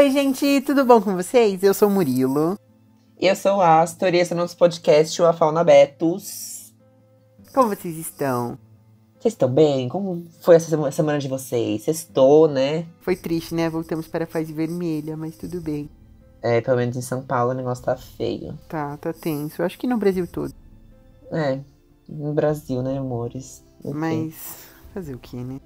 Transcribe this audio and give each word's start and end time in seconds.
Oi, 0.00 0.10
gente, 0.10 0.62
tudo 0.62 0.82
bom 0.82 0.98
com 0.98 1.14
vocês? 1.14 1.62
Eu 1.62 1.74
sou 1.74 1.86
o 1.86 1.90
Murilo. 1.90 2.58
Eu 3.20 3.36
sou 3.36 3.58
o 3.58 3.60
Astor 3.60 4.14
e 4.14 4.16
esse 4.16 4.32
é 4.32 4.34
o 4.34 4.38
nosso 4.38 4.56
podcast, 4.56 5.20
o 5.20 5.26
A 5.26 5.32
Fauna 5.34 5.62
Betus. 5.62 6.72
Como 7.52 7.68
vocês 7.68 7.98
estão? 7.98 8.58
Vocês 9.18 9.34
estão 9.34 9.52
bem? 9.52 9.90
Como 9.90 10.24
foi 10.40 10.56
essa 10.56 10.90
semana 10.90 11.18
de 11.18 11.28
vocês? 11.28 11.82
Sextou, 11.82 12.48
né? 12.48 12.86
Foi 13.02 13.14
triste, 13.14 13.54
né? 13.54 13.68
Voltamos 13.68 14.08
para 14.08 14.24
a 14.24 14.26
fase 14.26 14.54
vermelha, 14.54 15.18
mas 15.18 15.36
tudo 15.36 15.60
bem. 15.60 15.90
É, 16.40 16.62
pelo 16.62 16.78
menos 16.78 16.96
em 16.96 17.02
São 17.02 17.22
Paulo 17.22 17.50
o 17.50 17.54
negócio 17.54 17.84
tá 17.84 17.94
feio. 17.94 18.58
Tá, 18.70 18.96
tá 18.96 19.12
tenso. 19.12 19.60
Eu 19.60 19.66
acho 19.66 19.78
que 19.78 19.86
no 19.86 19.98
Brasil 19.98 20.26
todo. 20.26 20.54
É, 21.30 21.60
no 22.08 22.32
Brasil, 22.32 22.82
né, 22.82 22.96
amores? 22.96 23.62
Mas 23.84 24.66
fazer 24.94 25.14
o 25.14 25.18
que, 25.18 25.36
né? 25.36 25.60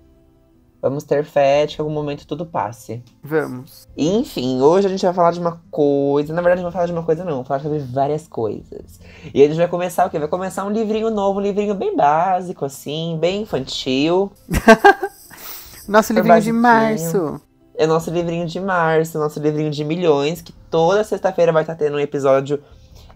Vamos 0.85 1.03
ter 1.03 1.25
fé 1.25 1.65
de 1.65 1.77
que 1.77 1.81
em 1.81 1.83
algum 1.83 1.95
momento 1.95 2.27
tudo 2.27 2.45
passe. 2.45 3.03
Vamos. 3.23 3.89
Enfim, 3.97 4.61
hoje 4.61 4.87
a 4.87 4.91
gente 4.91 5.03
vai 5.03 5.15
falar 5.15 5.31
de 5.31 5.41
uma 5.41 5.59
coisa. 5.71 6.35
Na 6.35 6.43
verdade, 6.43 6.61
não 6.61 6.71
vai 6.71 6.73
falar 6.73 6.85
de 6.85 6.93
uma 6.93 7.03
coisa, 7.03 7.25
não. 7.25 7.37
Vou 7.37 7.45
falar 7.45 7.61
sobre 7.61 7.79
várias 7.79 8.29
coisas. 8.29 9.01
E 9.33 9.43
a 9.43 9.47
gente 9.47 9.57
vai 9.57 9.67
começar 9.67 10.05
o 10.05 10.11
quê? 10.11 10.19
Vai 10.19 10.29
começar 10.29 10.63
um 10.63 10.69
livrinho 10.69 11.09
novo, 11.09 11.39
um 11.39 11.43
livrinho 11.43 11.75
bem 11.75 11.97
básico, 11.97 12.67
assim, 12.67 13.17
bem 13.19 13.41
infantil. 13.41 14.31
Nosso 15.89 16.09
Super 16.09 16.23
livrinho 16.23 16.43
de 16.43 16.53
março. 16.53 17.41
É 17.77 17.87
nosso 17.87 18.11
livrinho 18.11 18.47
de 18.47 18.61
março, 18.61 19.19
nosso 19.19 19.41
livrinho 19.41 19.71
de 19.71 19.85
milhões, 19.85 20.43
que 20.43 20.53
toda 20.71 21.03
sexta-feira 21.03 21.51
vai 21.51 21.63
estar 21.63 21.75
tendo 21.77 21.97
um 21.97 22.01
episódio 22.01 22.63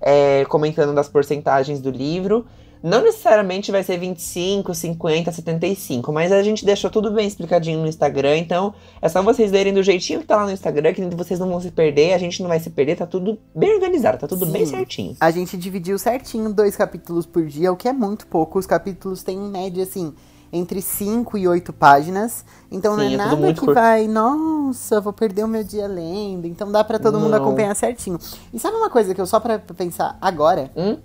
é, 0.00 0.44
comentando 0.46 0.94
das 0.94 1.08
porcentagens 1.08 1.80
do 1.80 1.90
livro. 1.90 2.46
Não 2.82 3.02
necessariamente 3.02 3.72
vai 3.72 3.82
ser 3.82 3.98
25, 3.98 4.74
50, 4.74 5.32
75, 5.32 6.12
mas 6.12 6.30
a 6.30 6.42
gente 6.42 6.64
deixou 6.64 6.90
tudo 6.90 7.10
bem 7.10 7.26
explicadinho 7.26 7.80
no 7.80 7.86
Instagram, 7.88 8.36
então 8.38 8.72
é 9.02 9.08
só 9.08 9.22
vocês 9.22 9.50
lerem 9.50 9.74
do 9.74 9.82
jeitinho 9.82 10.20
que 10.20 10.26
tá 10.26 10.36
lá 10.36 10.44
no 10.46 10.52
Instagram, 10.52 10.92
que 10.92 11.04
vocês 11.14 11.40
não 11.40 11.48
vão 11.48 11.60
se 11.60 11.70
perder, 11.70 12.14
a 12.14 12.18
gente 12.18 12.40
não 12.40 12.48
vai 12.48 12.60
se 12.60 12.70
perder, 12.70 12.96
tá 12.96 13.06
tudo 13.06 13.38
bem 13.54 13.74
organizado, 13.74 14.18
tá 14.18 14.28
tudo 14.28 14.46
Sim. 14.46 14.52
bem 14.52 14.66
certinho. 14.66 15.16
A 15.20 15.30
gente 15.30 15.56
dividiu 15.56 15.98
certinho 15.98 16.52
dois 16.52 16.76
capítulos 16.76 17.26
por 17.26 17.44
dia, 17.46 17.72
o 17.72 17.76
que 17.76 17.88
é 17.88 17.92
muito 17.92 18.26
pouco. 18.26 18.58
Os 18.58 18.66
capítulos 18.66 19.22
têm 19.22 19.36
em 19.36 19.50
média, 19.50 19.82
assim, 19.82 20.14
entre 20.52 20.80
5 20.80 21.36
e 21.36 21.48
8 21.48 21.72
páginas. 21.72 22.44
Então 22.70 22.96
não 22.96 23.04
Sim, 23.04 23.10
é 23.10 23.14
é 23.14 23.28
tudo 23.28 23.40
nada 23.40 23.54
que 23.54 23.60
curto. 23.60 23.74
vai, 23.74 24.06
nossa, 24.06 25.00
vou 25.00 25.12
perder 25.12 25.44
o 25.44 25.48
meu 25.48 25.64
dia 25.64 25.86
lendo. 25.86 26.46
Então 26.46 26.70
dá 26.70 26.82
pra 26.84 26.98
todo 26.98 27.18
mundo 27.18 27.30
Não. 27.30 27.38
acompanhar 27.38 27.74
certinho. 27.74 28.18
E 28.52 28.58
sabe 28.58 28.76
uma 28.76 28.90
coisa 28.90 29.14
que 29.14 29.20
eu 29.20 29.26
só 29.26 29.40
pra 29.40 29.58
pensar 29.58 30.16
agora? 30.20 30.70
Hum? 30.76 30.96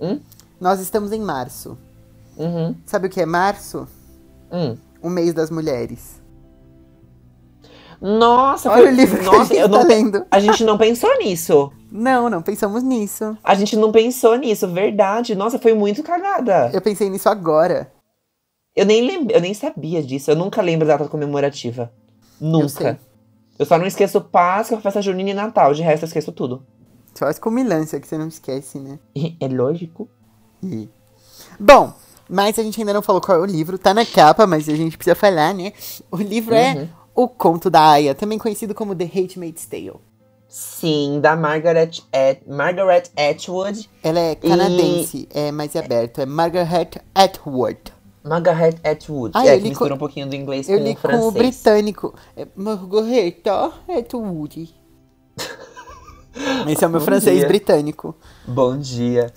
Hum? 0.00 0.20
Nós 0.64 0.80
estamos 0.80 1.12
em 1.12 1.20
março. 1.20 1.76
Uhum. 2.38 2.74
Sabe 2.86 3.06
o 3.08 3.10
que 3.10 3.20
é 3.20 3.26
março? 3.26 3.86
Hum. 4.50 4.78
O 5.02 5.10
mês 5.10 5.34
das 5.34 5.50
mulheres. 5.50 6.22
Nossa, 8.00 8.70
Olha 8.70 8.84
foi- 8.84 8.92
o 8.92 8.96
livro 8.96 9.20
que 9.20 9.28
a 9.28 9.30
nossa, 9.30 9.44
gente 9.44 9.60
eu 9.60 9.68
tá 9.68 9.78
não, 9.78 9.86
lendo. 9.86 10.26
a 10.30 10.40
gente 10.40 10.64
não 10.64 10.78
pensou 10.78 11.18
nisso. 11.18 11.70
Não, 11.92 12.30
não 12.30 12.40
pensamos 12.40 12.82
nisso. 12.82 13.36
A 13.44 13.54
gente 13.54 13.76
não 13.76 13.92
pensou 13.92 14.36
nisso, 14.36 14.66
verdade. 14.66 15.34
Nossa, 15.34 15.58
foi 15.58 15.74
muito 15.74 16.02
cagada. 16.02 16.70
Eu 16.72 16.80
pensei 16.80 17.10
nisso 17.10 17.28
agora. 17.28 17.92
Eu 18.74 18.86
nem 18.86 19.06
lembro, 19.06 19.34
eu 19.36 19.42
nem 19.42 19.52
sabia 19.52 20.02
disso. 20.02 20.30
Eu 20.30 20.36
nunca 20.36 20.62
lembro 20.62 20.88
da 20.88 20.96
data 20.96 21.10
comemorativa. 21.10 21.92
Nunca. 22.40 22.68
sei. 22.70 22.96
Eu, 23.58 23.66
só 23.66 23.76
não 23.76 23.84
esqueço 23.86 24.18
Páscoa, 24.18 24.80
festa 24.80 25.02
junina 25.02 25.28
e 25.28 25.34
Natal. 25.34 25.74
De 25.74 25.82
resto, 25.82 26.04
eu 26.04 26.06
esqueço 26.06 26.32
tudo. 26.32 26.64
Só 27.14 27.26
as 27.26 27.38
comilança 27.38 28.00
que 28.00 28.08
você 28.08 28.16
não 28.16 28.28
esquece, 28.28 28.78
né? 28.80 28.98
É 29.38 29.46
lógico. 29.46 30.08
E- 30.64 30.88
Bom, 31.60 31.92
mas 32.28 32.58
a 32.58 32.62
gente 32.62 32.80
ainda 32.80 32.92
não 32.92 33.02
falou 33.02 33.20
qual 33.20 33.38
é 33.38 33.40
o 33.40 33.44
livro. 33.44 33.78
Tá 33.78 33.92
na 33.94 34.04
capa, 34.06 34.46
mas 34.46 34.68
a 34.68 34.74
gente 34.74 34.96
precisa 34.96 35.14
falar, 35.14 35.52
né? 35.54 35.72
O 36.10 36.16
livro 36.16 36.54
Uhum. 36.54 36.60
é 36.60 36.88
O 37.14 37.28
Conto 37.28 37.70
da 37.70 37.90
Aya, 37.90 38.14
também 38.14 38.38
conhecido 38.38 38.74
como 38.74 38.94
The 38.94 39.04
Handmaid's 39.04 39.66
Tale. 39.66 39.92
Sim, 40.48 41.20
da 41.20 41.36
Margaret, 41.36 41.90
At 42.12 42.38
Margaret 42.46 43.04
Atwood. 43.16 43.88
Ela 44.02 44.18
é 44.20 44.34
canadense, 44.36 45.28
é 45.32 45.50
mais 45.52 45.74
aberto. 45.76 46.20
É 46.20 46.26
Margaret 46.26 46.90
Atwood. 47.14 47.92
Margaret 48.24 48.76
Atwood. 48.84 49.32
Ah, 49.34 49.46
é, 49.46 49.58
que 49.58 49.68
mistura 49.68 49.90
com- 49.90 49.96
um 49.96 49.98
pouquinho 49.98 50.26
do 50.28 50.34
inglês 50.34 50.68
Eu 50.68 50.78
com 50.78 50.84
li 50.84 50.90
o 50.92 50.94
com 50.96 50.98
o 51.00 51.10
francês. 51.10 51.34
britânico. 51.34 52.14
É 52.36 52.46
Margaret 52.56 53.42
Atwood. 53.98 54.74
Esse 56.68 56.84
é 56.84 56.86
o 56.86 56.90
meu 56.90 57.00
Bom 57.00 57.04
francês 57.06 57.38
dia. 57.38 57.48
britânico. 57.48 58.14
Bom 58.46 58.76
dia. 58.76 59.32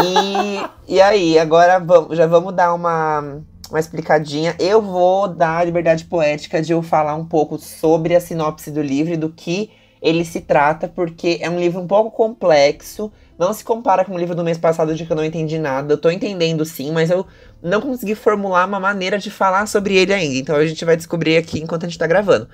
E, 0.00 0.94
e 0.94 1.00
aí, 1.00 1.38
agora 1.38 1.78
vamos, 1.78 2.16
já 2.16 2.26
vamos 2.26 2.54
dar 2.54 2.72
uma, 2.74 3.42
uma 3.68 3.80
explicadinha. 3.80 4.54
Eu 4.58 4.80
vou 4.80 5.28
dar 5.28 5.58
a 5.58 5.64
liberdade 5.64 6.04
poética 6.04 6.62
de 6.62 6.72
eu 6.72 6.82
falar 6.82 7.14
um 7.14 7.24
pouco 7.24 7.58
sobre 7.58 8.14
a 8.14 8.20
sinopse 8.20 8.70
do 8.70 8.80
livro 8.80 9.12
e 9.12 9.16
do 9.16 9.28
que 9.28 9.70
ele 10.00 10.24
se 10.24 10.40
trata, 10.40 10.88
porque 10.88 11.38
é 11.40 11.48
um 11.48 11.58
livro 11.58 11.80
um 11.80 11.86
pouco 11.86 12.10
complexo. 12.10 13.12
Não 13.38 13.52
se 13.52 13.62
compara 13.64 14.04
com 14.04 14.14
o 14.14 14.18
livro 14.18 14.34
do 14.34 14.44
mês 14.44 14.58
passado 14.58 14.94
de 14.94 15.06
que 15.06 15.12
eu 15.12 15.16
não 15.16 15.24
entendi 15.24 15.58
nada. 15.58 15.94
Eu 15.94 15.98
tô 15.98 16.10
entendendo 16.10 16.64
sim, 16.64 16.90
mas 16.90 17.10
eu 17.10 17.26
não 17.62 17.80
consegui 17.80 18.14
formular 18.14 18.66
uma 18.66 18.80
maneira 18.80 19.18
de 19.18 19.30
falar 19.30 19.66
sobre 19.66 19.96
ele 19.96 20.12
ainda. 20.12 20.36
Então 20.36 20.56
a 20.56 20.66
gente 20.66 20.84
vai 20.84 20.96
descobrir 20.96 21.36
aqui 21.36 21.60
enquanto 21.60 21.84
a 21.84 21.88
gente 21.88 21.98
tá 21.98 22.06
gravando. 22.06 22.48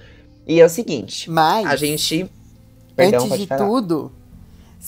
E 0.46 0.60
é 0.60 0.64
o 0.64 0.68
seguinte, 0.68 1.30
Mas, 1.30 1.66
a 1.66 1.76
gente. 1.76 2.30
Perdão, 2.96 3.24
antes 3.24 3.38
de 3.38 3.46
falar. 3.46 3.66
Tudo, 3.66 4.12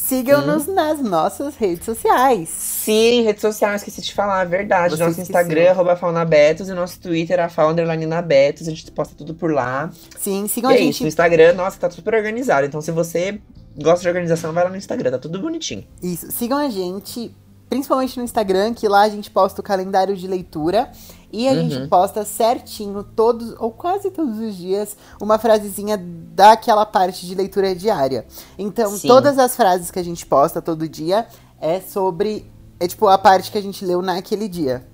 sigam-nos 0.09 0.67
nas 0.67 1.01
nossas 1.01 1.57
redes 1.57 1.85
sociais. 1.85 2.49
Sim, 2.49 3.23
redes 3.23 3.41
sociais, 3.41 3.83
esqueci 3.83 4.01
de 4.03 4.15
falar, 4.15 4.43
é 4.43 4.47
verdade. 4.47 4.97
Você 4.97 5.03
nosso 5.03 5.21
esqueceu. 5.21 5.41
Instagram, 5.41 5.71
arroba 5.71 5.97
faunabetos, 5.97 6.69
e 6.69 6.73
nosso 6.73 7.01
Twitter, 7.01 7.39
a 7.39 7.49
faunderlinenabetos. 7.49 8.67
A 8.67 8.71
gente 8.71 8.91
posta 8.91 9.15
tudo 9.15 9.35
por 9.35 9.53
lá. 9.53 9.91
Sim, 10.19 10.45
E 10.45 10.49
sigam 10.49 10.71
é 10.71 10.75
a 10.75 10.77
isso, 10.77 10.85
gente 10.87 11.03
no 11.03 11.09
Instagram, 11.09 11.55
nossa, 11.55 11.79
tá 11.79 11.91
super 11.91 12.15
organizado. 12.15 12.67
Então, 12.67 12.81
se 12.81 12.91
você 12.91 13.41
gosta 13.77 14.03
de 14.03 14.09
organização, 14.09 14.53
vai 14.53 14.65
lá 14.65 14.71
no 14.71 14.77
Instagram, 14.77 15.13
tá 15.13 15.19
tudo 15.19 15.41
bonitinho. 15.41 15.87
Isso, 16.03 16.31
sigam 16.33 16.59
a 16.59 16.69
gente, 16.69 17.35
principalmente 17.69 18.17
no 18.19 18.25
Instagram, 18.25 18.75
que 18.75 18.89
lá 18.89 19.03
a 19.03 19.09
gente 19.09 19.31
posta 19.31 19.61
o 19.61 19.65
calendário 19.65 20.17
de 20.17 20.27
leitura 20.27 20.91
e 21.33 21.49
a 21.49 21.55
gente 21.55 21.77
Uhum. 21.77 21.89
posta 21.89 22.25
certinho 22.25 23.03
todos 23.05 23.55
ou 23.59 23.71
quase 23.71 24.11
todos 24.11 24.39
os 24.39 24.57
dias 24.57 24.97
uma 25.21 25.39
frasezinha 25.39 25.97
daquela 26.35 26.85
parte 26.87 27.27
de 27.27 27.35
leitura 27.35 27.75
diária. 27.75 28.27
Então, 28.59 28.91
Sim. 28.97 29.09
todas 29.09 29.39
as 29.39 29.55
frases 29.57 29.91
que 29.91 29.99
a 29.99 30.05
gente 30.05 30.25
posta 30.27 30.61
todo 30.63 30.89
dia 30.89 31.27
é 31.61 31.81
sobre 31.81 32.45
é 32.79 32.89
tipo 32.89 33.07
a 33.09 33.19
parte 33.19 33.51
que 33.53 33.59
a 33.59 33.63
gente 33.63 33.85
leu 33.85 34.01
naquele 34.01 34.49
dia. 34.49 34.87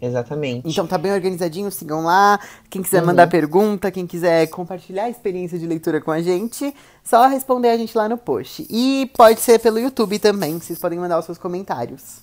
Exatamente. 0.00 0.68
Então 0.68 0.84
tá 0.84 0.98
bem 0.98 1.12
organizadinho, 1.12 1.70
sigam 1.70 2.02
lá. 2.02 2.40
Quem 2.68 2.82
quiser 2.82 3.00
Uhum. 3.00 3.06
mandar 3.06 3.28
pergunta, 3.28 3.88
quem 3.90 4.04
quiser 4.04 4.48
compartilhar 4.48 5.04
a 5.04 5.10
experiência 5.10 5.56
de 5.56 5.64
leitura 5.66 6.00
com 6.00 6.10
a 6.10 6.20
gente, 6.20 6.74
só 7.04 7.28
responder 7.28 7.68
a 7.68 7.76
gente 7.76 7.96
lá 7.96 8.08
no 8.08 8.18
post. 8.18 8.66
E 8.68 9.08
pode 9.16 9.38
ser 9.40 9.60
pelo 9.60 9.78
YouTube 9.78 10.18
também, 10.18 10.58
vocês 10.58 10.76
podem 10.78 10.98
mandar 10.98 11.20
os 11.20 11.24
seus 11.24 11.38
comentários. 11.38 12.22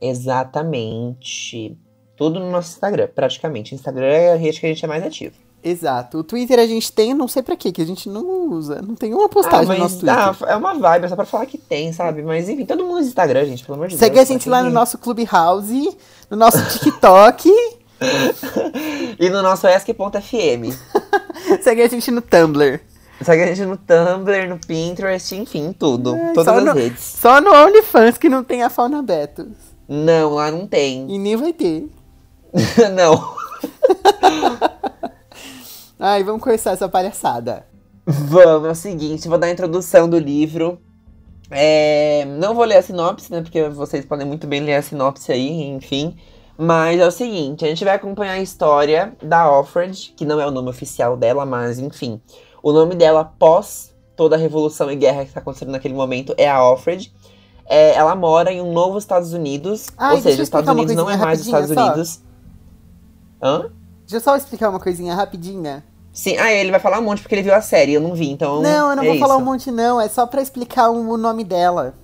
Exatamente. 0.00 1.78
Tudo 2.20 2.38
no 2.38 2.50
nosso 2.50 2.72
Instagram, 2.72 3.08
praticamente. 3.14 3.74
Instagram 3.74 4.04
é 4.06 4.32
a 4.34 4.36
rede 4.36 4.60
que 4.60 4.66
a 4.66 4.68
gente 4.68 4.84
é 4.84 4.88
mais 4.88 5.02
ativo. 5.02 5.34
Exato. 5.64 6.18
O 6.18 6.22
Twitter 6.22 6.58
a 6.58 6.66
gente 6.66 6.92
tem, 6.92 7.14
não 7.14 7.26
sei 7.26 7.42
pra 7.42 7.56
quê, 7.56 7.72
que 7.72 7.80
a 7.80 7.86
gente 7.86 8.08
não 8.10 8.50
usa. 8.50 8.80
Não 8.86 8.94
tem 8.94 9.12
uma 9.14 9.28
postagem 9.28 9.66
no 9.74 9.78
nosso 9.78 10.00
Twitter. 10.00 10.14
ah, 10.18 10.36
é 10.48 10.54
uma 10.56 10.74
vibe, 10.74 11.04
é 11.06 11.08
só 11.08 11.16
pra 11.16 11.24
falar 11.24 11.46
que 11.46 11.56
tem, 11.58 11.92
sabe? 11.94 12.22
Mas 12.22 12.46
enfim, 12.48 12.66
todo 12.66 12.84
mundo 12.84 12.98
usa 12.98 13.08
Instagram, 13.08 13.46
gente, 13.46 13.64
pelo 13.64 13.76
amor 13.76 13.88
de 13.88 13.96
Segue 13.96 14.16
Deus. 14.16 14.28
a 14.28 14.32
gente 14.32 14.48
lá 14.50 14.62
no 14.62 14.70
nosso 14.70 14.98
Clubhouse, 14.98 15.96
no 16.30 16.36
nosso 16.36 16.58
TikTok. 16.78 17.50
E 19.18 19.28
no 19.30 19.42
nosso 19.42 19.66
ESC.fm. 19.66 20.74
Segue 21.62 21.82
a 21.82 21.88
gente 21.88 22.10
no 22.10 22.20
Tumblr. 22.22 22.80
Segue 23.22 23.42
a 23.42 23.46
gente 23.46 23.62
no 23.66 23.76
Tumblr, 23.76 24.48
no 24.48 24.58
Pinterest, 24.58 25.34
enfim, 25.36 25.74
tudo. 25.78 26.14
Ai, 26.14 26.32
todas 26.32 26.54
as 26.56 26.64
no- 26.64 26.72
redes. 26.72 27.02
Só 27.02 27.40
no 27.40 27.50
OnlyFans 27.52 28.16
que 28.18 28.28
não 28.28 28.42
tem 28.44 28.62
a 28.62 28.70
Fauna 28.70 29.02
Betos. 29.02 29.46
Não, 29.88 30.34
lá 30.34 30.50
não 30.50 30.66
tem. 30.66 31.06
E 31.10 31.18
nem 31.18 31.36
vai 31.36 31.52
ter. 31.52 31.86
não. 32.94 33.34
Ai, 35.98 36.24
vamos 36.24 36.42
começar 36.42 36.72
essa 36.72 36.88
palhaçada. 36.88 37.66
Vamos, 38.06 38.68
é 38.68 38.72
o 38.72 38.74
seguinte, 38.74 39.28
vou 39.28 39.38
dar 39.38 39.48
a 39.48 39.50
introdução 39.50 40.08
do 40.08 40.18
livro. 40.18 40.80
É, 41.50 42.24
não 42.38 42.54
vou 42.54 42.64
ler 42.64 42.76
a 42.76 42.82
sinopse, 42.82 43.30
né? 43.30 43.42
Porque 43.42 43.68
vocês 43.68 44.04
podem 44.04 44.26
muito 44.26 44.46
bem 44.46 44.60
ler 44.60 44.76
a 44.76 44.82
sinopse 44.82 45.30
aí, 45.32 45.62
enfim. 45.68 46.16
Mas 46.56 47.00
é 47.00 47.06
o 47.06 47.10
seguinte, 47.10 47.64
a 47.64 47.68
gente 47.68 47.84
vai 47.84 47.94
acompanhar 47.94 48.32
a 48.32 48.40
história 48.40 49.14
da 49.22 49.40
Alfred, 49.40 50.12
que 50.16 50.26
não 50.26 50.40
é 50.40 50.46
o 50.46 50.50
nome 50.50 50.68
oficial 50.68 51.16
dela, 51.16 51.46
mas 51.46 51.78
enfim. 51.78 52.20
O 52.62 52.72
nome 52.72 52.94
dela 52.94 53.20
após 53.20 53.94
toda 54.14 54.36
a 54.36 54.38
revolução 54.38 54.90
e 54.90 54.96
guerra 54.96 55.22
que 55.22 55.28
está 55.28 55.40
acontecendo 55.40 55.70
naquele 55.70 55.94
momento 55.94 56.34
é 56.36 56.48
a 56.48 56.56
Alfred. 56.56 57.12
É, 57.64 57.94
ela 57.94 58.14
mora 58.14 58.52
em 58.52 58.60
um 58.60 58.72
novo 58.72 58.98
Estados 58.98 59.32
Unidos, 59.32 59.86
Ai, 59.96 60.16
ou 60.16 60.20
seja, 60.20 60.42
os 60.42 60.48
Estados 60.48 60.68
Unidos 60.68 60.94
não 60.94 61.08
é 61.08 61.16
mais 61.16 61.40
os 61.40 61.46
Estados 61.46 61.70
só. 61.70 61.86
Unidos. 61.86 62.20
Hã? 63.42 63.70
Deixa 64.00 64.16
eu 64.16 64.20
só 64.20 64.36
explicar 64.36 64.68
uma 64.70 64.80
coisinha 64.80 65.14
rapidinha. 65.14 65.84
Sim, 66.12 66.36
ah, 66.38 66.52
ele 66.52 66.70
vai 66.72 66.80
falar 66.80 66.98
um 66.98 67.02
monte 67.02 67.22
porque 67.22 67.34
ele 67.36 67.42
viu 67.42 67.54
a 67.54 67.62
série, 67.62 67.92
eu 67.94 68.00
não 68.00 68.14
vi, 68.14 68.30
então. 68.30 68.60
Não, 68.60 68.90
eu 68.90 68.96
não 68.96 69.02
é 69.04 69.06
vou 69.06 69.18
falar 69.18 69.36
um 69.36 69.40
isso. 69.40 69.46
monte, 69.46 69.70
não. 69.70 70.00
É 70.00 70.08
só 70.08 70.26
pra 70.26 70.42
explicar 70.42 70.90
o 70.90 71.10
o 71.10 71.16
nome 71.16 71.44
dela. 71.44 71.94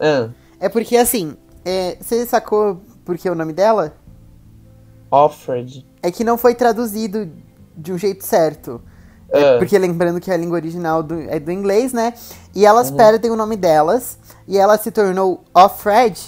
Ah, 0.00 0.28
É 0.58 0.68
porque, 0.68 0.96
assim, 0.96 1.36
é, 1.64 1.96
você 2.00 2.24
sacou 2.26 2.80
por 3.04 3.16
que 3.18 3.28
o 3.28 3.34
nome 3.34 3.52
dela? 3.52 3.92
Alfred. 5.10 5.86
É 6.02 6.10
que 6.10 6.24
não 6.24 6.38
foi 6.38 6.54
traduzido 6.54 7.30
de 7.76 7.92
um 7.92 7.98
jeito 7.98 8.24
certo. 8.24 8.80
Ah. 9.32 9.56
Porque 9.58 9.78
lembrando 9.78 10.20
que 10.20 10.30
a 10.30 10.36
língua 10.36 10.56
original 10.56 11.02
do- 11.02 11.20
é 11.28 11.38
do 11.38 11.52
inglês, 11.52 11.92
né? 11.92 12.14
E 12.54 12.64
elas 12.66 12.90
Uhum. 12.90 12.96
perdem 12.96 13.30
o 13.30 13.36
nome 13.36 13.56
delas. 13.56 14.18
E 14.48 14.56
ela 14.58 14.76
se 14.78 14.90
tornou 14.90 15.44
Offred 15.54 16.18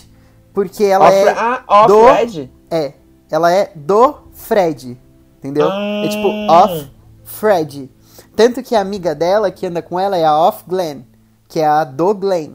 porque 0.53 0.85
ela 0.85 1.11
é. 1.13 1.29
ah, 1.31 1.65
off 1.67 1.89
do-? 1.89 2.49
É. 2.71 2.93
Ela 3.31 3.51
é 3.51 3.73
do 3.75 4.15
Fred. 4.43 4.99
Entendeu? 5.39 5.69
É 5.71 6.09
tipo 6.09 6.29
Ah. 6.49 6.65
Off 6.65 6.91
Fred. 7.25 7.91
Tanto 8.37 8.63
que 8.63 8.75
a 8.75 8.81
amiga 8.81 9.15
dela, 9.15 9.51
que 9.51 9.67
anda 9.67 9.83
com 9.83 9.99
ela, 9.99 10.17
é 10.17 10.25
a 10.25 10.37
Off 10.37 10.65
Glenn. 10.69 11.03
Que 11.49 11.61
é 11.61 11.67
a 11.67 11.85
do 11.85 12.15
Glenn. 12.15 12.53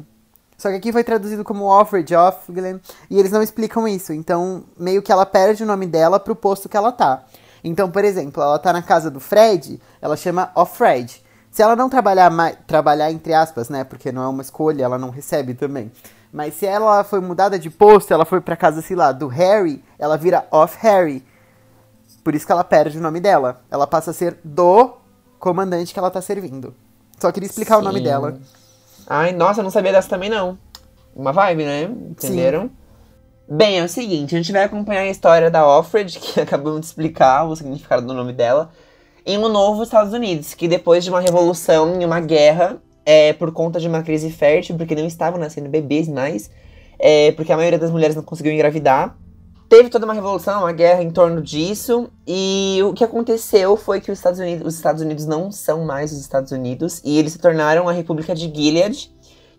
Só 0.57 0.69
que 0.69 0.75
aqui 0.75 0.91
foi 0.91 1.03
traduzido 1.03 1.43
como 1.43 1.65
Offred, 1.65 2.15
Off 2.15 2.51
Glenn. 2.51 2.79
E 3.11 3.19
eles 3.19 3.31
não 3.31 3.43
explicam 3.43 3.87
isso. 3.87 4.11
Então, 4.11 4.63
meio 4.77 5.03
que 5.03 5.11
ela 5.11 5.25
perde 5.25 5.61
o 5.63 5.67
nome 5.67 5.85
dela 5.85 6.19
pro 6.19 6.35
posto 6.35 6.67
que 6.67 6.75
ela 6.75 6.91
tá. 6.91 7.23
Então, 7.63 7.91
por 7.91 8.03
exemplo, 8.03 8.41
ela 8.41 8.57
tá 8.57 8.73
na 8.73 8.81
casa 8.81 9.11
do 9.11 9.19
Fred, 9.19 9.79
ela 10.01 10.17
chama 10.17 10.51
Offred. 10.55 11.21
Se 11.51 11.61
ela 11.61 11.75
não 11.75 11.89
trabalhar 11.89 12.31
mais, 12.31 12.57
trabalhar 12.65 13.11
entre 13.11 13.33
aspas, 13.33 13.69
né? 13.69 13.83
Porque 13.83 14.11
não 14.11 14.23
é 14.23 14.27
uma 14.27 14.41
escolha, 14.41 14.83
ela 14.83 14.97
não 14.97 15.09
recebe 15.11 15.53
também. 15.53 15.91
Mas 16.31 16.55
se 16.55 16.65
ela 16.65 17.03
foi 17.03 17.19
mudada 17.19 17.57
de 17.59 17.69
posto, 17.69 18.13
ela 18.13 18.25
foi 18.25 18.41
pra 18.41 18.55
casa, 18.55 18.81
sei 18.81 18.95
lá, 18.95 19.11
do 19.11 19.27
Harry, 19.27 19.83
ela 19.99 20.17
vira 20.17 20.47
Off 20.51 20.77
Harry. 20.81 21.23
Por 22.27 22.35
isso 22.35 22.45
que 22.45 22.51
ela 22.51 22.65
perde 22.65 22.97
o 22.97 23.01
nome 23.01 23.21
dela. 23.21 23.61
Ela 23.71 23.87
passa 23.87 24.11
a 24.11 24.13
ser 24.13 24.37
do 24.43 24.97
comandante 25.39 25.93
que 25.93 25.97
ela 25.97 26.11
tá 26.11 26.21
servindo. 26.21 26.75
Só 27.17 27.31
queria 27.31 27.47
explicar 27.47 27.77
o 27.77 27.81
nome 27.81 27.99
Sim. 27.99 28.03
dela. 28.03 28.37
Ai, 29.07 29.31
nossa, 29.31 29.61
eu 29.61 29.63
não 29.63 29.71
sabia 29.71 29.93
dessa 29.93 30.09
também, 30.09 30.29
não. 30.29 30.57
Uma 31.15 31.31
vibe, 31.31 31.63
né? 31.63 31.83
Entenderam? 31.83 32.69
Bem, 33.47 33.79
é 33.79 33.83
o 33.85 33.87
seguinte, 33.87 34.35
a 34.35 34.39
gente 34.39 34.51
vai 34.51 34.65
acompanhar 34.65 35.03
a 35.03 35.09
história 35.09 35.49
da 35.49 35.65
Offred, 35.65 36.19
que 36.19 36.41
acabamos 36.41 36.81
de 36.81 36.87
explicar 36.87 37.45
o 37.45 37.55
significado 37.55 38.05
do 38.05 38.13
nome 38.13 38.33
dela, 38.33 38.71
em 39.25 39.37
um 39.37 39.47
novo 39.47 39.81
Estados 39.81 40.11
Unidos, 40.11 40.53
que 40.53 40.67
depois 40.67 41.05
de 41.05 41.09
uma 41.09 41.21
revolução 41.21 42.01
e 42.01 42.03
uma 42.03 42.19
guerra, 42.19 42.75
é, 43.05 43.31
por 43.31 43.53
conta 43.53 43.79
de 43.79 43.87
uma 43.87 44.03
crise 44.03 44.29
fértil, 44.31 44.75
porque 44.75 44.95
não 44.95 45.07
estavam 45.07 45.39
nascendo 45.39 45.69
bebês 45.69 46.09
mais, 46.09 46.51
é, 46.99 47.31
porque 47.31 47.53
a 47.53 47.55
maioria 47.55 47.79
das 47.79 47.89
mulheres 47.89 48.17
não 48.17 48.23
conseguiu 48.23 48.51
engravidar, 48.51 49.15
teve 49.69 49.89
toda 49.89 50.05
uma 50.05 50.13
revolução, 50.13 50.61
uma 50.61 50.71
guerra 50.71 51.03
em 51.03 51.11
torno 51.11 51.41
disso, 51.41 52.09
e 52.25 52.79
o 52.83 52.93
que 52.93 53.03
aconteceu 53.03 53.75
foi 53.75 53.99
que 53.99 54.11
os 54.11 54.17
Estados 54.17 54.39
Unidos, 54.39 54.67
os 54.67 54.75
Estados 54.75 55.01
Unidos 55.01 55.25
não 55.25 55.51
são 55.51 55.85
mais 55.85 56.11
os 56.11 56.19
Estados 56.19 56.51
Unidos, 56.51 57.01
e 57.03 57.17
eles 57.17 57.33
se 57.33 57.39
tornaram 57.39 57.87
a 57.87 57.91
República 57.91 58.33
de 58.33 58.51
Gilead, 58.53 59.11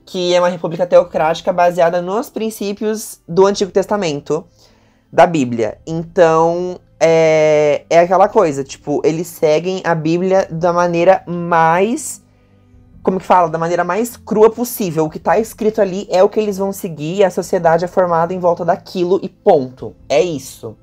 que 0.06 0.34
é 0.34 0.40
uma 0.40 0.49
república 0.49 0.87
teocrática 0.87 1.52
baseada 1.52 2.00
nos 2.00 2.31
princípios 2.31 3.20
do 3.28 3.46
Antigo 3.46 3.70
Testamento, 3.70 4.46
da 5.12 5.26
Bíblia. 5.26 5.78
Então, 5.87 6.81
é, 6.99 7.84
é 7.90 8.00
aquela 8.00 8.28
coisa, 8.28 8.64
tipo, 8.64 9.02
eles 9.05 9.26
seguem 9.26 9.82
a 9.84 9.94
Bíblia 9.94 10.49
da 10.50 10.72
maneira 10.72 11.22
mais. 11.26 12.22
Como 13.02 13.18
que 13.18 13.26
fala? 13.26 13.48
Da 13.48 13.58
maneira 13.58 13.84
mais 13.84 14.16
crua 14.16 14.50
possível. 14.50 15.04
O 15.06 15.10
que 15.10 15.18
tá 15.18 15.38
escrito 15.38 15.80
ali 15.80 16.06
é 16.10 16.22
o 16.22 16.28
que 16.28 16.38
eles 16.38 16.58
vão 16.58 16.72
seguir, 16.72 17.16
e 17.16 17.24
a 17.24 17.30
sociedade 17.30 17.84
é 17.84 17.88
formada 17.88 18.34
em 18.34 18.38
volta 18.38 18.64
daquilo 18.64 19.18
e 19.22 19.28
ponto. 19.28 19.94
É 20.08 20.20
isso. 20.20 20.76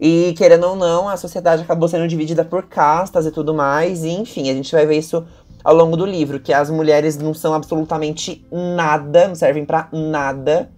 E 0.00 0.34
querendo 0.36 0.64
ou 0.64 0.76
não, 0.76 1.08
a 1.08 1.16
sociedade 1.16 1.62
acabou 1.62 1.88
sendo 1.88 2.08
dividida 2.08 2.44
por 2.44 2.64
castas 2.64 3.24
e 3.26 3.30
tudo 3.30 3.54
mais, 3.54 4.02
e 4.02 4.10
enfim, 4.10 4.50
a 4.50 4.54
gente 4.54 4.72
vai 4.72 4.84
ver 4.84 4.98
isso 4.98 5.24
ao 5.62 5.74
longo 5.74 5.96
do 5.96 6.04
livro, 6.04 6.40
que 6.40 6.52
as 6.52 6.70
mulheres 6.70 7.16
não 7.16 7.32
são 7.32 7.54
absolutamente 7.54 8.44
nada, 8.50 9.28
não 9.28 9.34
servem 9.36 9.64
pra 9.64 9.88
nada. 9.92 10.70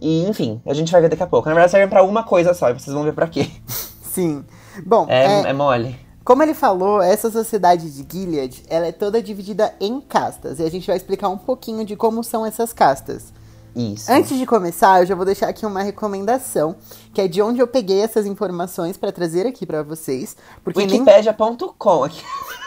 E 0.00 0.24
enfim, 0.26 0.62
a 0.64 0.72
gente 0.72 0.90
vai 0.90 1.00
ver 1.00 1.08
daqui 1.10 1.22
a 1.22 1.26
pouco. 1.26 1.46
Na 1.48 1.54
verdade, 1.54 1.72
servem 1.72 1.88
pra 1.88 2.02
uma 2.02 2.22
coisa 2.22 2.54
só, 2.54 2.70
e 2.70 2.72
vocês 2.72 2.94
vão 2.94 3.04
ver 3.04 3.12
pra 3.12 3.28
quê. 3.28 3.48
Sim. 3.66 4.44
Bom, 4.86 5.06
É, 5.08 5.24
é, 5.24 5.50
é 5.50 5.52
mole. 5.52 6.03
Como 6.24 6.42
ele 6.42 6.54
falou, 6.54 7.02
essa 7.02 7.30
sociedade 7.30 7.90
de 7.90 8.06
Gilead, 8.10 8.64
ela 8.68 8.86
é 8.86 8.92
toda 8.92 9.22
dividida 9.22 9.74
em 9.78 10.00
castas. 10.00 10.58
E 10.58 10.62
a 10.62 10.70
gente 10.70 10.86
vai 10.86 10.96
explicar 10.96 11.28
um 11.28 11.36
pouquinho 11.36 11.84
de 11.84 11.94
como 11.96 12.24
são 12.24 12.46
essas 12.46 12.72
castas. 12.72 13.32
Isso. 13.76 14.10
Antes 14.10 14.38
de 14.38 14.46
começar, 14.46 15.00
eu 15.02 15.06
já 15.06 15.14
vou 15.14 15.26
deixar 15.26 15.48
aqui 15.48 15.66
uma 15.66 15.82
recomendação, 15.82 16.76
que 17.12 17.20
é 17.20 17.28
de 17.28 17.42
onde 17.42 17.60
eu 17.60 17.66
peguei 17.66 18.00
essas 18.00 18.24
informações 18.24 18.96
pra 18.96 19.10
trazer 19.10 19.46
aqui 19.46 19.66
pra 19.66 19.82
vocês, 19.82 20.36
porque 20.62 20.86
nem 20.86 21.00
Wikipedia.com 21.00 22.04
aqui. 22.04 22.22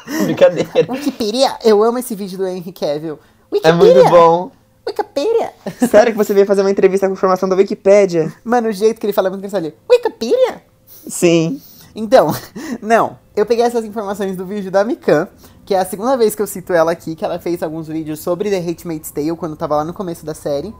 Brincadeira. 0.25 0.69
Wikipedia, 0.89 1.57
eu 1.63 1.81
amo 1.81 1.97
esse 1.97 2.13
vídeo 2.13 2.37
do 2.37 2.45
Henry 2.45 2.73
Cavill. 2.73 3.17
É 3.63 3.71
Wikipedia, 3.71 3.93
muito 3.93 4.09
bom. 4.09 4.51
Wikipedia. 4.85 5.53
Sério 5.89 6.11
que 6.11 6.17
você 6.17 6.33
veio 6.33 6.45
fazer 6.45 6.61
uma 6.61 6.71
entrevista 6.71 7.07
com 7.07 7.13
informação 7.13 7.47
da 7.47 7.55
Wikipédia? 7.55 8.33
Mano, 8.43 8.69
o 8.69 8.71
jeito 8.71 8.99
que 8.99 9.05
ele 9.05 9.13
fala 9.13 9.29
é 9.29 9.31
muito 9.31 9.45
engraçado. 9.45 9.73
Wikipedia? 9.89 10.61
Sim. 11.07 11.61
Então, 11.95 12.35
não. 12.81 13.17
Eu 13.37 13.45
peguei 13.45 13.63
essas 13.63 13.85
informações 13.85 14.35
do 14.35 14.47
vídeo 14.47 14.71
da 14.71 14.83
Mikan, 14.83 15.27
que 15.63 15.75
é 15.75 15.79
a 15.79 15.85
segunda 15.85 16.17
vez 16.17 16.33
que 16.33 16.41
eu 16.41 16.47
cito 16.47 16.73
ela 16.73 16.91
aqui, 16.91 17.15
que 17.15 17.23
ela 17.23 17.37
fez 17.37 17.61
alguns 17.61 17.87
vídeos 17.87 18.19
sobre 18.19 18.49
The 18.49 18.57
Handmaid's 18.57 19.11
Tale, 19.11 19.35
quando 19.35 19.55
tava 19.55 19.75
lá 19.75 19.85
no 19.85 19.93
começo 19.93 20.25
da 20.25 20.33
série. 20.33 20.73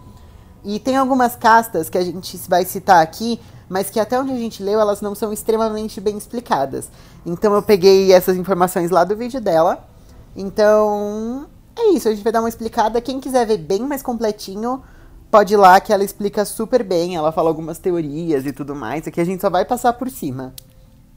E 0.65 0.79
tem 0.79 0.97
algumas 0.97 1.35
castas 1.35 1.87
que 1.87 1.99
a 1.99 2.03
gente 2.03 2.35
vai 2.49 2.65
citar 2.65 3.03
aqui, 3.03 3.39
mas 3.69 3.91
que 3.91 3.99
até 3.99 4.19
onde 4.19 4.31
a 4.31 4.35
gente 4.35 4.63
leu, 4.63 4.79
elas 4.79 5.01
não 5.01 5.13
são 5.13 5.31
extremamente 5.31 6.01
bem 6.01 6.17
explicadas. 6.17 6.89
Então 7.23 7.53
eu 7.53 7.61
peguei 7.61 8.11
essas 8.11 8.35
informações 8.35 8.89
lá 8.89 9.03
do 9.03 9.15
vídeo 9.15 9.39
dela. 9.39 9.87
Então, 10.35 11.45
é 11.77 11.91
isso, 11.91 12.07
a 12.07 12.11
gente 12.11 12.23
vai 12.23 12.33
dar 12.33 12.39
uma 12.39 12.49
explicada. 12.49 12.99
Quem 12.99 13.19
quiser 13.19 13.45
ver 13.45 13.59
bem 13.59 13.81
mais 13.81 14.01
completinho, 14.01 14.81
pode 15.29 15.53
ir 15.53 15.57
lá 15.57 15.79
que 15.79 15.93
ela 15.93 16.03
explica 16.03 16.43
super 16.43 16.83
bem. 16.83 17.15
Ela 17.15 17.31
fala 17.31 17.49
algumas 17.49 17.77
teorias 17.77 18.47
e 18.47 18.51
tudo 18.51 18.75
mais. 18.75 19.07
Aqui 19.07 19.21
a 19.21 19.25
gente 19.25 19.41
só 19.41 19.49
vai 19.51 19.63
passar 19.63 19.93
por 19.93 20.09
cima. 20.09 20.55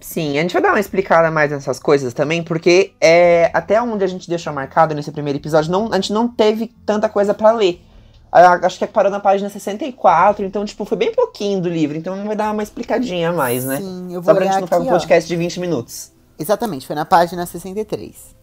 Sim, 0.01 0.39
a 0.39 0.43
gente 0.43 0.55
vai 0.55 0.63
dar 0.63 0.71
uma 0.71 0.81
explicada 0.81 1.31
mais 1.31 1.51
nessas 1.51 1.79
coisas 1.79 2.15
também, 2.15 2.43
porque 2.43 2.93
é, 3.01 3.51
até 3.53 3.81
onde 3.83 4.03
a 4.03 4.07
gente 4.07 4.29
deixou 4.29 4.53
marcado 4.53 4.95
nesse 4.95 5.13
primeiro 5.13 5.39
episódio, 5.39 5.71
não, 5.71 5.93
a 5.93 5.97
gente 5.97 6.13
não 6.13 6.27
teve 6.27 6.73
tanta 6.87 7.09
coisa 7.09 7.35
pra 7.35 7.53
ler. 7.53 7.85
Acho 8.33 8.79
que 8.79 8.87
parou 8.87 9.11
na 9.11 9.21
página 9.21 9.51
64, 9.51 10.45
então, 10.45 10.65
tipo, 10.65 10.85
foi 10.85 10.97
bem 10.97 11.13
pouquinho 11.13 11.61
do 11.61 11.69
livro, 11.69 11.97
então 11.97 12.25
vai 12.25 12.37
dar 12.37 12.53
uma 12.53 12.63
explicadinha 12.63 13.31
a 13.31 13.33
mais, 13.33 13.65
né? 13.65 13.79
Sim, 13.79 14.15
eu 14.15 14.23
vou 14.23 14.33
Só 14.33 14.35
pra 14.35 14.45
gente 14.45 14.61
não 14.61 14.67
ficar 14.67 14.77
aqui, 14.77 14.87
um 14.87 14.91
podcast 14.91 15.29
de 15.29 15.37
20 15.37 15.61
minutos. 15.61 16.13
Exatamente, 16.39 16.87
foi 16.87 16.97
na 16.97 17.05
página 17.05 17.45
63. 17.45 18.35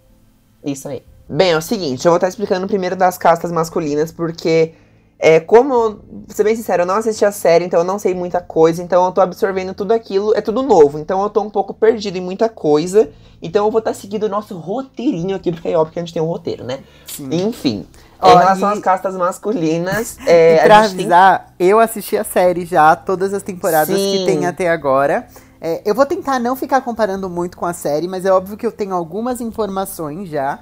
Isso 0.66 0.90
aí. 0.90 1.02
Bem, 1.30 1.52
é 1.52 1.58
o 1.58 1.62
seguinte, 1.62 2.06
eu 2.06 2.12
vou 2.12 2.18
estar 2.18 2.28
explicando 2.28 2.68
primeiro 2.68 2.96
das 2.96 3.18
castas 3.18 3.52
masculinas, 3.52 4.12
porque, 4.12 4.74
é, 5.20 5.40
como, 5.40 5.74
eu- 5.74 5.90
vou 6.10 6.26
ser 6.30 6.44
bem 6.44 6.56
sincero, 6.56 6.84
eu 6.84 6.86
não 6.86 6.96
assisti 6.96 7.26
a 7.26 7.32
série, 7.32 7.66
então 7.66 7.80
eu 7.80 7.84
não 7.86 7.98
sei 7.98 8.14
muita 8.14 8.40
coisa, 8.40 8.84
então 8.84 9.06
eu 9.06 9.12
tô 9.12 9.22
absorvendo 9.22 9.74
tudo 9.74 9.92
aquilo, 9.92 10.34
é 10.36 10.42
tudo 10.42 10.62
novo, 10.62 11.00
então 11.00 11.22
eu 11.24 11.30
tô 11.30 11.42
um 11.42 11.50
pouco 11.50 11.74
perdido 11.74 12.18
em 12.18 12.22
muita 12.22 12.48
coisa, 12.50 13.10
então 13.42 13.66
eu 13.66 13.72
vou 13.72 13.80
estar 13.80 13.94
seguindo 13.94 14.24
o 14.24 14.30
nosso 14.30 14.56
roteirinho 14.58 15.36
aqui, 15.36 15.52
porque 15.52 15.70
é 15.70 15.78
óbvio 15.78 15.94
que 15.94 16.00
a 16.00 16.04
gente 16.04 16.14
tem 16.14 16.22
um 16.22 16.26
roteiro, 16.28 16.64
né? 16.64 16.80
Sim. 17.06 17.30
Enfim, 17.32 17.88
Ó, 18.22 18.32
em 18.32 18.38
relação 18.38 18.70
e- 18.70 18.74
às 18.74 18.80
castas 18.80 19.16
masculinas, 19.16 20.18
é, 20.28 20.58
e 20.58 20.60
pra 20.62 20.80
a 20.80 20.84
gente 20.84 20.96
tem 20.96 21.06
avisar, 21.06 21.54
eu 21.60 21.80
assisti 21.80 22.16
a 22.18 22.24
série 22.24 22.66
já, 22.66 22.96
todas 22.96 23.34
as 23.34 23.42
temporadas 23.44 24.06
que 24.06 24.20
Sim. 24.20 24.26
tem 24.26 24.46
até 24.46 24.70
agora. 24.70 25.28
É, 25.60 25.82
eu 25.84 25.96
vou 25.96 26.06
tentar 26.06 26.38
não 26.40 26.56
ficar 26.56 26.82
comparando 26.82 27.28
muito 27.28 27.58
com 27.58 27.66
a 27.66 27.74
série, 27.74 28.08
mas 28.08 28.26
é 28.26 28.32
óbvio 28.32 28.56
que 28.56 28.66
eu 28.66 28.72
tenho 28.72 28.94
algumas 28.94 29.42
informações 29.42 30.30
já. 30.30 30.60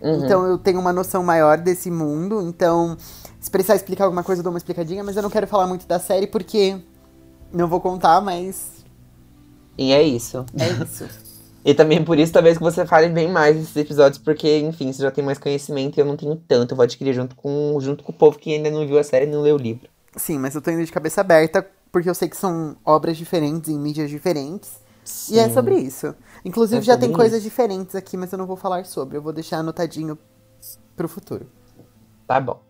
Uhum. 0.00 0.24
Então 0.24 0.44
eu 0.46 0.58
tenho 0.58 0.80
uma 0.80 0.92
noção 0.92 1.22
maior 1.22 1.58
desse 1.58 1.90
mundo. 1.90 2.42
Então, 2.42 2.96
se 3.46 3.50
precisar 3.50 3.76
explicar 3.76 4.04
alguma 4.04 4.24
coisa, 4.24 4.40
eu 4.40 4.44
dou 4.44 4.52
uma 4.52 4.58
explicadinha, 4.58 5.04
mas 5.04 5.16
eu 5.16 5.22
não 5.22 5.30
quero 5.30 5.46
falar 5.46 5.68
muito 5.68 5.86
da 5.86 6.00
série 6.00 6.26
porque 6.26 6.78
não 7.52 7.68
vou 7.68 7.80
contar, 7.80 8.20
mas 8.20 8.84
E 9.78 9.92
é 9.92 10.02
isso. 10.02 10.44
é 10.58 10.70
isso. 10.70 11.08
E 11.64 11.74
também 11.74 12.04
por 12.04 12.18
isso, 12.18 12.32
talvez 12.32 12.56
que 12.58 12.62
você 12.62 12.86
fale 12.86 13.08
bem 13.08 13.28
mais 13.30 13.56
desses 13.56 13.76
episódios, 13.76 14.18
porque, 14.22 14.58
enfim, 14.60 14.92
você 14.92 15.02
já 15.02 15.10
tem 15.10 15.24
mais 15.24 15.38
conhecimento 15.38 15.98
e 15.98 16.00
eu 16.00 16.06
não 16.06 16.16
tenho 16.16 16.36
tanto. 16.36 16.72
Eu 16.72 16.76
vou 16.76 16.84
adquirir 16.84 17.12
junto 17.12 17.34
com, 17.36 17.76
junto 17.80 18.04
com 18.04 18.12
o 18.12 18.14
povo 18.14 18.38
que 18.38 18.54
ainda 18.54 18.70
não 18.70 18.86
viu 18.86 18.98
a 18.98 19.04
série 19.04 19.26
e 19.26 19.30
não 19.30 19.42
leu 19.42 19.56
o 19.56 19.58
livro. 19.58 19.88
Sim, 20.16 20.38
mas 20.38 20.54
eu 20.54 20.62
tô 20.62 20.70
indo 20.70 20.84
de 20.84 20.92
cabeça 20.92 21.20
aberta 21.20 21.66
porque 21.92 22.08
eu 22.08 22.14
sei 22.14 22.28
que 22.28 22.36
são 22.36 22.76
obras 22.84 23.16
diferentes 23.16 23.68
em 23.70 23.78
mídias 23.78 24.10
diferentes. 24.10 24.80
E 25.28 25.38
é 25.38 25.48
Sim. 25.48 25.54
sobre 25.54 25.78
isso. 25.78 26.14
Inclusive 26.44 26.82
É 26.82 26.84
já 26.84 26.96
tem 26.96 27.12
coisas 27.12 27.40
isso. 27.40 27.42
diferentes 27.42 27.94
aqui, 27.94 28.16
mas 28.16 28.32
eu 28.32 28.38
não 28.38 28.46
vou 28.46 28.56
falar 28.56 28.84
sobre. 28.86 29.16
Eu 29.16 29.22
vou 29.22 29.32
deixar 29.32 29.58
anotadinho 29.58 30.18
pro 30.96 31.08
futuro. 31.08 31.46
Tá 32.26 32.40
bom. 32.40 32.65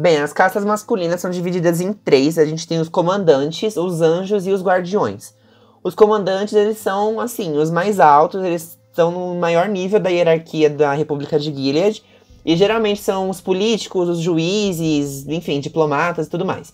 Bem, 0.00 0.18
as 0.18 0.32
castas 0.32 0.64
masculinas 0.64 1.20
são 1.20 1.28
divididas 1.28 1.80
em 1.80 1.92
três. 1.92 2.38
A 2.38 2.44
gente 2.44 2.68
tem 2.68 2.78
os 2.78 2.88
comandantes, 2.88 3.76
os 3.76 4.00
anjos 4.00 4.46
e 4.46 4.52
os 4.52 4.62
guardiões. 4.62 5.34
Os 5.82 5.92
comandantes, 5.92 6.54
eles 6.54 6.78
são, 6.78 7.18
assim, 7.18 7.56
os 7.56 7.68
mais 7.68 7.98
altos, 7.98 8.44
eles 8.44 8.78
estão 8.90 9.10
no 9.10 9.34
maior 9.34 9.68
nível 9.68 9.98
da 9.98 10.08
hierarquia 10.08 10.70
da 10.70 10.94
República 10.94 11.36
de 11.36 11.52
Gilead. 11.52 12.00
E 12.46 12.54
geralmente 12.56 13.02
são 13.02 13.28
os 13.28 13.40
políticos, 13.40 14.08
os 14.08 14.20
juízes, 14.20 15.26
enfim, 15.26 15.58
diplomatas 15.58 16.28
e 16.28 16.30
tudo 16.30 16.44
mais. 16.44 16.72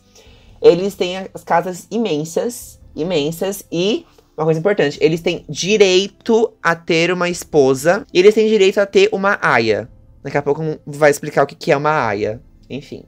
Eles 0.60 0.94
têm 0.94 1.26
as 1.32 1.42
casas 1.42 1.86
imensas, 1.90 2.78
imensas, 2.94 3.64
e, 3.72 4.04
uma 4.36 4.44
coisa 4.44 4.60
importante, 4.60 4.98
eles 5.00 5.22
têm 5.22 5.46
direito 5.48 6.52
a 6.62 6.76
ter 6.76 7.10
uma 7.10 7.30
esposa, 7.30 8.06
e 8.12 8.18
eles 8.18 8.34
têm 8.34 8.48
direito 8.48 8.80
a 8.80 8.84
ter 8.84 9.08
uma 9.12 9.38
aia. 9.40 9.88
Daqui 10.22 10.36
a 10.36 10.42
pouco 10.42 10.62
vai 10.86 11.10
explicar 11.10 11.44
o 11.44 11.46
que 11.46 11.72
é 11.72 11.76
uma 11.76 12.06
aia. 12.06 12.42
Enfim. 12.68 13.04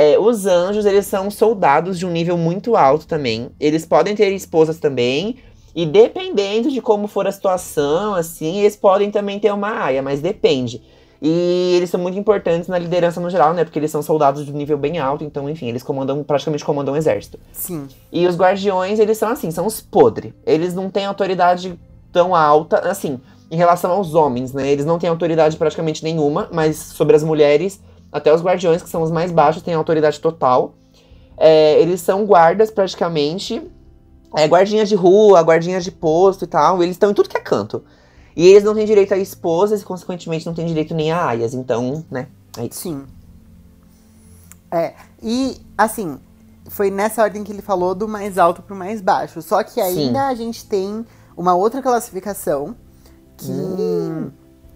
É, 0.00 0.16
os 0.16 0.46
anjos, 0.46 0.86
eles 0.86 1.06
são 1.06 1.28
soldados 1.28 1.98
de 1.98 2.06
um 2.06 2.10
nível 2.12 2.38
muito 2.38 2.76
alto 2.76 3.04
também. 3.04 3.50
Eles 3.58 3.84
podem 3.84 4.14
ter 4.14 4.30
esposas 4.32 4.78
também. 4.78 5.38
E 5.74 5.84
dependendo 5.84 6.70
de 6.70 6.80
como 6.80 7.08
for 7.08 7.26
a 7.26 7.32
situação, 7.32 8.14
assim, 8.14 8.60
eles 8.60 8.76
podem 8.76 9.10
também 9.10 9.40
ter 9.40 9.52
uma 9.52 9.70
aia, 9.70 10.00
mas 10.00 10.20
depende. 10.20 10.80
E 11.20 11.74
eles 11.76 11.90
são 11.90 11.98
muito 11.98 12.16
importantes 12.16 12.68
na 12.68 12.78
liderança 12.78 13.20
no 13.20 13.28
geral, 13.28 13.52
né? 13.52 13.64
Porque 13.64 13.76
eles 13.76 13.90
são 13.90 14.00
soldados 14.00 14.46
de 14.46 14.52
nível 14.52 14.78
bem 14.78 15.00
alto, 15.00 15.24
então, 15.24 15.50
enfim, 15.50 15.66
eles 15.66 15.82
comandam, 15.82 16.22
praticamente 16.22 16.64
comandam 16.64 16.94
um 16.94 16.96
exército. 16.96 17.36
Sim. 17.52 17.88
E 18.12 18.24
os 18.24 18.36
guardiões, 18.36 19.00
eles 19.00 19.18
são 19.18 19.28
assim, 19.28 19.50
são 19.50 19.66
os 19.66 19.80
podres. 19.80 20.32
Eles 20.46 20.74
não 20.74 20.90
têm 20.90 21.06
autoridade 21.06 21.76
tão 22.12 22.36
alta, 22.36 22.88
assim, 22.88 23.18
em 23.50 23.56
relação 23.56 23.90
aos 23.90 24.14
homens, 24.14 24.52
né? 24.52 24.70
Eles 24.70 24.86
não 24.86 24.96
têm 24.96 25.10
autoridade 25.10 25.56
praticamente 25.56 26.04
nenhuma, 26.04 26.48
mas 26.52 26.76
sobre 26.76 27.16
as 27.16 27.24
mulheres, 27.24 27.80
até 28.12 28.32
os 28.34 28.42
guardiões, 28.42 28.82
que 28.82 28.88
são 28.88 29.02
os 29.02 29.10
mais 29.10 29.30
baixos, 29.30 29.62
têm 29.62 29.74
autoridade 29.74 30.20
total. 30.20 30.74
É, 31.36 31.80
eles 31.80 32.00
são 32.00 32.24
guardas, 32.24 32.70
praticamente. 32.70 33.62
É, 34.36 34.46
guardinhas 34.46 34.88
de 34.88 34.94
rua, 34.94 35.40
guardinhas 35.40 35.84
de 35.84 35.90
posto 35.90 36.44
e 36.44 36.48
tal. 36.48 36.82
Eles 36.82 36.96
estão 36.96 37.10
em 37.10 37.14
tudo 37.14 37.28
que 37.28 37.36
é 37.36 37.40
canto. 37.40 37.82
E 38.36 38.46
eles 38.46 38.64
não 38.64 38.74
têm 38.74 38.86
direito 38.86 39.12
a 39.14 39.16
esposas 39.16 39.82
e, 39.82 39.84
consequentemente, 39.84 40.46
não 40.46 40.54
têm 40.54 40.66
direito 40.66 40.94
nem 40.94 41.10
a 41.10 41.26
aias. 41.26 41.54
Então, 41.54 42.04
né? 42.10 42.28
É 42.56 42.66
isso. 42.66 42.80
Sim. 42.80 43.04
É, 44.70 44.94
e 45.22 45.56
assim, 45.76 46.18
foi 46.68 46.90
nessa 46.90 47.22
ordem 47.22 47.42
que 47.42 47.50
ele 47.50 47.62
falou 47.62 47.94
do 47.94 48.06
mais 48.06 48.38
alto 48.38 48.62
pro 48.62 48.76
mais 48.76 49.00
baixo. 49.00 49.40
Só 49.42 49.62
que 49.62 49.80
ainda 49.80 50.20
Sim. 50.20 50.26
a 50.26 50.34
gente 50.34 50.64
tem 50.66 51.04
uma 51.36 51.54
outra 51.54 51.80
classificação 51.80 52.76
que 53.36 53.50
Hum. 53.50 54.30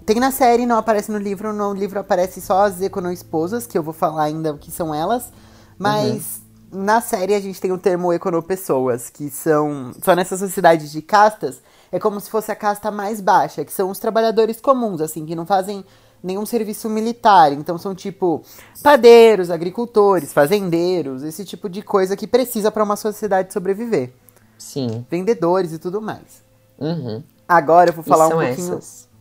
Tem 0.05 0.21
na 0.21 0.31
série, 0.31 0.67
não 0.67 0.77
aparece 0.77 1.11
no 1.11 1.19
livro. 1.19 1.53
No 1.53 1.73
livro 1.73 1.99
aparece 1.99 2.41
só 2.41 2.65
as 2.65 2.81
econo-esposas, 2.81 3.67
que 3.67 3.77
eu 3.77 3.83
vou 3.83 3.95
falar 3.95 4.25
ainda 4.25 4.53
o 4.53 4.59
que 4.59 4.71
são 4.71 4.95
elas. 4.95 5.33
Mas 5.79 6.43
na 6.71 7.01
série 7.01 7.35
a 7.35 7.41
gente 7.41 7.61
tem 7.61 7.73
o 7.73 7.79
termo 7.79 8.13
econo-pessoas, 8.13 9.11
que 9.11 9.31
são. 9.31 9.93
Só 10.03 10.15
nessa 10.15 10.37
sociedade 10.37 10.91
de 10.91 11.03
castas, 11.03 11.61
é 11.91 11.99
como 11.99 12.21
se 12.21 12.31
fosse 12.31 12.51
a 12.51 12.57
casta 12.57 12.91
mais 12.91 13.21
baixa, 13.21 13.65
que 13.65 13.73
são 13.73 13.91
os 13.91 13.99
trabalhadores 13.99 14.61
comuns, 14.61 15.01
assim, 15.01 15.27
que 15.27 15.35
não 15.35 15.45
fazem 15.45 15.85
nenhum 16.23 16.47
serviço 16.47 16.89
militar. 16.89 17.53
Então 17.53 17.77
são 17.77 17.95
tipo 17.95 18.43
padeiros, 18.83 19.51
agricultores, 19.51 20.33
fazendeiros, 20.33 21.23
esse 21.23 21.45
tipo 21.45 21.69
de 21.69 21.83
coisa 21.83 22.17
que 22.17 22.27
precisa 22.27 22.71
para 22.71 22.85
uma 22.85 22.97
sociedade 22.97 23.53
sobreviver. 23.53 24.13
Sim. 24.57 25.05
Vendedores 25.11 25.73
e 25.73 25.79
tudo 25.79 26.01
mais. 26.01 26.43
Uhum. 26.79 27.23
Agora 27.49 27.91
eu 27.91 27.95
vou 27.95 28.05
falar 28.05 28.29
um 28.29 28.31
pouquinho 28.31 28.75
essas. 28.75 29.12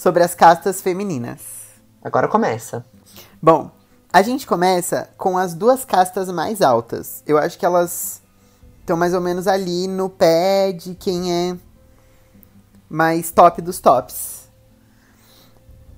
Sobre 0.00 0.22
as 0.22 0.34
castas 0.34 0.80
femininas. 0.80 1.42
Agora 2.02 2.26
começa. 2.26 2.82
Bom, 3.42 3.70
a 4.10 4.22
gente 4.22 4.46
começa 4.46 5.10
com 5.18 5.36
as 5.36 5.52
duas 5.52 5.84
castas 5.84 6.30
mais 6.30 6.62
altas. 6.62 7.22
Eu 7.26 7.36
acho 7.36 7.58
que 7.58 7.66
elas 7.66 8.22
estão 8.80 8.96
mais 8.96 9.12
ou 9.12 9.20
menos 9.20 9.46
ali 9.46 9.86
no 9.86 10.08
pé 10.08 10.72
de 10.72 10.94
quem 10.94 11.30
é 11.30 11.56
mais 12.88 13.30
top 13.30 13.60
dos 13.60 13.78
tops. 13.78 14.48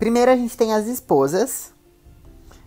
Primeiro 0.00 0.32
a 0.32 0.36
gente 0.36 0.56
tem 0.56 0.74
as 0.74 0.88
esposas, 0.88 1.72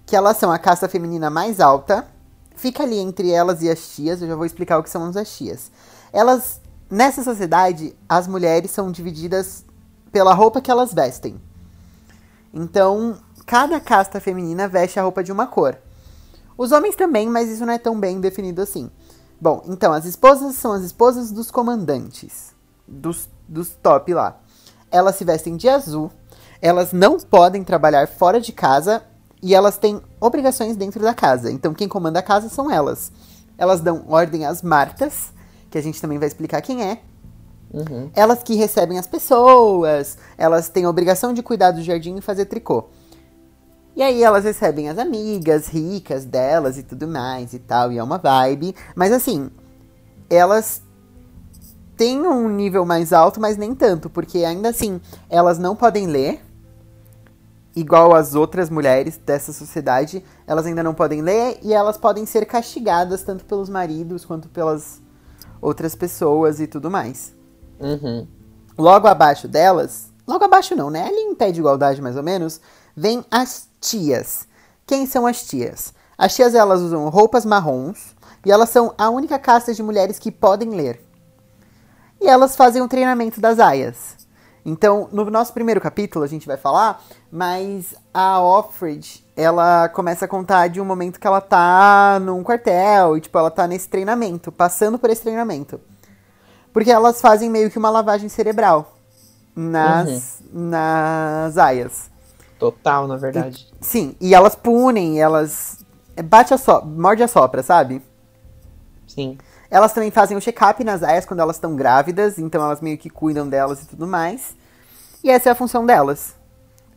que 0.06 0.16
elas 0.16 0.38
são 0.38 0.50
a 0.54 0.58
casta 0.58 0.88
feminina 0.88 1.30
mais 1.30 1.60
alta. 1.60 2.08
Fica 2.56 2.84
ali 2.84 2.98
entre 2.98 3.30
elas 3.30 3.62
e 3.62 3.70
as 3.70 3.90
tias, 3.90 4.22
eu 4.22 4.28
já 4.30 4.38
vou 4.38 4.46
explicar 4.46 4.78
o 4.78 4.84
que 4.84 4.90
são 4.90 5.04
as 5.04 5.36
tias. 5.36 5.70
Elas, 6.14 6.62
nessa 6.90 7.22
sociedade, 7.26 7.94
as 8.08 8.26
mulheres 8.26 8.72
são 8.72 8.90
divididas 8.90 9.65
pela 10.16 10.34
roupa 10.34 10.62
que 10.62 10.72
elas 10.72 10.94
vestem. 10.94 11.36
Então, 12.54 13.18
cada 13.46 13.82
casta 13.82 14.22
feminina 14.22 14.66
veste 14.66 14.98
a 14.98 15.04
roupa 15.04 15.22
de 15.22 15.30
uma 15.30 15.46
cor. 15.46 15.78
Os 16.58 16.72
homens 16.72 16.96
também, 16.96 17.28
mas 17.28 17.50
isso 17.50 17.66
não 17.66 17.74
é 17.74 17.78
tão 17.78 18.00
bem 18.00 18.22
definido 18.22 18.62
assim. 18.62 18.90
Bom, 19.42 19.62
então, 19.68 19.92
as 19.92 20.06
esposas 20.06 20.56
são 20.56 20.72
as 20.72 20.84
esposas 20.84 21.34
dos 21.34 21.52
comandantes, 21.52 22.56
dos, 22.88 23.28
dos 23.46 23.72
top 23.84 24.14
lá. 24.14 24.40
Elas 24.90 25.18
se 25.18 25.26
vestem 25.26 25.58
de 25.58 25.68
azul, 25.68 26.10
elas 26.62 26.94
não 26.94 27.18
podem 27.20 27.62
trabalhar 27.62 28.08
fora 28.08 28.40
de 28.40 28.54
casa 28.54 29.04
e 29.44 29.54
elas 29.54 29.78
têm 29.78 30.02
obrigações 30.22 30.78
dentro 30.78 31.02
da 31.02 31.14
casa. 31.14 31.52
Então, 31.52 31.74
quem 31.74 31.90
comanda 31.90 32.20
a 32.20 32.24
casa 32.24 32.48
são 32.48 32.72
elas. 32.72 33.12
Elas 33.58 33.82
dão 33.82 34.06
ordem 34.08 34.46
às 34.46 34.62
martas, 34.62 35.34
que 35.70 35.78
a 35.78 35.82
gente 35.82 36.00
também 36.00 36.18
vai 36.18 36.30
explicar 36.30 36.62
quem 36.62 36.84
é, 36.84 37.02
Uhum. 37.74 38.10
elas 38.16 38.42
que 38.42 38.56
recebem 38.56 38.98
as 38.98 39.08
pessoas, 39.08 40.18
elas 40.38 40.70
têm 40.70 40.86
a 40.86 40.90
obrigação 40.90 41.34
de 41.34 41.44
cuidar 41.44 41.72
do 41.72 41.82
jardim 41.82 42.16
e 42.16 42.22
fazer 42.22 42.46
tricô. 42.46 42.86
E 43.96 44.04
aí 44.04 44.24
elas 44.24 44.44
recebem 44.44 44.90
as 44.90 44.98
amigas 44.98 45.68
ricas 45.68 46.26
delas 46.26 46.78
e 46.78 46.84
tudo 46.84 47.08
mais 47.08 47.54
e 47.54 47.60
tal, 47.60 47.92
e 47.92 47.98
é 47.98 48.04
uma 48.04 48.18
vibe. 48.18 48.76
Mas 48.94 49.12
assim, 49.12 49.50
elas 50.30 50.82
têm 51.96 52.22
um 52.22 52.50
nível 52.50 52.86
mais 52.86 53.14
alto, 53.14 53.40
mas 53.40 53.56
nem 53.56 53.74
tanto, 53.74 54.10
porque 54.10 54.40
ainda 54.40 54.70
assim, 54.70 55.00
elas 55.30 55.58
não 55.58 55.76
podem 55.76 56.08
ler, 56.08 56.42
igual 57.76 58.16
as 58.16 58.36
outras 58.36 58.70
mulheres 58.70 59.18
dessa 59.18 59.52
sociedade, 59.52 60.24
elas 60.48 60.66
ainda 60.66 60.82
não 60.82 60.94
podem 60.94 61.22
ler 61.22 61.60
e 61.62 61.74
elas 61.74 61.98
podem 61.98 62.26
ser 62.26 62.46
castigadas 62.46 63.24
tanto 63.24 63.44
pelos 63.46 63.70
maridos 63.70 64.24
quanto 64.24 64.48
pelas 64.48 65.02
outras 65.62 65.96
pessoas 65.96 66.60
e 66.60 66.68
tudo 66.68 66.90
mais. 66.90 67.35
Uhum. 67.80 68.28
Logo 68.78 69.08
abaixo 69.08 69.48
delas, 69.48 70.12
logo 70.28 70.44
abaixo 70.44 70.76
não, 70.76 70.90
né? 70.90 71.06
Ali 71.06 71.20
em 71.20 71.36
pé 71.36 71.52
de 71.52 71.60
igualdade 71.60 72.02
mais 72.02 72.18
ou 72.18 72.24
menos, 72.24 72.60
vem 72.96 73.24
as 73.32 73.70
tias. 73.80 74.48
Quem 74.86 75.06
são 75.06 75.26
as 75.26 75.44
tias? 75.44 75.94
As 76.18 76.36
tias 76.36 76.54
elas 76.54 76.82
usam 76.82 77.08
roupas 77.10 77.46
marrons 77.46 78.16
e 78.46 78.52
elas 78.52 78.70
são 78.70 78.94
a 78.98 79.10
única 79.10 79.40
casta 79.40 79.74
de 79.74 79.84
mulheres 79.84 80.20
que 80.20 80.32
podem 80.32 80.70
ler. 80.70 81.02
E 82.22 82.28
elas 82.28 82.56
fazem 82.56 82.82
o 82.82 82.88
treinamento 82.88 83.42
das 83.42 83.60
aias. 83.60 84.16
Então, 84.66 85.08
no 85.12 85.30
nosso 85.30 85.54
primeiro 85.54 85.80
capítulo 85.80 86.26
a 86.26 86.28
gente 86.28 86.48
vai 86.48 86.58
falar, 86.58 87.04
mas 87.32 87.94
a 88.12 88.42
Offred, 88.42 89.24
ela 89.36 89.88
começa 89.90 90.26
a 90.26 90.28
contar 90.28 90.70
de 90.70 90.82
um 90.82 90.86
momento 90.86 91.20
que 91.20 91.28
ela 91.28 91.40
tá 91.40 92.20
num 92.20 92.44
quartel 92.44 93.16
e 93.16 93.22
tipo, 93.22 93.38
ela 93.38 93.52
tá 93.52 93.68
nesse 93.68 93.88
treinamento, 93.88 94.52
passando 94.52 94.98
por 94.98 95.12
esse 95.12 95.22
treinamento. 95.22 95.80
Porque 96.76 96.92
elas 96.92 97.22
fazem 97.22 97.50
meio 97.50 97.72
que 97.72 97.78
uma 97.78 97.90
lavagem 97.90 98.28
cerebral 98.28 98.98
nas, 99.56 100.44
nas 100.52 101.58
aias. 101.58 102.12
Total, 102.60 103.08
na 103.08 103.16
verdade. 103.16 103.66
Sim, 103.80 104.14
e 104.20 104.36
elas 104.36 104.56
punem, 104.56 105.22
elas. 105.22 105.86
Bate 106.26 106.54
a 106.54 106.58
so... 106.58 106.82
morde 106.82 107.24
a 107.24 107.30
sopra, 107.30 107.64
sabe? 107.64 108.02
Sim. 109.08 109.38
Elas 109.72 109.94
também 109.94 110.12
fazem 110.12 110.36
o 110.36 110.42
check-up 110.42 110.84
nas 110.84 111.02
aias 111.02 111.26
quando 111.26 111.40
elas 111.40 111.56
estão 111.56 111.78
grávidas, 111.78 112.38
então 112.38 112.62
elas 112.62 112.82
meio 112.82 112.98
que 112.98 113.10
cuidam 113.10 113.48
delas 113.48 113.82
e 113.84 113.88
tudo 113.88 114.06
mais. 114.06 114.54
E 115.24 115.30
essa 115.30 115.48
é 115.48 115.52
a 115.54 115.56
função 115.56 115.86
delas. 115.86 116.36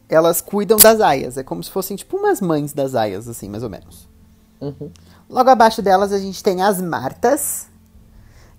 Elas 0.08 0.40
cuidam 0.40 0.76
das 0.76 1.00
aias, 1.00 1.38
é 1.38 1.44
como 1.44 1.62
se 1.62 1.70
fossem 1.70 1.96
tipo 1.96 2.16
umas 2.16 2.40
mães 2.40 2.72
das 2.72 2.96
aias, 2.96 3.28
assim, 3.28 3.48
mais 3.48 3.62
ou 3.62 3.70
menos. 3.70 4.08
Uhum. 4.60 4.90
Logo 5.30 5.50
abaixo 5.50 5.80
delas 5.80 6.12
a 6.12 6.18
gente 6.18 6.42
tem 6.42 6.62
as 6.62 6.82
martas, 6.82 7.68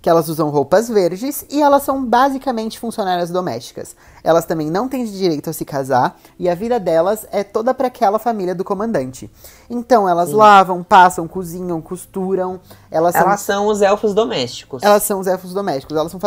que 0.02 0.08
elas 0.08 0.28
usam 0.28 0.48
roupas 0.48 0.88
verdes 0.88 1.44
e 1.50 1.60
elas 1.60 1.82
são 1.82 2.04
basicamente 2.04 2.78
funcionárias 2.78 3.30
domésticas. 3.30 3.94
Elas 4.24 4.46
também 4.46 4.70
não 4.70 4.88
têm 4.88 5.04
direito 5.04 5.50
a 5.50 5.52
se 5.52 5.64
casar 5.64 6.18
e 6.38 6.48
a 6.48 6.54
vida 6.54 6.80
delas 6.80 7.26
é 7.30 7.44
toda 7.44 7.74
para 7.74 7.88
aquela 7.88 8.18
família 8.18 8.54
do 8.54 8.64
comandante. 8.64 9.30
Então 9.68 10.08
elas 10.08 10.30
lavam, 10.32 10.82
passam, 10.82 11.28
cozinham, 11.28 11.80
costuram. 11.82 12.60
Elas 12.90 13.12
são, 13.14 13.22
Elas 13.22 13.40
são 13.40 13.66
os 13.66 13.82
elfos 13.82 14.14
domésticos. 14.14 14.82
elas 14.82 15.02
são 15.02 15.20
os 15.20 15.26
elfos 15.26 15.52
domésticos. 15.52 15.96
Elas 15.96 16.10
são 16.10 16.20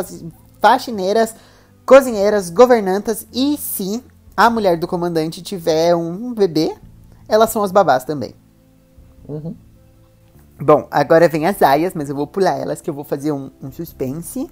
faxineiras, 0.62 1.36
cozinheiras, 1.86 2.50
governantas 2.52 3.26
e 3.34 3.58
se 3.58 4.04
a 4.38 4.50
mulher 4.50 4.78
do 4.78 4.88
comandante 4.88 5.42
tiver 5.42 5.96
um 5.96 6.34
bebê, 6.34 6.76
elas 7.28 7.50
são 7.50 7.64
as 7.64 7.72
babás 7.72 8.04
também. 8.04 8.36
Uhum. 9.28 9.56
Bom, 10.60 10.88
agora 10.92 11.28
vem 11.28 11.48
as 11.48 11.62
aias, 11.62 11.94
mas 11.96 12.10
eu 12.10 12.16
vou 12.16 12.28
pular 12.28 12.58
elas 12.58 12.80
que 12.80 12.90
eu 12.90 12.94
vou 12.94 13.04
fazer 13.04 13.32
um, 13.32 13.50
um 13.62 13.72
suspense. 13.72 14.50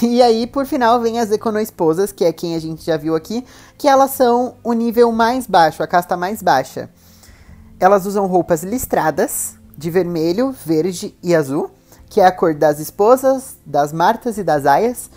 E 0.00 0.22
aí, 0.22 0.46
por 0.46 0.64
final, 0.64 1.00
vem 1.00 1.18
as 1.18 1.30
econoesposas, 1.30 2.12
que 2.12 2.24
é 2.24 2.32
quem 2.32 2.54
a 2.54 2.58
gente 2.58 2.84
já 2.84 2.96
viu 2.96 3.14
aqui, 3.14 3.44
que 3.76 3.88
elas 3.88 4.12
são 4.12 4.54
o 4.62 4.72
nível 4.72 5.12
mais 5.12 5.46
baixo, 5.46 5.82
a 5.82 5.86
casta 5.86 6.16
mais 6.16 6.40
baixa. 6.40 6.88
Elas 7.78 8.06
usam 8.06 8.26
roupas 8.26 8.62
listradas, 8.62 9.56
de 9.76 9.90
vermelho, 9.90 10.52
verde 10.64 11.16
e 11.22 11.34
azul, 11.34 11.70
que 12.08 12.20
é 12.20 12.26
a 12.26 12.32
cor 12.32 12.54
das 12.54 12.78
esposas, 12.78 13.56
das 13.66 13.92
martas 13.92 14.38
e 14.38 14.44
das 14.44 14.66
aias, 14.66 15.10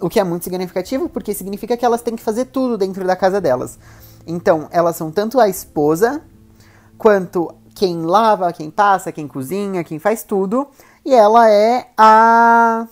o 0.00 0.08
que 0.08 0.20
é 0.20 0.24
muito 0.24 0.44
significativo, 0.44 1.08
porque 1.08 1.34
significa 1.34 1.76
que 1.76 1.84
elas 1.84 2.02
têm 2.02 2.14
que 2.14 2.22
fazer 2.22 2.46
tudo 2.46 2.78
dentro 2.78 3.04
da 3.04 3.16
casa 3.16 3.40
delas. 3.40 3.78
Então, 4.26 4.68
elas 4.70 4.96
são 4.96 5.10
tanto 5.10 5.40
a 5.40 5.48
esposa, 5.48 6.22
quanto 6.96 7.54
quem 7.78 8.02
lava, 8.02 8.52
quem 8.52 8.70
passa, 8.70 9.12
quem 9.12 9.28
cozinha, 9.28 9.84
quem 9.84 9.98
faz 10.00 10.24
tudo. 10.24 10.66
E 11.04 11.14
ela 11.14 11.48
é 11.48 11.88
a, 11.96 12.86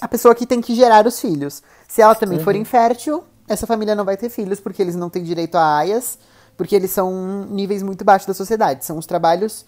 a 0.00 0.08
pessoa 0.08 0.34
que 0.34 0.46
tem 0.46 0.60
que 0.60 0.74
gerar 0.74 1.04
os 1.06 1.18
filhos. 1.20 1.62
Se 1.88 2.00
ela 2.00 2.14
também 2.14 2.38
for 2.38 2.54
infértil, 2.54 3.24
essa 3.48 3.66
família 3.66 3.94
não 3.94 4.04
vai 4.04 4.16
ter 4.16 4.30
filhos, 4.30 4.60
porque 4.60 4.80
eles 4.80 4.94
não 4.94 5.10
têm 5.10 5.24
direito 5.24 5.56
a 5.56 5.76
aias, 5.78 6.16
porque 6.56 6.76
eles 6.76 6.90
são 6.92 7.44
níveis 7.50 7.82
muito 7.82 8.04
baixos 8.04 8.26
da 8.28 8.34
sociedade. 8.34 8.84
São 8.84 8.96
os 8.96 9.04
trabalhos 9.04 9.66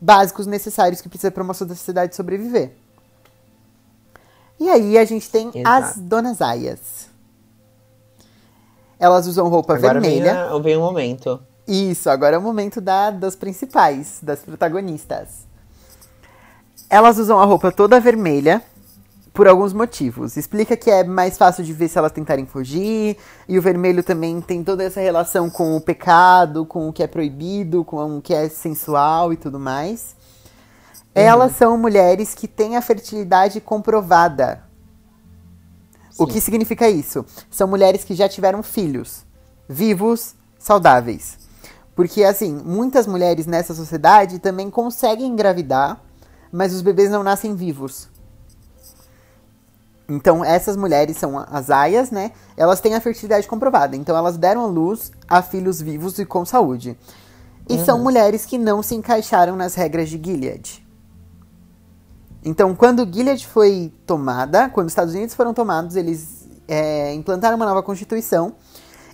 básicos 0.00 0.46
necessários 0.46 1.00
que 1.00 1.08
precisa 1.08 1.30
para 1.30 1.42
uma 1.42 1.52
sociedade 1.52 2.14
sobreviver. 2.16 2.72
E 4.58 4.68
aí 4.70 4.96
a 4.96 5.04
gente 5.04 5.28
tem 5.28 5.50
Exato. 5.54 5.68
as 5.86 5.98
donas 5.98 6.40
aias. 6.40 7.08
Elas 8.98 9.26
usam 9.26 9.48
roupa 9.48 9.74
Agora 9.74 9.98
vem, 10.00 10.22
vermelha. 10.22 10.44
a- 10.50 10.58
vem 10.58 10.76
o 10.76 10.80
momento. 10.80 11.40
Isso, 11.70 12.10
agora 12.10 12.34
é 12.34 12.38
o 12.38 12.42
momento 12.42 12.80
da, 12.80 13.12
das 13.12 13.36
principais, 13.36 14.18
das 14.20 14.40
protagonistas. 14.40 15.46
Elas 16.88 17.16
usam 17.16 17.38
a 17.38 17.44
roupa 17.44 17.70
toda 17.70 18.00
vermelha 18.00 18.60
por 19.32 19.46
alguns 19.46 19.72
motivos. 19.72 20.36
Explica 20.36 20.76
que 20.76 20.90
é 20.90 21.04
mais 21.04 21.38
fácil 21.38 21.62
de 21.62 21.72
ver 21.72 21.86
se 21.86 21.96
elas 21.96 22.10
tentarem 22.10 22.44
fugir, 22.44 23.16
e 23.48 23.56
o 23.56 23.62
vermelho 23.62 24.02
também 24.02 24.40
tem 24.40 24.64
toda 24.64 24.82
essa 24.82 25.00
relação 25.00 25.48
com 25.48 25.76
o 25.76 25.80
pecado, 25.80 26.66
com 26.66 26.88
o 26.88 26.92
que 26.92 27.04
é 27.04 27.06
proibido, 27.06 27.84
com 27.84 28.18
o 28.18 28.20
que 28.20 28.34
é 28.34 28.48
sensual 28.48 29.32
e 29.32 29.36
tudo 29.36 29.60
mais. 29.60 30.16
Elas 31.14 31.54
são 31.54 31.78
mulheres 31.78 32.34
que 32.34 32.48
têm 32.48 32.76
a 32.76 32.82
fertilidade 32.82 33.60
comprovada. 33.60 34.64
O 36.18 36.26
Sim. 36.26 36.32
que 36.32 36.40
significa 36.40 36.90
isso? 36.90 37.24
São 37.48 37.68
mulheres 37.68 38.02
que 38.02 38.14
já 38.14 38.28
tiveram 38.28 38.60
filhos, 38.60 39.24
vivos, 39.68 40.34
saudáveis. 40.58 41.39
Porque, 42.00 42.24
assim, 42.24 42.54
muitas 42.64 43.06
mulheres 43.06 43.44
nessa 43.44 43.74
sociedade 43.74 44.38
também 44.38 44.70
conseguem 44.70 45.26
engravidar, 45.26 46.00
mas 46.50 46.72
os 46.72 46.80
bebês 46.80 47.10
não 47.10 47.22
nascem 47.22 47.54
vivos. 47.54 48.08
Então, 50.08 50.42
essas 50.42 50.78
mulheres 50.78 51.18
são 51.18 51.38
as 51.38 51.68
aias, 51.68 52.10
né? 52.10 52.32
Elas 52.56 52.80
têm 52.80 52.94
a 52.94 53.02
fertilidade 53.02 53.46
comprovada. 53.46 53.96
Então, 53.96 54.16
elas 54.16 54.38
deram 54.38 54.62
à 54.62 54.66
luz 54.66 55.12
a 55.28 55.42
filhos 55.42 55.82
vivos 55.82 56.18
e 56.18 56.24
com 56.24 56.42
saúde. 56.42 56.96
E 57.68 57.76
são 57.84 57.98
mulheres 57.98 58.46
que 58.46 58.56
não 58.56 58.82
se 58.82 58.94
encaixaram 58.94 59.54
nas 59.54 59.74
regras 59.74 60.08
de 60.08 60.18
Gilead. 60.24 60.82
Então, 62.42 62.74
quando 62.74 63.04
Gilead 63.04 63.46
foi 63.46 63.92
tomada, 64.06 64.70
quando 64.70 64.86
os 64.86 64.92
Estados 64.92 65.12
Unidos 65.12 65.34
foram 65.34 65.52
tomados, 65.52 65.96
eles 65.96 66.48
é, 66.66 67.12
implantaram 67.12 67.56
uma 67.56 67.66
nova 67.66 67.82
constituição. 67.82 68.54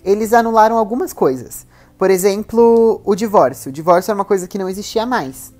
Eles 0.05 0.31
anularam 0.31 0.77
algumas 0.77 1.11
coisas. 1.11 1.67
Por 1.97 2.11
exemplo, 2.11 3.01
o 3.03 3.15
divórcio. 3.15 3.69
O 3.69 3.73
divórcio 3.73 4.11
era 4.11 4.17
uma 4.17 4.25
coisa 4.25 4.47
que 4.47 4.57
não 4.57 4.69
existia 4.69 5.05
mais. 5.05 5.51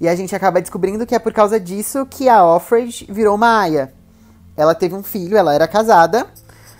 E 0.00 0.08
a 0.08 0.14
gente 0.16 0.34
acaba 0.34 0.60
descobrindo 0.60 1.06
que 1.06 1.14
é 1.14 1.18
por 1.18 1.32
causa 1.32 1.58
disso 1.60 2.04
que 2.06 2.28
a 2.28 2.44
Offred 2.44 3.06
virou 3.08 3.36
uma 3.36 3.60
aia. 3.60 3.94
Ela 4.56 4.74
teve 4.74 4.94
um 4.94 5.02
filho, 5.02 5.36
ela 5.36 5.54
era 5.54 5.68
casada, 5.68 6.26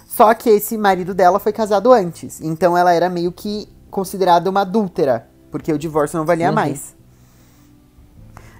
só 0.09 0.35
que 0.35 0.50
esse 0.50 0.76
marido 0.76 1.14
dela 1.14 1.38
foi 1.38 1.52
casado 1.52 1.93
antes. 1.93 2.40
Então 2.40 2.76
ela 2.76 2.93
era 2.93 3.09
meio 3.09 3.31
que 3.31 3.69
considerada 3.90 4.50
uma 4.50 4.62
adúltera, 4.62 5.28
porque 5.50 5.73
o 5.73 5.78
divórcio 5.78 6.19
não 6.19 6.26
valia 6.26 6.49
Uhum. 6.49 6.54
mais. 6.54 6.95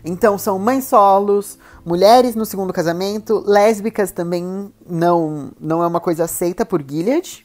Então 0.05 0.37
são 0.39 0.59
mães 0.59 0.85
solos, 0.85 1.59
mulheres 1.85 2.35
no 2.35 2.45
segundo 2.45 2.73
casamento, 2.73 3.43
lésbicas 3.47 4.13
também 4.13 4.73
não, 4.87 5.51
não 5.59 5.83
é 5.83 5.87
uma 5.87 6.01
coisa 6.01 6.25
aceita 6.25 6.65
por 6.65 6.83
Gilead. 6.87 7.45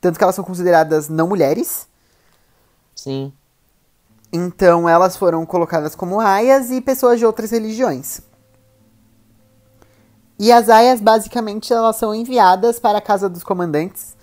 Tanto 0.00 0.16
que 0.16 0.22
elas 0.22 0.34
são 0.36 0.44
consideradas 0.44 1.08
não 1.08 1.26
mulheres. 1.28 1.88
Sim. 2.98 3.32
Então 4.32 4.88
elas 4.88 5.16
foram 5.16 5.46
colocadas 5.46 5.94
como 5.94 6.18
aias 6.18 6.72
e 6.72 6.80
pessoas 6.80 7.20
de 7.20 7.24
outras 7.24 7.52
religiões. 7.52 8.20
E 10.36 10.50
as 10.50 10.68
aias, 10.68 11.00
basicamente, 11.00 11.72
elas 11.72 11.94
são 11.94 12.12
enviadas 12.12 12.80
para 12.80 12.98
a 12.98 13.00
casa 13.00 13.28
dos 13.28 13.44
comandantes. 13.44 14.16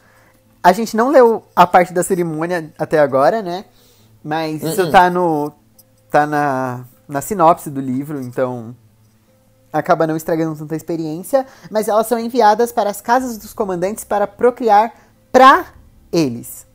A 0.62 0.74
gente 0.74 0.96
não 0.98 1.10
leu 1.10 1.44
a 1.56 1.66
parte 1.66 1.94
da 1.94 2.04
cerimônia 2.04 2.74
até 2.78 3.00
agora, 3.00 3.42
né? 3.42 3.64
Mas 4.22 4.62
isso 4.62 4.84
Uh-uh. 4.84 4.92
tá 4.92 5.10
no. 5.10 5.54
tá 6.12 6.26
na, 6.26 6.84
na 7.08 7.22
sinopse 7.22 7.70
do 7.70 7.80
livro, 7.80 8.22
então 8.22 8.76
acaba 9.72 10.06
não 10.06 10.18
estragando 10.18 10.58
tanta 10.58 10.76
experiência. 10.76 11.46
Mas 11.72 11.88
elas 11.88 12.08
são 12.08 12.20
enviadas 12.20 12.74
para 12.74 12.90
as 12.90 13.00
casas 13.00 13.38
dos 13.38 13.54
comandantes 13.54 14.04
para 14.04 14.28
procriar 14.28 14.94
pra 15.32 15.66
eles. 16.12 16.66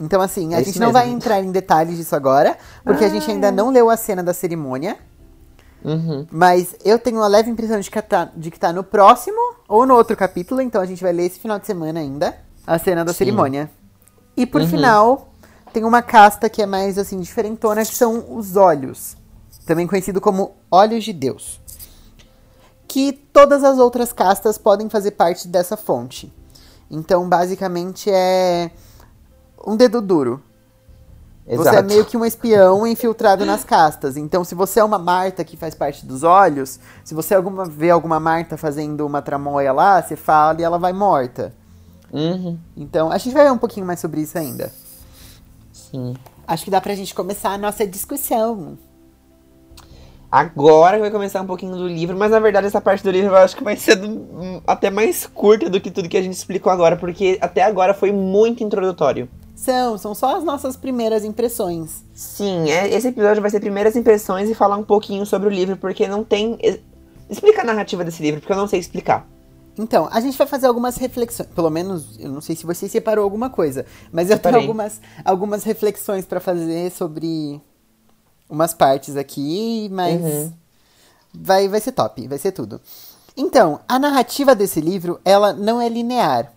Então, 0.00 0.20
assim, 0.20 0.54
a 0.54 0.60
É 0.60 0.64
gente 0.64 0.78
não 0.78 0.88
mesmo. 0.88 1.00
vai 1.00 1.08
entrar 1.08 1.40
em 1.40 1.50
detalhes 1.52 1.96
disso 1.96 2.16
agora, 2.16 2.56
porque 2.84 3.04
a 3.04 3.08
gente 3.08 3.30
ainda 3.30 3.50
não 3.52 3.70
leu 3.70 3.88
a 3.90 3.96
cena 3.96 4.22
da 4.22 4.34
cerimônia. 4.34 4.96
Uhum. 5.84 6.26
Mas 6.30 6.74
eu 6.84 6.98
tenho 6.98 7.18
uma 7.18 7.26
leve 7.28 7.50
impressão 7.50 7.78
de 7.78 7.90
que, 7.90 8.00
tá, 8.02 8.30
de 8.34 8.50
que 8.50 8.58
tá 8.58 8.72
no 8.72 8.82
próximo 8.82 9.38
ou 9.68 9.86
no 9.86 9.94
outro 9.94 10.16
capítulo, 10.16 10.60
então 10.60 10.80
a 10.80 10.86
gente 10.86 11.02
vai 11.02 11.12
ler 11.12 11.26
esse 11.26 11.38
final 11.38 11.58
de 11.58 11.66
semana 11.66 12.00
ainda 12.00 12.34
a 12.66 12.78
cena 12.78 13.04
da 13.04 13.12
Sim. 13.12 13.18
cerimônia. 13.18 13.70
E 14.36 14.46
por 14.46 14.62
Uhum. 14.62 14.66
final, 14.68 15.34
tem 15.72 15.84
uma 15.84 16.00
casta 16.02 16.48
que 16.48 16.62
é 16.62 16.66
mais 16.66 16.96
assim 16.98 17.20
diferentona, 17.20 17.84
que 17.84 17.94
são 17.94 18.34
os 18.34 18.56
olhos, 18.56 19.16
também 19.66 19.86
conhecido 19.86 20.20
como 20.20 20.52
olhos 20.70 21.04
de 21.04 21.12
Deus. 21.12 21.60
Que 22.88 23.12
todas 23.12 23.62
as 23.62 23.78
outras 23.78 24.12
castas 24.12 24.56
podem 24.56 24.88
fazer 24.88 25.12
parte 25.12 25.46
dessa 25.48 25.76
fonte. 25.76 26.32
Então, 26.90 27.28
basicamente 27.28 28.10
é 28.10 28.70
um 29.66 29.76
dedo 29.76 30.00
duro. 30.00 30.40
Você 31.46 31.52
é 31.68 31.72
Exato. 31.72 31.88
meio 31.88 32.04
que 32.06 32.16
um 32.16 32.24
espião 32.24 32.86
infiltrado 32.86 33.44
nas 33.44 33.62
castas. 33.64 34.16
Então, 34.16 34.42
se 34.44 34.54
você 34.54 34.80
é 34.80 34.84
uma 34.84 34.98
Marta 34.98 35.44
que 35.44 35.58
faz 35.58 35.74
parte 35.74 36.06
dos 36.06 36.22
olhos, 36.22 36.80
se 37.04 37.14
você 37.14 37.34
alguma 37.34 37.66
vê 37.66 37.90
alguma 37.90 38.18
Marta 38.18 38.56
fazendo 38.56 39.04
uma 39.06 39.20
tramóia 39.20 39.70
lá, 39.72 40.00
você 40.00 40.16
fala 40.16 40.58
e 40.60 40.64
ela 40.64 40.78
vai 40.78 40.94
morta. 40.94 41.52
Uhum. 42.10 42.56
Então, 42.74 43.10
a 43.10 43.18
gente 43.18 43.34
vai 43.34 43.44
ver 43.44 43.50
um 43.52 43.58
pouquinho 43.58 43.84
mais 43.84 44.00
sobre 44.00 44.22
isso 44.22 44.38
ainda. 44.38 44.72
Sim. 45.70 46.14
Acho 46.48 46.64
que 46.64 46.70
dá 46.70 46.80
pra 46.80 46.94
gente 46.94 47.14
começar 47.14 47.50
a 47.50 47.58
nossa 47.58 47.86
discussão. 47.86 48.78
Agora 50.32 50.98
vai 50.98 51.10
começar 51.10 51.42
um 51.42 51.46
pouquinho 51.46 51.76
do 51.76 51.86
livro, 51.86 52.16
mas 52.16 52.30
na 52.30 52.40
verdade 52.40 52.66
essa 52.66 52.80
parte 52.80 53.04
do 53.04 53.10
livro 53.10 53.30
eu 53.30 53.36
acho 53.36 53.56
que 53.56 53.62
vai 53.62 53.76
ser 53.76 53.94
do- 53.96 54.62
até 54.66 54.90
mais 54.90 55.26
curta 55.26 55.70
do 55.70 55.80
que 55.80 55.90
tudo 55.92 56.08
que 56.08 56.16
a 56.16 56.22
gente 56.22 56.32
explicou 56.32 56.72
agora, 56.72 56.96
porque 56.96 57.38
até 57.40 57.62
agora 57.62 57.94
foi 57.94 58.10
muito 58.10 58.64
introdutório. 58.64 59.28
São, 59.54 59.96
são 59.96 60.14
só 60.14 60.36
as 60.36 60.44
nossas 60.44 60.76
primeiras 60.76 61.24
impressões. 61.24 62.04
Sim, 62.12 62.68
é- 62.70 62.88
esse 62.92 63.08
episódio 63.08 63.40
vai 63.40 63.50
ser 63.50 63.60
primeiras 63.60 63.94
impressões 63.96 64.50
e 64.50 64.54
falar 64.54 64.76
um 64.76 64.82
pouquinho 64.84 65.24
sobre 65.24 65.48
o 65.48 65.50
livro, 65.50 65.76
porque 65.76 66.08
não 66.08 66.24
tem. 66.24 66.58
Explica 67.30 67.62
a 67.62 67.64
narrativa 67.64 68.04
desse 68.04 68.22
livro, 68.22 68.40
porque 68.40 68.52
eu 68.52 68.56
não 68.56 68.66
sei 68.66 68.80
explicar. 68.80 69.26
Então, 69.78 70.08
a 70.12 70.20
gente 70.20 70.36
vai 70.36 70.46
fazer 70.46 70.66
algumas 70.66 70.96
reflexões. 70.96 71.48
Pelo 71.54 71.70
menos, 71.70 72.18
eu 72.20 72.30
não 72.30 72.40
sei 72.40 72.54
se 72.54 72.66
você 72.66 72.88
separou 72.88 73.24
alguma 73.24 73.48
coisa, 73.50 73.86
mas 74.12 74.30
eu 74.30 74.38
tenho 74.38 74.56
algumas, 74.56 75.00
algumas 75.24 75.64
reflexões 75.64 76.24
pra 76.24 76.38
fazer 76.40 76.90
sobre 76.92 77.60
umas 78.48 78.74
partes 78.74 79.16
aqui, 79.16 79.88
mas 79.90 80.20
Uhum. 80.20 80.52
vai, 81.32 81.68
vai 81.68 81.80
ser 81.80 81.92
top, 81.92 82.28
vai 82.28 82.38
ser 82.38 82.52
tudo. 82.52 82.80
Então, 83.36 83.80
a 83.88 83.98
narrativa 83.98 84.54
desse 84.54 84.80
livro, 84.80 85.20
ela 85.24 85.52
não 85.52 85.80
é 85.80 85.88
linear. 85.88 86.52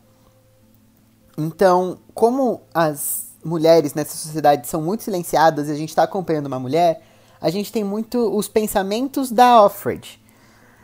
Então, 1.37 1.97
como 2.17 2.61
as 2.73 3.27
mulheres 3.45 3.93
nessa 3.93 4.17
sociedade 4.17 4.67
são 4.67 4.81
muito 4.81 5.03
silenciadas 5.03 5.69
e 5.69 5.71
a 5.71 5.75
gente 5.75 5.89
está 5.89 6.01
acompanhando 6.01 6.47
uma 6.47 6.59
mulher, 6.59 7.03
a 7.39 7.51
gente 7.51 7.71
tem 7.71 7.83
muito 7.83 8.35
os 8.35 8.47
pensamentos 8.47 9.31
da 9.31 9.63
Offred. 9.63 10.19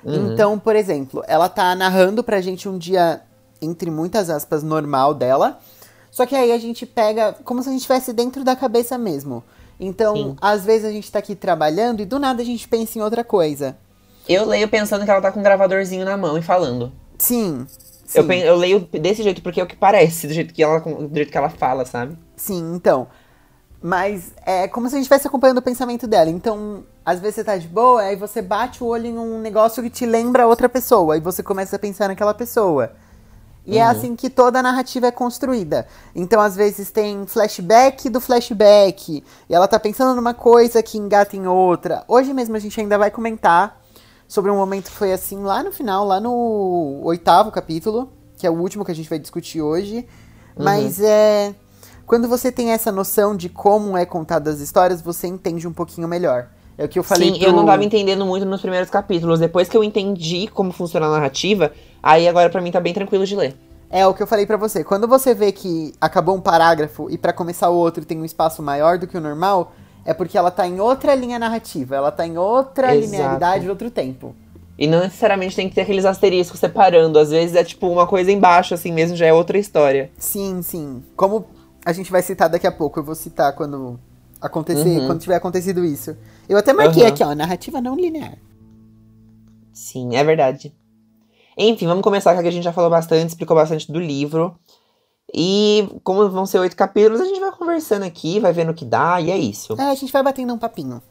Então, 0.05 0.59
por 0.59 0.75
exemplo, 0.75 1.23
ela 1.27 1.49
tá 1.49 1.73
narrando 1.75 2.23
pra 2.23 2.39
gente 2.39 2.69
um 2.69 2.77
dia, 2.77 3.21
entre 3.59 3.89
muitas 3.89 4.29
aspas, 4.29 4.61
normal 4.61 5.15
dela. 5.15 5.59
Só 6.11 6.27
que 6.27 6.35
aí 6.35 6.51
a 6.51 6.57
gente 6.59 6.85
pega 6.85 7.33
como 7.43 7.63
se 7.63 7.69
a 7.69 7.71
gente 7.71 7.81
estivesse 7.81 8.13
dentro 8.13 8.43
da 8.43 8.55
cabeça 8.55 8.95
mesmo. 8.95 9.43
Então, 9.79 10.15
Sim. 10.15 10.35
às 10.39 10.63
vezes 10.63 10.85
a 10.85 10.91
gente 10.91 11.11
tá 11.11 11.17
aqui 11.17 11.33
trabalhando 11.33 12.01
e 12.01 12.05
do 12.05 12.19
nada 12.19 12.43
a 12.43 12.45
gente 12.45 12.67
pensa 12.67 12.99
em 12.99 13.01
outra 13.01 13.23
coisa. 13.23 13.75
Eu 14.29 14.45
leio 14.45 14.67
pensando 14.67 15.03
que 15.03 15.09
ela 15.09 15.19
tá 15.21 15.31
com 15.31 15.39
um 15.39 15.43
gravadorzinho 15.43 16.05
na 16.05 16.15
mão 16.15 16.37
e 16.37 16.43
falando. 16.43 16.91
Sim. 17.17 17.65
Eu, 18.13 18.29
eu 18.31 18.55
leio 18.55 18.79
desse 18.79 19.23
jeito 19.23 19.41
porque 19.41 19.59
é 19.59 19.63
o 19.63 19.67
que 19.67 19.75
parece, 19.75 20.27
do 20.27 20.33
jeito 20.33 20.53
que 20.53 20.61
ela, 20.61 20.79
do 20.79 21.15
jeito 21.15 21.31
que 21.31 21.37
ela 21.37 21.49
fala, 21.49 21.85
sabe? 21.85 22.17
sim, 22.35 22.73
então. 22.75 23.07
Mas 23.81 24.31
é 24.45 24.67
como 24.67 24.87
se 24.87 24.95
a 24.95 24.97
gente 24.97 25.03
estivesse 25.03 25.27
acompanhando 25.27 25.57
o 25.57 25.61
pensamento 25.61 26.07
dela. 26.07 26.29
Então, 26.29 26.85
às 27.05 27.19
vezes 27.19 27.35
você 27.35 27.43
tá 27.43 27.57
de 27.57 27.67
boa, 27.67 28.01
aí 28.01 28.15
você 28.15 28.41
bate 28.41 28.81
o 28.81 28.87
olho 28.87 29.07
em 29.07 29.17
um 29.17 29.39
negócio 29.39 29.83
que 29.83 29.89
te 29.89 30.05
lembra 30.05 30.47
outra 30.47 30.69
pessoa. 30.69 31.15
Aí 31.15 31.19
você 31.19 31.43
começa 31.43 31.75
a 31.75 31.79
pensar 31.79 32.07
naquela 32.07 32.33
pessoa. 32.33 32.93
E 33.65 33.77
é 33.77 33.83
assim 33.83 34.15
que 34.15 34.29
toda 34.29 34.59
a 34.59 34.63
narrativa 34.63 35.07
é 35.07 35.11
construída. 35.11 35.87
Então, 36.13 36.41
às 36.41 36.55
vezes, 36.55 36.91
tem 36.91 37.25
flashback 37.25 38.09
do 38.09 38.19
flashback. 38.19 39.23
E 39.49 39.55
ela 39.55 39.67
tá 39.67 39.79
pensando 39.79 40.15
numa 40.15 40.33
coisa 40.33 40.83
que 40.83 40.97
engata 40.97 41.35
em 41.35 41.47
outra. 41.47 42.03
Hoje 42.07 42.33
mesmo 42.33 42.55
a 42.55 42.59
gente 42.59 42.79
ainda 42.79 42.97
vai 42.97 43.09
comentar 43.09 43.81
sobre 44.33 44.49
um 44.49 44.55
momento 44.55 44.85
que 44.89 44.97
foi 44.97 45.13
assim 45.13 45.43
lá 45.43 45.61
no 45.61 45.71
final, 45.71 46.03
lá 46.03 46.19
no 46.19 47.01
oitavo 47.03 47.51
capítulo, 47.51 48.11
que 48.35 48.47
é 48.47 48.49
o 48.49 48.53
último 48.55 48.83
que 48.83 48.91
a 48.91 48.95
gente 48.95 49.07
vai 49.07 49.19
discutir 49.19 49.61
hoje. 49.61 50.07
Mas 50.57 50.99
é. 50.99 51.53
Quando 52.07 52.27
você 52.27 52.51
tem 52.51 52.71
essa 52.71 52.91
noção 52.91 53.37
de 53.37 53.47
como 53.47 53.95
é 53.95 54.07
contada 54.07 54.49
as 54.49 54.59
histórias, 54.59 55.03
você 55.03 55.27
entende 55.27 55.67
um 55.67 55.71
pouquinho 55.71 56.07
melhor. 56.07 56.47
É 56.75 56.83
o 56.83 56.89
que 56.89 56.97
eu 56.97 57.03
falei 57.03 57.31
Sim, 57.31 57.39
pro... 57.39 57.47
eu 57.47 57.53
não 57.53 57.63
tava 57.63 57.83
entendendo 57.83 58.25
muito 58.25 58.43
nos 58.43 58.59
primeiros 58.59 58.89
capítulos. 58.89 59.39
Depois 59.39 59.69
que 59.69 59.77
eu 59.77 59.83
entendi 59.83 60.47
como 60.47 60.71
funciona 60.71 61.05
a 61.05 61.11
narrativa, 61.11 61.71
aí 62.01 62.27
agora 62.27 62.49
pra 62.49 62.59
mim 62.59 62.71
tá 62.71 62.79
bem 62.79 62.91
tranquilo 62.91 63.27
de 63.27 63.35
ler. 63.35 63.55
É 63.87 64.07
o 64.07 64.15
que 64.15 64.23
eu 64.23 64.27
falei 64.27 64.47
pra 64.47 64.57
você. 64.57 64.83
Quando 64.83 65.07
você 65.07 65.35
vê 65.35 65.51
que 65.51 65.93
acabou 66.01 66.35
um 66.35 66.41
parágrafo 66.41 67.07
e 67.07 67.19
pra 67.19 67.33
começar 67.33 67.69
o 67.69 67.75
outro 67.75 68.03
tem 68.03 68.19
um 68.19 68.25
espaço 68.25 68.63
maior 68.63 68.97
do 68.97 69.05
que 69.05 69.15
o 69.15 69.21
normal, 69.21 69.73
é 70.05 70.13
porque 70.13 70.37
ela 70.37 70.51
tá 70.51 70.67
em 70.67 70.79
outra 70.79 71.15
linha 71.15 71.37
narrativa, 71.39 71.95
ela 71.95 72.11
tá 72.11 72.25
em 72.27 72.37
outra 72.37 72.95
Exato. 72.95 73.11
linearidade, 73.11 73.69
outro 73.69 73.89
tempo. 73.91 74.35
E 74.77 74.87
não 74.87 74.99
necessariamente 75.01 75.55
tem 75.55 75.69
que 75.69 75.75
ter 75.75 75.81
aqueles 75.81 76.03
asteriscos 76.03 76.59
separando. 76.59 77.19
Às 77.19 77.29
vezes 77.29 77.55
é 77.55 77.63
tipo 77.63 77.87
uma 77.87 78.07
coisa 78.07 78.31
embaixo, 78.31 78.73
assim 78.73 78.91
mesmo, 78.91 79.15
já 79.15 79.25
é 79.27 79.33
outra 79.33 79.57
história. 79.57 80.11
Sim, 80.17 80.61
sim. 80.63 81.03
Como 81.15 81.45
a 81.85 81.93
gente 81.93 82.11
vai 82.11 82.21
citar 82.23 82.49
daqui 82.49 82.65
a 82.65 82.71
pouco, 82.71 82.99
eu 82.99 83.03
vou 83.03 83.13
citar 83.15 83.53
quando 83.53 83.99
acontecer, 84.41 84.99
Uhum. 84.99 85.05
quando 85.07 85.21
tiver 85.21 85.35
acontecido 85.35 85.85
isso. 85.85 86.17
Eu 86.49 86.57
até 86.57 86.73
marquei 86.73 87.03
Uhum. 87.03 87.09
aqui, 87.09 87.23
ó, 87.23 87.33
narrativa 87.35 87.79
não 87.79 87.95
linear. 87.95 88.37
Sim, 89.71 90.15
é 90.15 90.23
verdade. 90.23 90.73
Enfim, 91.57 91.85
vamos 91.87 92.03
começar, 92.03 92.33
que 92.41 92.47
a 92.47 92.51
gente 92.51 92.63
já 92.63 92.73
falou 92.73 92.89
bastante, 92.89 93.29
explicou 93.29 93.55
bastante 93.55 93.91
do 93.91 93.99
livro. 93.99 94.55
E 95.33 95.87
como 96.03 96.27
vão 96.29 96.45
ser 96.45 96.59
oito 96.59 96.75
capítulos, 96.75 97.21
a 97.21 97.25
gente 97.25 97.39
vai 97.39 97.51
conversando 97.51 98.03
aqui, 98.03 98.39
vai 98.39 98.51
vendo 98.53 98.71
o 98.71 98.73
que 98.73 98.85
dá, 98.85 99.21
e 99.21 99.29
é 99.31 99.37
isso. 99.37 99.79
É, 99.79 99.89
a 99.91 99.95
gente 99.95 100.11
vai 100.11 100.23
batendo 100.23 100.53
um 100.53 100.57
papinho. 100.57 101.01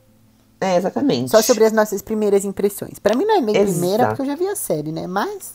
É, 0.60 0.76
exatamente. 0.76 1.30
Só 1.30 1.42
sobre 1.42 1.64
as 1.64 1.72
nossas 1.72 2.02
primeiras 2.02 2.44
impressões. 2.44 2.98
Pra 2.98 3.16
mim 3.16 3.24
não 3.24 3.36
é 3.36 3.40
bem 3.42 3.56
Exato. 3.56 3.78
primeira, 3.78 4.06
porque 4.08 4.22
eu 4.22 4.26
já 4.26 4.36
vi 4.36 4.46
a 4.46 4.54
série, 4.56 4.92
né? 4.92 5.06
Mas. 5.06 5.52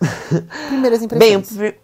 primeiras 0.68 0.98
Bem, 1.06 1.36
o, 1.36 1.38
impressões. 1.40 1.74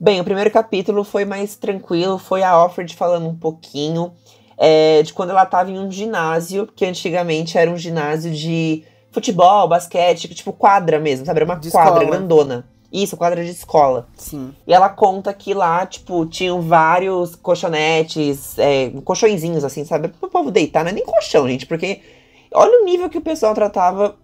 bem, 0.00 0.20
o 0.20 0.24
primeiro 0.24 0.50
capítulo 0.50 1.04
foi 1.04 1.24
mais 1.26 1.56
tranquilo, 1.56 2.16
foi 2.18 2.42
a 2.42 2.56
Offred 2.64 2.94
falando 2.96 3.26
um 3.28 3.36
pouquinho 3.36 4.12
é, 4.56 5.02
de 5.02 5.12
quando 5.12 5.30
ela 5.30 5.44
tava 5.44 5.70
em 5.70 5.78
um 5.78 5.90
ginásio, 5.90 6.66
que 6.74 6.86
antigamente 6.86 7.58
era 7.58 7.70
um 7.70 7.76
ginásio 7.76 8.32
de 8.32 8.82
futebol, 9.12 9.68
basquete, 9.68 10.26
tipo 10.34 10.52
quadra 10.54 10.98
mesmo, 10.98 11.26
sabe? 11.26 11.38
Era 11.40 11.44
uma 11.44 11.56
De 11.56 11.70
quadra 11.70 11.98
escola. 12.02 12.10
grandona. 12.16 12.66
Isso, 12.92 13.16
quadra 13.16 13.44
de 13.44 13.50
escola. 13.50 14.08
Sim. 14.16 14.52
E 14.66 14.72
ela 14.72 14.88
conta 14.88 15.32
que 15.32 15.54
lá, 15.54 15.86
tipo, 15.86 16.26
tinham 16.26 16.60
vários 16.60 17.36
colchonetes, 17.36 18.58
é, 18.58 18.90
colchõezinhos, 19.04 19.64
assim, 19.64 19.84
sabe? 19.84 20.08
Pro 20.08 20.28
povo 20.28 20.50
deitar, 20.50 20.82
não 20.82 20.90
é 20.90 20.94
nem 20.94 21.04
colchão, 21.04 21.48
gente, 21.48 21.66
porque 21.66 22.00
olha 22.52 22.82
o 22.82 22.84
nível 22.84 23.08
que 23.08 23.18
o 23.18 23.22
pessoal 23.22 23.54
tratava 23.54 24.16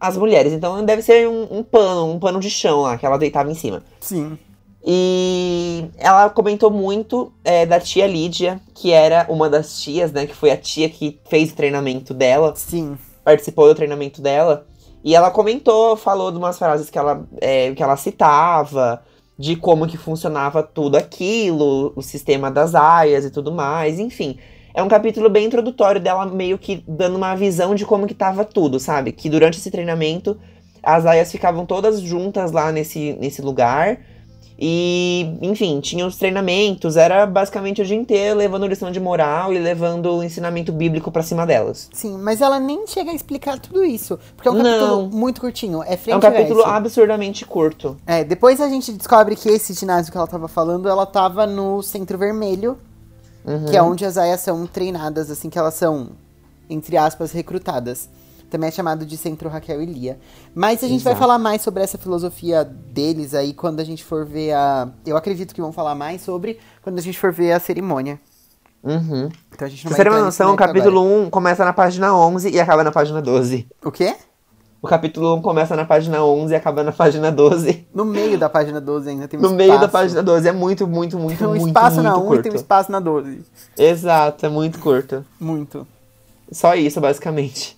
as 0.00 0.16
mulheres. 0.16 0.52
Então 0.52 0.84
deve 0.84 1.02
ser 1.02 1.28
um, 1.28 1.58
um 1.58 1.62
pano, 1.62 2.12
um 2.12 2.18
pano 2.18 2.40
de 2.40 2.50
chão 2.50 2.82
lá, 2.82 2.96
que 2.96 3.04
ela 3.04 3.18
deitava 3.18 3.50
em 3.50 3.54
cima. 3.54 3.82
Sim. 4.00 4.38
E 4.84 5.84
ela 5.98 6.30
comentou 6.30 6.70
muito 6.70 7.32
é, 7.44 7.66
da 7.66 7.80
tia 7.80 8.06
Lídia, 8.06 8.60
que 8.74 8.92
era 8.92 9.26
uma 9.28 9.50
das 9.50 9.82
tias, 9.82 10.12
né? 10.12 10.26
Que 10.26 10.34
foi 10.34 10.50
a 10.50 10.56
tia 10.56 10.88
que 10.88 11.20
fez 11.28 11.50
o 11.50 11.56
treinamento 11.56 12.14
dela 12.14 12.54
Sim. 12.56 12.96
participou 13.24 13.68
do 13.68 13.74
treinamento 13.74 14.22
dela. 14.22 14.66
E 15.04 15.14
ela 15.14 15.30
comentou, 15.30 15.96
falou 15.96 16.30
de 16.30 16.38
umas 16.38 16.58
frases 16.58 16.90
que 16.90 16.98
ela, 16.98 17.26
é, 17.40 17.72
que 17.72 17.82
ela 17.82 17.96
citava, 17.96 19.02
de 19.38 19.54
como 19.54 19.86
que 19.86 19.96
funcionava 19.96 20.62
tudo 20.62 20.96
aquilo, 20.96 21.92
o 21.94 22.02
sistema 22.02 22.50
das 22.50 22.74
aias 22.74 23.24
e 23.24 23.30
tudo 23.30 23.52
mais, 23.52 23.98
enfim. 23.98 24.38
É 24.74 24.82
um 24.82 24.88
capítulo 24.88 25.30
bem 25.30 25.46
introdutório 25.46 26.00
dela 26.00 26.26
meio 26.26 26.58
que 26.58 26.84
dando 26.86 27.16
uma 27.16 27.34
visão 27.34 27.74
de 27.74 27.84
como 27.84 28.06
que 28.06 28.14
tava 28.14 28.44
tudo, 28.44 28.78
sabe? 28.78 29.12
Que 29.12 29.30
durante 29.30 29.58
esse 29.58 29.70
treinamento 29.70 30.38
as 30.82 31.06
aias 31.06 31.30
ficavam 31.30 31.66
todas 31.66 32.00
juntas 32.00 32.52
lá 32.52 32.72
nesse, 32.72 33.16
nesse 33.20 33.42
lugar. 33.42 34.00
E, 34.60 35.38
enfim, 35.40 35.78
tinha 35.80 36.04
os 36.04 36.16
treinamentos, 36.16 36.96
era 36.96 37.24
basicamente 37.24 37.80
o 37.80 37.84
dia 37.84 37.94
inteiro 37.96 38.36
levando 38.36 38.66
lição 38.66 38.90
de 38.90 38.98
moral 38.98 39.52
e 39.54 39.58
levando 39.58 40.06
o 40.16 40.22
ensinamento 40.22 40.72
bíblico 40.72 41.12
pra 41.12 41.22
cima 41.22 41.46
delas. 41.46 41.88
Sim, 41.92 42.18
mas 42.18 42.40
ela 42.40 42.58
nem 42.58 42.84
chega 42.84 43.12
a 43.12 43.14
explicar 43.14 43.60
tudo 43.60 43.84
isso. 43.84 44.18
Porque 44.34 44.48
é 44.48 44.50
um 44.50 44.54
Não. 44.56 44.64
capítulo 44.64 45.10
muito 45.16 45.40
curtinho. 45.40 45.80
É 45.84 45.96
frente 45.96 46.14
É 46.14 46.16
um 46.16 46.20
capítulo 46.20 46.64
absurdamente 46.64 47.44
curto. 47.46 47.96
É, 48.04 48.24
depois 48.24 48.60
a 48.60 48.68
gente 48.68 48.90
descobre 48.92 49.36
que 49.36 49.48
esse 49.48 49.72
ginásio 49.74 50.10
que 50.10 50.18
ela 50.18 50.26
tava 50.26 50.48
falando, 50.48 50.88
ela 50.88 51.06
tava 51.06 51.46
no 51.46 51.80
Centro 51.80 52.18
Vermelho, 52.18 52.76
Uhum. 53.46 53.66
que 53.66 53.76
é 53.76 53.82
onde 53.82 54.04
as 54.04 54.18
aias 54.18 54.40
são 54.40 54.66
treinadas, 54.66 55.30
assim, 55.30 55.48
que 55.48 55.58
elas 55.58 55.74
são, 55.74 56.08
entre 56.68 56.96
aspas, 56.96 57.30
recrutadas. 57.30 58.08
Também 58.50 58.68
é 58.68 58.72
chamado 58.72 59.04
de 59.04 59.16
Centro 59.16 59.48
Raquel 59.48 59.82
e 59.82 59.86
Lia. 59.86 60.18
Mas 60.54 60.82
a 60.82 60.88
gente 60.88 61.04
vai 61.04 61.12
Exato. 61.12 61.20
falar 61.26 61.38
mais 61.38 61.60
sobre 61.62 61.82
essa 61.82 61.98
filosofia 61.98 62.64
deles 62.64 63.34
aí 63.34 63.52
quando 63.52 63.80
a 63.80 63.84
gente 63.84 64.02
for 64.04 64.24
ver 64.24 64.52
a. 64.54 64.88
Eu 65.04 65.16
acredito 65.16 65.54
que 65.54 65.60
vão 65.60 65.72
falar 65.72 65.94
mais 65.94 66.22
sobre 66.22 66.58
quando 66.82 66.98
a 66.98 67.02
gente 67.02 67.18
for 67.18 67.32
ver 67.32 67.52
a 67.52 67.60
cerimônia. 67.60 68.18
Uhum. 68.82 69.28
Então 69.52 69.66
a 69.66 69.70
gente 69.70 69.84
não 69.84 69.90
Pra 69.92 69.96
vai 70.04 70.12
ter 70.12 70.16
uma 70.18 70.24
noção, 70.24 70.54
o 70.54 70.56
capítulo 70.56 71.00
agora. 71.00 71.26
1 71.26 71.30
começa 71.30 71.64
na 71.64 71.72
página 71.72 72.14
11 72.16 72.50
e 72.50 72.60
acaba 72.60 72.84
na 72.84 72.92
página 72.92 73.20
12. 73.20 73.66
O 73.84 73.90
quê? 73.90 74.14
O 74.80 74.86
capítulo 74.86 75.34
1 75.34 75.42
começa 75.42 75.74
na 75.74 75.84
página 75.84 76.22
11 76.24 76.52
e 76.52 76.56
acaba 76.56 76.84
na 76.84 76.92
página 76.92 77.32
12. 77.32 77.86
No 77.92 78.04
meio 78.04 78.38
da 78.38 78.48
página 78.48 78.80
12 78.80 79.10
ainda 79.10 79.26
tem 79.26 79.38
um 79.38 79.42
No 79.42 79.50
meio 79.50 79.70
da 79.70 79.74
espaço. 79.86 79.92
página 79.92 80.22
12. 80.22 80.48
É 80.48 80.52
muito, 80.52 80.86
muito, 80.86 81.18
muito, 81.18 81.36
Tem 81.38 81.46
um 81.46 81.50
muito, 81.50 81.66
espaço 81.66 81.96
muito 81.96 82.06
na 82.08 82.16
1 82.16 82.20
e 82.22 82.26
curto. 82.28 82.42
tem 82.44 82.52
um 82.52 82.54
espaço 82.54 82.92
na 82.92 83.00
12. 83.00 83.44
Exato, 83.76 84.46
é 84.46 84.48
muito 84.48 84.78
curto. 84.78 85.24
Muito. 85.40 85.84
Só 86.52 86.74
isso, 86.76 87.00
basicamente. 87.00 87.76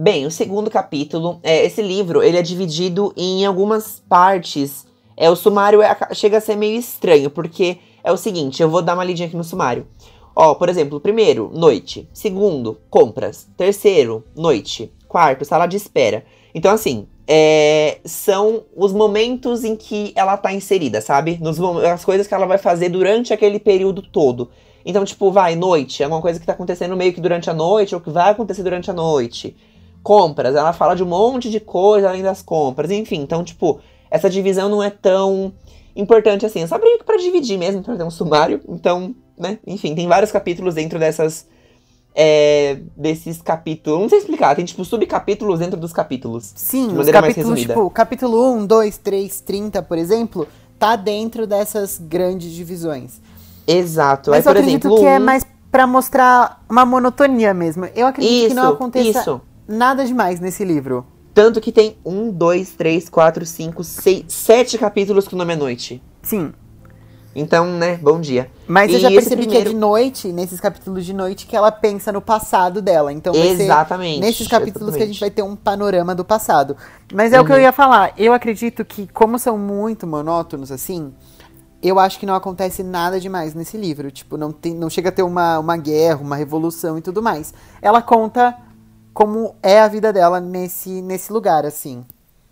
Bem, 0.00 0.24
o 0.26 0.30
segundo 0.30 0.70
capítulo, 0.70 1.40
é, 1.42 1.66
esse 1.66 1.82
livro, 1.82 2.22
ele 2.22 2.36
é 2.36 2.42
dividido 2.42 3.12
em 3.16 3.44
algumas 3.44 4.00
partes. 4.08 4.86
É, 5.16 5.28
o 5.28 5.34
sumário 5.34 5.82
é- 5.82 5.96
chega 6.12 6.38
a 6.38 6.40
ser 6.40 6.54
meio 6.54 6.78
estranho, 6.78 7.28
porque 7.28 7.78
é 8.04 8.12
o 8.12 8.16
seguinte, 8.16 8.62
eu 8.62 8.70
vou 8.70 8.80
dar 8.80 8.94
uma 8.94 9.02
lidinha 9.02 9.26
aqui 9.26 9.36
no 9.36 9.42
sumário. 9.42 9.88
Ó, 10.36 10.54
por 10.54 10.68
exemplo, 10.68 11.00
primeiro, 11.00 11.50
noite. 11.52 12.08
Segundo, 12.12 12.78
compras. 12.88 13.48
Terceiro, 13.56 14.22
noite. 14.36 14.92
Quarto, 15.08 15.44
sala 15.44 15.66
de 15.66 15.76
espera. 15.76 16.24
Então, 16.54 16.72
assim, 16.72 17.08
é, 17.26 17.98
são 18.04 18.66
os 18.76 18.92
momentos 18.92 19.64
em 19.64 19.74
que 19.74 20.12
ela 20.14 20.36
tá 20.36 20.52
inserida, 20.52 21.00
sabe? 21.00 21.38
Nos, 21.40 21.58
as 21.60 22.04
coisas 22.04 22.28
que 22.28 22.34
ela 22.34 22.46
vai 22.46 22.58
fazer 22.58 22.88
durante 22.88 23.32
aquele 23.32 23.58
período 23.58 24.00
todo. 24.00 24.48
Então, 24.86 25.04
tipo, 25.04 25.32
vai, 25.32 25.56
noite, 25.56 26.04
é 26.04 26.06
uma 26.06 26.22
coisa 26.22 26.38
que 26.38 26.46
tá 26.46 26.52
acontecendo 26.52 26.96
meio 26.96 27.12
que 27.12 27.20
durante 27.20 27.50
a 27.50 27.52
noite, 27.52 27.96
ou 27.96 28.00
que 28.00 28.10
vai 28.10 28.30
acontecer 28.30 28.62
durante 28.62 28.90
a 28.90 28.94
noite. 28.94 29.56
Compras, 30.08 30.54
ela 30.56 30.72
fala 30.72 30.94
de 30.96 31.02
um 31.02 31.06
monte 31.06 31.50
de 31.50 31.60
coisa 31.60 32.08
além 32.08 32.22
das 32.22 32.40
compras, 32.40 32.90
enfim. 32.90 33.20
Então, 33.20 33.44
tipo, 33.44 33.78
essa 34.10 34.30
divisão 34.30 34.70
não 34.70 34.82
é 34.82 34.88
tão 34.88 35.52
importante 35.94 36.46
assim. 36.46 36.62
É 36.62 36.66
só 36.66 36.78
pra 37.04 37.16
dividir 37.18 37.58
mesmo, 37.58 37.82
pra 37.82 37.94
ter 37.94 38.04
um 38.04 38.10
sumário. 38.10 38.58
Então, 38.66 39.14
né, 39.38 39.58
enfim, 39.66 39.94
tem 39.94 40.08
vários 40.08 40.32
capítulos 40.32 40.74
dentro 40.76 40.98
dessas. 40.98 41.46
é, 42.20 42.78
desses 42.96 43.40
capítulos. 43.42 44.00
Não 44.00 44.08
sei 44.08 44.18
explicar, 44.18 44.56
tem 44.56 44.64
tipo 44.64 44.82
subcapítulos 44.84 45.58
dentro 45.60 45.78
dos 45.78 45.92
capítulos. 45.92 46.52
Sim, 46.56 46.86
De 46.86 46.92
os 46.92 46.96
maneira 46.98 47.20
mais 47.20 47.34
capítulos, 47.34 47.58
resumida. 47.60 47.74
tipo, 47.74 47.90
capítulo 47.90 48.52
1, 48.54 48.66
2, 48.66 48.96
3, 48.98 49.40
30, 49.42 49.82
por 49.82 49.98
exemplo, 49.98 50.48
tá 50.78 50.96
dentro 50.96 51.46
dessas 51.46 51.98
grandes 51.98 52.50
divisões. 52.50 53.20
Exato. 53.66 54.30
Mas 54.30 54.38
Aí, 54.46 54.50
eu 54.50 54.54
por 54.54 54.58
acredito 54.58 54.86
exemplo, 54.88 54.98
que 55.00 55.06
é 55.06 55.18
um- 55.18 55.22
mais 55.24 55.46
pra 55.70 55.86
mostrar 55.86 56.64
uma 56.68 56.84
monotonia 56.86 57.52
mesmo. 57.52 57.84
Eu 57.94 58.06
acredito 58.06 58.48
que 58.48 58.54
não 58.54 58.64
Isso, 58.64 58.72
aconteça 58.72 59.20
isso. 59.20 59.40
Nada 59.68 60.04
demais 60.04 60.40
nesse 60.40 60.64
livro. 60.64 61.06
Tanto 61.34 61.60
que 61.60 61.70
tem 61.70 61.96
um, 62.04 62.32
dois, 62.32 62.70
três, 62.72 63.08
quatro, 63.08 63.46
cinco, 63.46 63.84
seis, 63.84 64.24
sete 64.26 64.76
capítulos 64.78 65.28
que 65.28 65.34
o 65.34 65.38
nome 65.38 65.52
é 65.52 65.56
noite. 65.56 66.02
Sim. 66.22 66.52
Então, 67.36 67.66
né, 67.66 67.96
bom 67.98 68.20
dia. 68.20 68.50
Mas 68.66 68.90
eu 68.90 68.98
E 68.98 69.00
já 69.00 69.08
esse 69.08 69.16
percebi 69.20 69.42
que 69.42 69.48
é 69.56 69.60
primeiro- 69.60 69.70
de 69.70 69.76
noite, 69.76 70.32
nesses 70.32 70.58
capítulos 70.58 71.04
de 71.06 71.12
noite, 71.12 71.46
que 71.46 71.54
ela 71.54 71.70
pensa 71.70 72.10
no 72.10 72.20
passado 72.20 72.82
dela. 72.82 73.12
Então 73.12 73.32
Exatamente. 73.34 74.18
nesses 74.20 74.48
capítulos 74.48 74.96
que 74.96 75.02
a 75.02 75.06
gente 75.06 75.16
exatamente. 75.16 75.20
vai 75.20 75.30
ter 75.30 75.42
um 75.42 75.54
panorama 75.54 76.14
do 76.14 76.24
passado. 76.24 76.76
Mas 77.14 77.32
é 77.32 77.40
o 77.40 77.44
que 77.44 77.52
eu 77.52 77.56
Uhum. 77.56 77.62
ia 77.62 77.70
falar. 77.72 78.12
Eu 78.16 78.32
acredito 78.32 78.84
que, 78.84 79.06
como 79.12 79.38
são 79.38 79.56
muito 79.56 80.04
monótonos 80.06 80.72
assim, 80.72 81.12
eu 81.80 82.00
acho 82.00 82.18
que 82.18 82.26
não 82.26 82.34
acontece 82.34 82.82
nada 82.82 83.20
demais 83.20 83.54
nesse 83.54 83.76
livro. 83.76 84.10
Tipo, 84.10 84.36
não, 84.36 84.50
tem, 84.50 84.74
não 84.74 84.90
chega 84.90 85.10
a 85.10 85.12
ter 85.12 85.22
uma, 85.22 85.60
uma 85.60 85.76
guerra, 85.76 86.20
uma 86.20 86.34
revolução 86.34 86.98
e 86.98 87.02
tudo 87.02 87.22
mais. 87.22 87.54
Ela 87.80 88.02
conta 88.02 88.56
como 89.18 89.56
é 89.62 89.80
a 89.80 89.88
vida 89.88 90.12
dela 90.12 90.38
nesse, 90.40 91.02
nesse 91.02 91.32
lugar, 91.32 91.66
assim. 91.66 92.04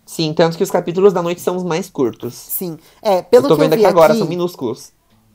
Sim, 0.05 0.33
tanto 0.33 0.57
que 0.57 0.63
os 0.63 0.71
capítulos 0.71 1.13
da 1.13 1.21
noite 1.21 1.39
são 1.41 1.55
os 1.55 1.63
mais 1.63 1.89
curtos. 1.89 2.33
Sim. 2.35 2.77
É, 3.01 3.21
pelo 3.21 3.45
eu 3.45 3.49
tô 3.49 3.55
que 3.55 3.61
eu 3.61 3.69
vendo 3.69 3.73
vi 3.73 3.85
aqui 3.85 3.85
agora, 3.85 4.13
aqui, 4.13 4.19
são 4.19 4.27
minúsculos. 4.27 4.91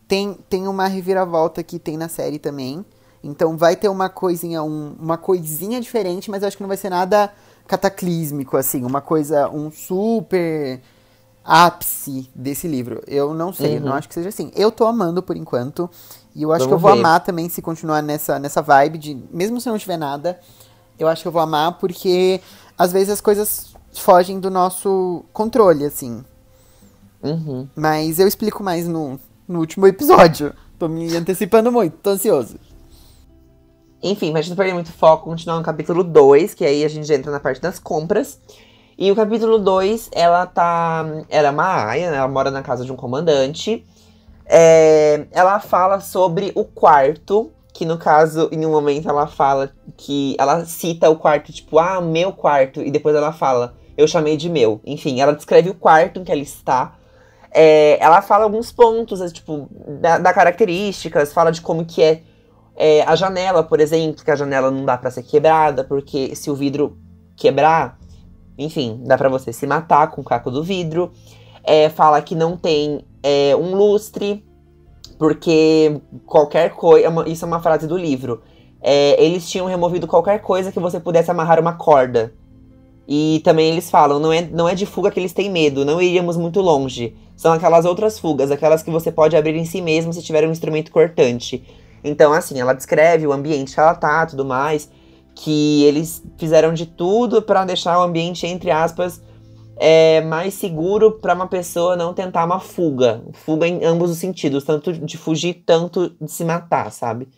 tem, 0.06 0.34
tem 0.48 0.68
uma 0.68 0.86
reviravolta 0.86 1.62
que 1.62 1.78
tem 1.78 1.96
na 1.96 2.08
série 2.08 2.38
também. 2.38 2.84
Então 3.24 3.56
vai 3.56 3.76
ter 3.76 3.88
uma 3.88 4.08
coisinha, 4.08 4.62
um- 4.62 4.94
uma 5.00 5.16
coisinha 5.16 5.80
diferente, 5.80 6.30
mas 6.30 6.42
eu 6.42 6.48
acho 6.48 6.56
que 6.56 6.62
não 6.62 6.68
vai 6.68 6.76
ser 6.76 6.90
nada 6.90 7.32
cataclísmico, 7.66 8.56
assim. 8.56 8.84
Uma 8.84 9.00
coisa, 9.00 9.48
um 9.48 9.70
super 9.70 10.80
ápice 11.44 12.30
desse 12.34 12.68
livro. 12.68 13.02
Eu 13.06 13.34
não 13.34 13.52
sei, 13.52 13.76
eu 13.76 13.80
não 13.80 13.88
Uhum. 13.88 13.94
acho 13.94 14.08
que 14.08 14.14
seja 14.14 14.28
assim. 14.28 14.50
Eu 14.54 14.70
tô 14.70 14.86
amando 14.86 15.22
por 15.22 15.36
enquanto. 15.36 15.88
E 16.34 16.42
eu 16.42 16.52
acho 16.52 16.66
que 16.66 16.74
eu 16.74 16.78
Vamos 16.78 16.82
vou 16.82 16.92
ver. 16.92 16.98
amar 17.00 17.20
também 17.24 17.48
se 17.48 17.60
continuar 17.62 18.02
nessa, 18.02 18.38
nessa 18.38 18.62
vibe 18.62 18.98
de. 18.98 19.14
Mesmo 19.30 19.60
se 19.60 19.68
não 19.68 19.78
tiver 19.78 19.96
nada, 19.98 20.38
eu 21.02 21.08
acho 21.08 21.22
que 21.22 21.28
eu 21.28 21.32
vou 21.32 21.42
amar, 21.42 21.78
porque 21.78 22.40
às 22.78 22.92
vezes 22.92 23.10
as 23.10 23.20
coisas 23.20 23.74
fogem 23.92 24.40
do 24.40 24.50
nosso 24.50 25.24
controle, 25.32 25.84
assim. 25.84 26.24
Uhum. 27.22 27.68
Mas 27.76 28.18
eu 28.18 28.26
explico 28.26 28.62
mais 28.62 28.88
no, 28.88 29.18
no 29.46 29.60
último 29.60 29.86
episódio. 29.86 30.52
Tô 30.78 30.88
me 30.88 31.14
antecipando 31.16 31.70
muito, 31.70 31.96
tô 31.98 32.10
ansioso. 32.10 32.56
Enfim, 34.02 34.32
mas 34.32 34.48
não 34.48 34.56
perder 34.56 34.74
muito 34.74 34.90
foco, 34.90 35.30
continuar 35.30 35.56
no 35.56 35.62
capítulo 35.62 36.02
2, 36.02 36.54
que 36.54 36.64
aí 36.64 36.84
a 36.84 36.88
gente 36.88 37.12
entra 37.12 37.30
na 37.30 37.38
parte 37.38 37.60
das 37.60 37.78
compras. 37.78 38.40
E 38.98 39.10
o 39.10 39.16
capítulo 39.16 39.58
2, 39.58 40.10
ela 40.12 40.44
tá. 40.44 41.04
Ela 41.28 41.48
é 41.48 41.50
uma 41.50 41.86
aia, 41.86 42.10
né? 42.10 42.16
Ela 42.16 42.28
mora 42.28 42.50
na 42.50 42.62
casa 42.62 42.84
de 42.84 42.92
um 42.92 42.96
comandante. 42.96 43.86
É, 44.44 45.26
ela 45.30 45.60
fala 45.60 46.00
sobre 46.00 46.52
o 46.54 46.64
quarto, 46.64 47.50
que 47.72 47.86
no 47.86 47.96
caso, 47.96 48.48
em 48.52 48.64
um 48.66 48.70
momento 48.70 49.08
ela 49.08 49.26
fala 49.26 49.72
que. 49.96 50.36
Ela 50.38 50.64
cita 50.64 51.08
o 51.08 51.16
quarto, 51.16 51.52
tipo, 51.52 51.78
ah, 51.78 52.00
meu 52.00 52.32
quarto. 52.32 52.82
E 52.82 52.90
depois 52.90 53.14
ela 53.16 53.32
fala, 53.32 53.74
eu 53.96 54.06
chamei 54.06 54.36
de 54.36 54.48
meu. 54.48 54.80
Enfim, 54.84 55.20
ela 55.20 55.32
descreve 55.32 55.70
o 55.70 55.74
quarto 55.74 56.20
em 56.20 56.24
que 56.24 56.32
ela 56.32 56.40
está. 56.40 56.96
É, 57.50 57.98
ela 58.02 58.22
fala 58.22 58.44
alguns 58.44 58.72
pontos, 58.72 59.20
é, 59.20 59.28
tipo, 59.28 59.68
da, 60.00 60.18
da, 60.18 60.32
características, 60.32 61.32
fala 61.32 61.50
de 61.50 61.60
como 61.60 61.84
que 61.84 62.02
é, 62.02 62.22
é, 62.74 63.02
a 63.02 63.14
janela, 63.14 63.62
por 63.62 63.78
exemplo, 63.78 64.24
que 64.24 64.30
a 64.30 64.36
janela 64.36 64.70
não 64.70 64.86
dá 64.86 64.96
para 64.96 65.10
ser 65.10 65.22
quebrada, 65.22 65.84
porque 65.84 66.34
se 66.34 66.50
o 66.50 66.54
vidro 66.54 66.96
quebrar, 67.36 67.98
enfim, 68.56 69.02
dá 69.04 69.18
para 69.18 69.28
você 69.28 69.52
se 69.52 69.66
matar 69.66 70.10
com 70.10 70.22
o 70.22 70.24
caco 70.24 70.50
do 70.50 70.62
vidro. 70.62 71.12
É, 71.64 71.88
fala 71.90 72.20
que 72.22 72.34
não 72.34 72.56
tem 72.56 73.04
é, 73.22 73.54
um 73.54 73.74
lustre, 73.74 74.44
porque 75.22 76.00
qualquer 76.26 76.70
coisa. 76.70 77.06
É 77.06 77.30
isso 77.30 77.44
é 77.44 77.48
uma 77.48 77.60
frase 77.60 77.86
do 77.86 77.96
livro. 77.96 78.42
É, 78.82 79.24
eles 79.24 79.48
tinham 79.48 79.68
removido 79.68 80.08
qualquer 80.08 80.40
coisa 80.40 80.72
que 80.72 80.80
você 80.80 80.98
pudesse 80.98 81.30
amarrar 81.30 81.60
uma 81.60 81.74
corda. 81.74 82.34
E 83.06 83.40
também 83.44 83.70
eles 83.70 83.88
falam, 83.88 84.18
não 84.18 84.32
é, 84.32 84.42
não 84.42 84.68
é 84.68 84.74
de 84.74 84.84
fuga 84.84 85.12
que 85.12 85.20
eles 85.20 85.32
têm 85.32 85.48
medo, 85.48 85.84
não 85.84 86.02
iríamos 86.02 86.36
muito 86.36 86.60
longe. 86.60 87.14
São 87.36 87.52
aquelas 87.52 87.84
outras 87.84 88.18
fugas, 88.18 88.50
aquelas 88.50 88.82
que 88.82 88.90
você 88.90 89.12
pode 89.12 89.36
abrir 89.36 89.54
em 89.54 89.64
si 89.64 89.80
mesmo 89.80 90.12
se 90.12 90.24
tiver 90.24 90.44
um 90.44 90.50
instrumento 90.50 90.90
cortante. 90.90 91.62
Então, 92.02 92.32
assim, 92.32 92.60
ela 92.60 92.72
descreve 92.72 93.24
o 93.24 93.32
ambiente 93.32 93.74
que 93.74 93.78
ela 93.78 93.94
tá, 93.94 94.26
tudo 94.26 94.44
mais, 94.44 94.90
que 95.36 95.84
eles 95.84 96.20
fizeram 96.36 96.74
de 96.74 96.86
tudo 96.86 97.40
para 97.42 97.64
deixar 97.64 97.96
o 97.96 98.02
ambiente, 98.02 98.44
entre 98.44 98.72
aspas, 98.72 99.22
é, 99.76 100.20
mais 100.20 100.54
seguro 100.54 101.12
para 101.12 101.34
uma 101.34 101.46
pessoa 101.46 101.96
não 101.96 102.14
tentar 102.14 102.44
uma 102.44 102.60
fuga. 102.60 103.22
Fuga 103.32 103.66
em 103.66 103.84
ambos 103.84 104.10
os 104.10 104.18
sentidos, 104.18 104.64
tanto 104.64 104.92
de 104.92 105.18
fugir, 105.18 105.62
tanto 105.66 106.10
de 106.20 106.30
se 106.30 106.44
matar, 106.44 106.90
sabe? 106.90 107.28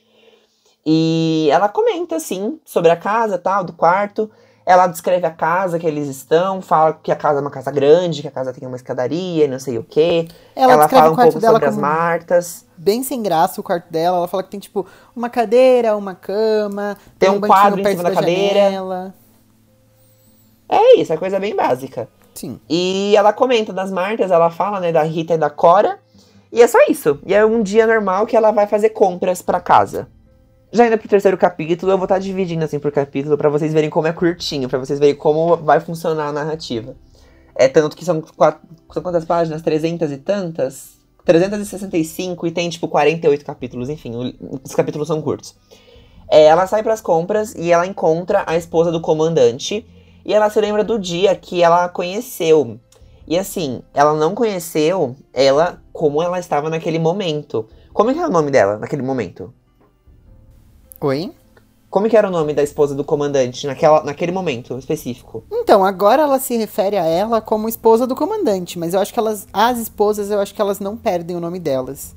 E 0.87 1.49
ela 1.51 1.69
comenta, 1.69 2.17
assim, 2.17 2.59
sobre 2.65 2.91
a 2.91 2.97
casa, 2.97 3.39
tal, 3.39 3.65
do 3.65 3.73
quarto. 3.73 4.31
Ela 4.67 4.87
descreve 4.87 5.27
a 5.27 5.31
casa 5.31 5.79
que 5.79 5.87
eles 5.87 6.09
estão, 6.09 6.63
fala 6.63 6.95
que 6.95 7.13
a 7.13 7.17
casa 7.17 7.39
é 7.39 7.43
uma 7.43 7.51
casa 7.51 7.71
grande, 7.71 8.23
que 8.23 8.29
a 8.29 8.31
casa 8.31 8.53
tem 8.53 8.67
uma 8.67 8.77
escadaria 8.77 9.45
e 9.45 9.49
não 9.49 9.59
sei 9.59 9.77
o 9.77 9.85
quê. 9.85 10.27
Ela, 10.57 10.73
ela 10.73 10.89
fala 10.89 11.13
um 11.13 11.17
pouco 11.17 11.39
sobre 11.39 11.67
as 11.67 11.77
martas. 11.77 12.67
Bem 12.77 13.03
sem 13.03 13.23
graça 13.23 13.61
o 13.61 13.65
quarto 13.65 13.91
dela. 13.91 14.19
Ela 14.19 14.29
fala 14.29 14.43
que 14.43 14.51
tem, 14.51 14.61
tipo, 14.61 14.87
uma 15.15 15.29
cadeira, 15.29 15.97
uma 15.97 16.15
cama. 16.15 16.97
Tem, 17.19 17.29
tem 17.29 17.39
um, 17.39 17.45
um 17.45 17.47
quadro 17.47 17.81
em 17.81 17.85
cima 17.85 18.03
da, 18.03 18.09
da 18.09 18.15
cadeira. 18.15 18.55
Janela. 18.55 19.15
É 20.67 20.99
isso, 20.99 21.13
é 21.13 21.17
coisa 21.17 21.39
bem 21.39 21.55
básica. 21.55 22.09
Sim. 22.35 22.61
E 22.69 23.15
ela 23.17 23.33
comenta 23.33 23.73
das 23.73 23.91
marcas, 23.91 24.31
ela 24.31 24.51
fala, 24.51 24.81
né, 24.81 24.93
da 24.93 25.03
Rita 25.03 25.35
e 25.35 25.39
da 25.39 25.51
Cora. 25.51 25.99
E 26.53 26.63
é 26.63 26.67
só 26.67 26.79
isso. 26.89 27.19
E 27.27 27.35
é 27.35 27.45
um 27.45 27.63
dia 27.63 27.87
normal 27.87 28.27
que 28.27 28.37
ela 28.37 28.51
vai 28.53 28.67
fazer 28.67 28.91
compras 28.91 29.43
para 29.43 29.61
casa. 29.61 30.09
Já 30.73 30.87
indo 30.87 30.99
pro 30.99 31.09
terceiro 31.09 31.39
capítulo, 31.39 31.93
eu 31.93 31.97
vou 31.97 32.05
estar 32.05 32.17
tá 32.17 32.21
dividindo 32.21 32.65
assim 32.65 32.79
por 32.79 32.91
capítulo 32.91 33.37
para 33.37 33.49
vocês 33.49 33.73
verem 33.73 33.89
como 33.89 34.09
é 34.09 34.13
curtinho, 34.13 34.69
para 34.69 34.79
vocês 34.79 34.99
verem 34.99 35.15
como 35.15 35.57
vai 35.57 35.79
funcionar 35.79 36.29
a 36.29 36.33
narrativa. 36.33 36.97
É 37.55 37.69
tanto 37.69 37.97
que 37.97 38.05
são, 38.05 38.21
quatro, 38.21 38.61
são 38.93 39.03
quantas 39.03 39.25
páginas? 39.25 39.63
300 39.63 40.11
e 40.11 40.17
tantas? 40.17 40.99
365 41.25 42.47
e 42.47 42.51
tem 42.51 42.69
tipo 42.69 42.89
48 42.89 43.45
capítulos, 43.45 43.89
enfim, 43.89 44.37
os 44.63 44.75
capítulos 44.75 45.09
são 45.09 45.23
curtos. 45.23 45.55
É, 46.31 46.45
ela 46.45 46.67
sai 46.67 46.83
para 46.83 46.93
as 46.93 47.01
compras 47.01 47.55
e 47.55 47.71
ela 47.71 47.87
encontra 47.87 48.45
a 48.47 48.57
esposa 48.57 48.91
do 48.91 49.01
comandante, 49.01 49.87
e 50.25 50.33
ela 50.33 50.49
se 50.49 50.61
lembra 50.61 50.83
do 50.83 50.99
dia 50.99 51.35
que 51.37 51.63
ela 51.63 51.89
conheceu. 51.89 52.79
E 53.27 53.39
assim, 53.39 53.83
ela 53.93 54.15
não 54.15 54.35
conheceu 54.35 55.17
ela 55.33 55.83
como 55.93 56.23
ela 56.23 56.39
estava 56.39 56.69
naquele 56.69 56.99
momento. 56.99 57.67
Como 57.93 58.11
é 58.11 58.15
que 58.15 58.19
era 58.19 58.29
o 58.29 58.33
nome 58.33 58.51
dela 58.51 58.79
naquele 58.79 59.03
momento? 59.03 59.53
Oi? 61.01 61.33
Como 61.89 62.09
que 62.09 62.17
era 62.17 62.27
o 62.27 62.31
nome 62.31 62.53
da 62.53 62.63
esposa 62.63 62.95
do 62.95 63.05
comandante 63.05 63.67
naquela, 63.69 64.03
naquele 64.03 64.33
momento 64.33 64.77
específico? 64.77 65.45
Então, 65.51 65.85
agora 65.85 66.23
ela 66.23 66.41
se 66.41 66.57
refere 66.57 66.97
a 66.97 67.07
ela 67.07 67.41
como 67.41 67.69
esposa 67.69 68.05
do 68.05 68.17
comandante, 68.17 68.79
mas 68.79 68.95
eu 68.95 69.01
acho 69.01 69.13
que 69.13 69.19
elas, 69.19 69.47
as 69.53 69.79
esposas, 69.79 70.29
eu 70.31 70.41
acho 70.41 70.53
que 70.53 70.61
elas 70.61 70.81
não 70.81 70.97
perdem 70.97 71.37
o 71.37 71.41
nome 71.41 71.61
delas. 71.61 72.17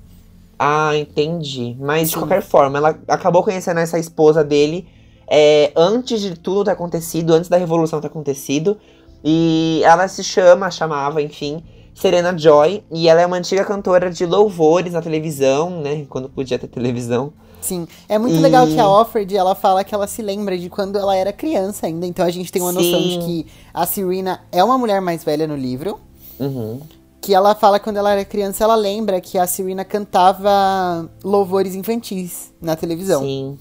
Ah, 0.58 0.98
entendi. 0.98 1.78
Mas 1.80 2.08
Sim. 2.08 2.14
de 2.14 2.18
qualquer 2.18 2.42
forma, 2.42 2.80
ela 2.80 3.00
acabou 3.08 3.44
conhecendo 3.44 3.80
essa 3.80 4.00
esposa 4.00 4.44
dele 4.44 4.88
é, 5.30 5.72
antes 5.76 6.22
de 6.22 6.36
tudo 6.36 6.64
ter 6.64 6.72
acontecido, 6.72 7.34
antes 7.34 7.50
da 7.50 7.58
revolução 7.58 8.00
ter 8.00 8.08
acontecido. 8.08 8.78
E 9.24 9.82
ela 9.84 10.08
se 10.08 10.24
chama, 10.24 10.72
chamava, 10.72 11.22
enfim, 11.22 11.64
Serena 11.94 12.38
Joy. 12.38 12.84
E 12.92 13.10
ela 13.10 13.22
é 13.22 13.26
uma 13.26 13.38
antiga 13.38 13.66
cantora 13.66 14.10
de 14.10 14.26
louvores 14.26 14.94
na 14.94 15.02
televisão, 15.02 15.82
né? 15.82 16.06
Quando 16.10 16.30
podia 16.30 16.58
ter 16.58 16.68
televisão. 16.68 17.34
Sim, 17.60 17.88
é 18.08 18.18
muito 18.18 18.36
e... 18.36 18.40
legal 18.40 18.66
que 18.68 18.80
a 18.80 18.88
Offred, 18.88 19.36
ela 19.36 19.56
fala 19.56 19.84
que 19.84 19.94
ela 19.94 20.08
se 20.08 20.22
lembra 20.22 20.58
de 20.58 20.70
quando 20.70 20.98
ela 20.98 21.16
era 21.16 21.34
criança 21.34 21.88
ainda. 21.88 22.06
Então 22.06 22.26
a 22.26 22.30
gente 22.30 22.52
tem 22.52 22.62
uma 22.62 22.72
Sim. 22.72 22.78
noção 22.78 23.02
de 23.02 23.26
que 23.26 23.48
a 23.74 23.86
Serena 23.86 24.42
é 24.52 24.64
uma 24.64 24.78
mulher 24.78 25.02
mais 25.02 25.24
velha 25.24 25.48
no 25.48 25.56
livro. 25.56 26.00
Uhum. 26.40 26.80
Que 27.20 27.34
ela 27.34 27.56
fala 27.56 27.80
que 27.80 27.84
quando 27.84 27.98
ela 27.98 28.12
era 28.12 28.24
criança, 28.24 28.64
ela 28.64 28.76
lembra 28.76 29.20
que 29.20 29.38
a 29.38 29.46
Serena 29.46 29.84
cantava 29.84 31.10
louvores 31.24 31.76
infantis 31.76 32.54
na 32.62 32.76
televisão. 32.76 33.22
Sim, 33.22 33.58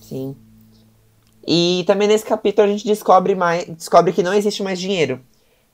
sim. 0.00 0.36
E 1.46 1.84
também 1.86 2.08
nesse 2.08 2.24
capítulo 2.24 2.66
a 2.66 2.70
gente 2.70 2.84
descobre, 2.84 3.34
mais, 3.36 3.64
descobre 3.68 4.12
que 4.12 4.22
não 4.22 4.34
existe 4.34 4.62
mais 4.62 4.80
dinheiro. 4.80 5.20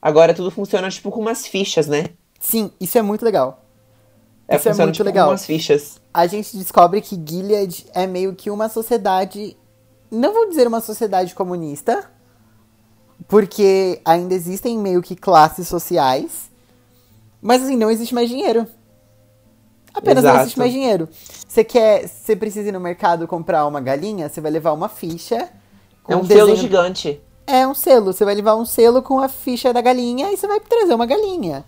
Agora 0.01 0.35
tudo 0.35 0.51
funciona 0.51 0.91
tipo 0.91 1.11
com 1.11 1.21
umas 1.21 1.47
fichas, 1.47 1.87
né? 1.87 2.07
Sim, 2.39 2.71
isso 2.79 2.99
é 2.99 3.03
muito 3.03 3.25
legal. 3.25 3.65
É, 4.47 4.57
isso 4.57 4.69
é 4.69 4.75
muito 4.75 4.93
tipo, 4.93 5.05
legal. 5.05 5.27
Com 5.27 5.33
umas 5.33 5.47
fichas. 5.47 6.01
A 6.13 6.27
gente 6.27 6.57
descobre 6.59 7.01
que 7.01 7.15
Gilead 7.17 7.87
é 7.95 8.07
meio 8.07 8.35
que 8.35 8.51
uma 8.51 8.69
sociedade. 8.69 9.57
Não 10.11 10.35
vou 10.35 10.47
dizer 10.47 10.67
uma 10.67 10.83
sociedade 10.83 11.35
comunista, 11.35 12.11
porque 13.27 14.01
ainda 14.05 14.35
existem 14.35 14.79
meio 14.79 15.01
que 15.01 15.17
classes 15.17 15.69
sociais. 15.69 16.51
Mas 17.41 17.63
assim, 17.63 17.77
não 17.77 17.91
existe 17.91 18.15
mais 18.15 18.29
dinheiro. 18.29 18.67
Apenas 19.95 20.25
Exato. 20.25 20.35
não 20.35 20.43
existe 20.43 20.59
mais 20.59 20.73
dinheiro. 20.73 21.09
Você 21.49 21.65
quer. 21.65 22.07
Você 22.07 22.37
precisa 22.37 22.69
ir 22.69 22.73
no 22.73 22.81
mercado 22.81 23.27
comprar 23.27 23.67
uma 23.67 23.81
galinha, 23.81 24.29
você 24.29 24.41
vai 24.41 24.51
levar 24.51 24.73
uma 24.73 24.89
ficha 24.89 25.49
é 26.09 26.17
um, 26.17 26.21
um 26.21 26.25
selo 26.25 26.57
gigante. 26.57 27.21
É 27.47 27.67
um 27.67 27.75
selo. 27.75 28.13
Você 28.13 28.25
vai 28.25 28.35
levar 28.35 28.57
um 28.57 28.65
selo 28.65 29.03
com 29.03 29.19
a 29.19 29.29
ficha 29.29 29.73
da 29.73 29.81
galinha 29.81 30.33
e 30.33 30.37
você 30.37 30.47
vai 30.47 30.61
trazer 30.61 30.95
uma 30.95 31.07
galinha. 31.07 31.65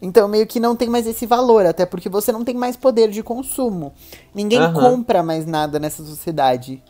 Então, 0.00 0.26
meio 0.26 0.46
que 0.46 0.58
não 0.58 0.74
tem 0.74 0.88
mais 0.88 1.06
esse 1.06 1.26
valor, 1.26 1.64
até 1.64 1.86
porque 1.86 2.08
você 2.08 2.32
não 2.32 2.44
tem 2.44 2.56
mais 2.56 2.76
poder 2.76 3.08
de 3.08 3.22
consumo. 3.22 3.92
Ninguém 4.34 4.60
uhum. 4.60 4.72
compra 4.72 5.22
mais 5.22 5.46
nada 5.46 5.78
nessa 5.78 6.04
sociedade. 6.04 6.82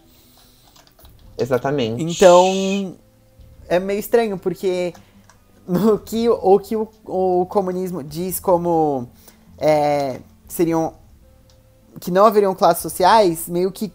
Exatamente. 1.37 2.03
Então, 2.03 2.96
é 3.68 3.79
meio 3.79 4.01
estranho, 4.01 4.38
porque 4.38 4.94
no 5.68 5.98
que, 5.98 6.29
o 6.29 6.59
que 6.59 6.75
o, 6.75 6.88
o 7.05 7.46
comunismo 7.46 8.03
diz 8.03 8.40
como 8.40 9.09
é, 9.59 10.20
seriam. 10.48 10.94
que 12.01 12.11
não 12.11 12.25
haveriam 12.25 12.55
classes 12.55 12.83
sociais, 12.83 13.46
meio 13.46 13.70
que 13.70 13.92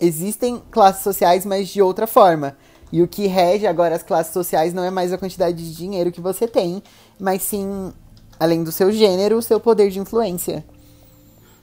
existem 0.00 0.62
classes 0.70 1.02
sociais, 1.02 1.44
mas 1.46 1.68
de 1.68 1.80
outra 1.80 2.06
forma. 2.06 2.56
E 2.92 3.02
o 3.02 3.08
que 3.08 3.26
rege 3.26 3.66
agora 3.66 3.96
as 3.96 4.02
classes 4.02 4.32
sociais 4.32 4.72
não 4.72 4.84
é 4.84 4.90
mais 4.90 5.12
a 5.12 5.18
quantidade 5.18 5.56
de 5.56 5.74
dinheiro 5.74 6.12
que 6.12 6.20
você 6.20 6.46
tem, 6.46 6.82
mas 7.18 7.42
sim, 7.42 7.92
além 8.38 8.62
do 8.62 8.70
seu 8.70 8.92
gênero, 8.92 9.36
o 9.36 9.42
seu 9.42 9.58
poder 9.58 9.90
de 9.90 9.98
influência. 9.98 10.64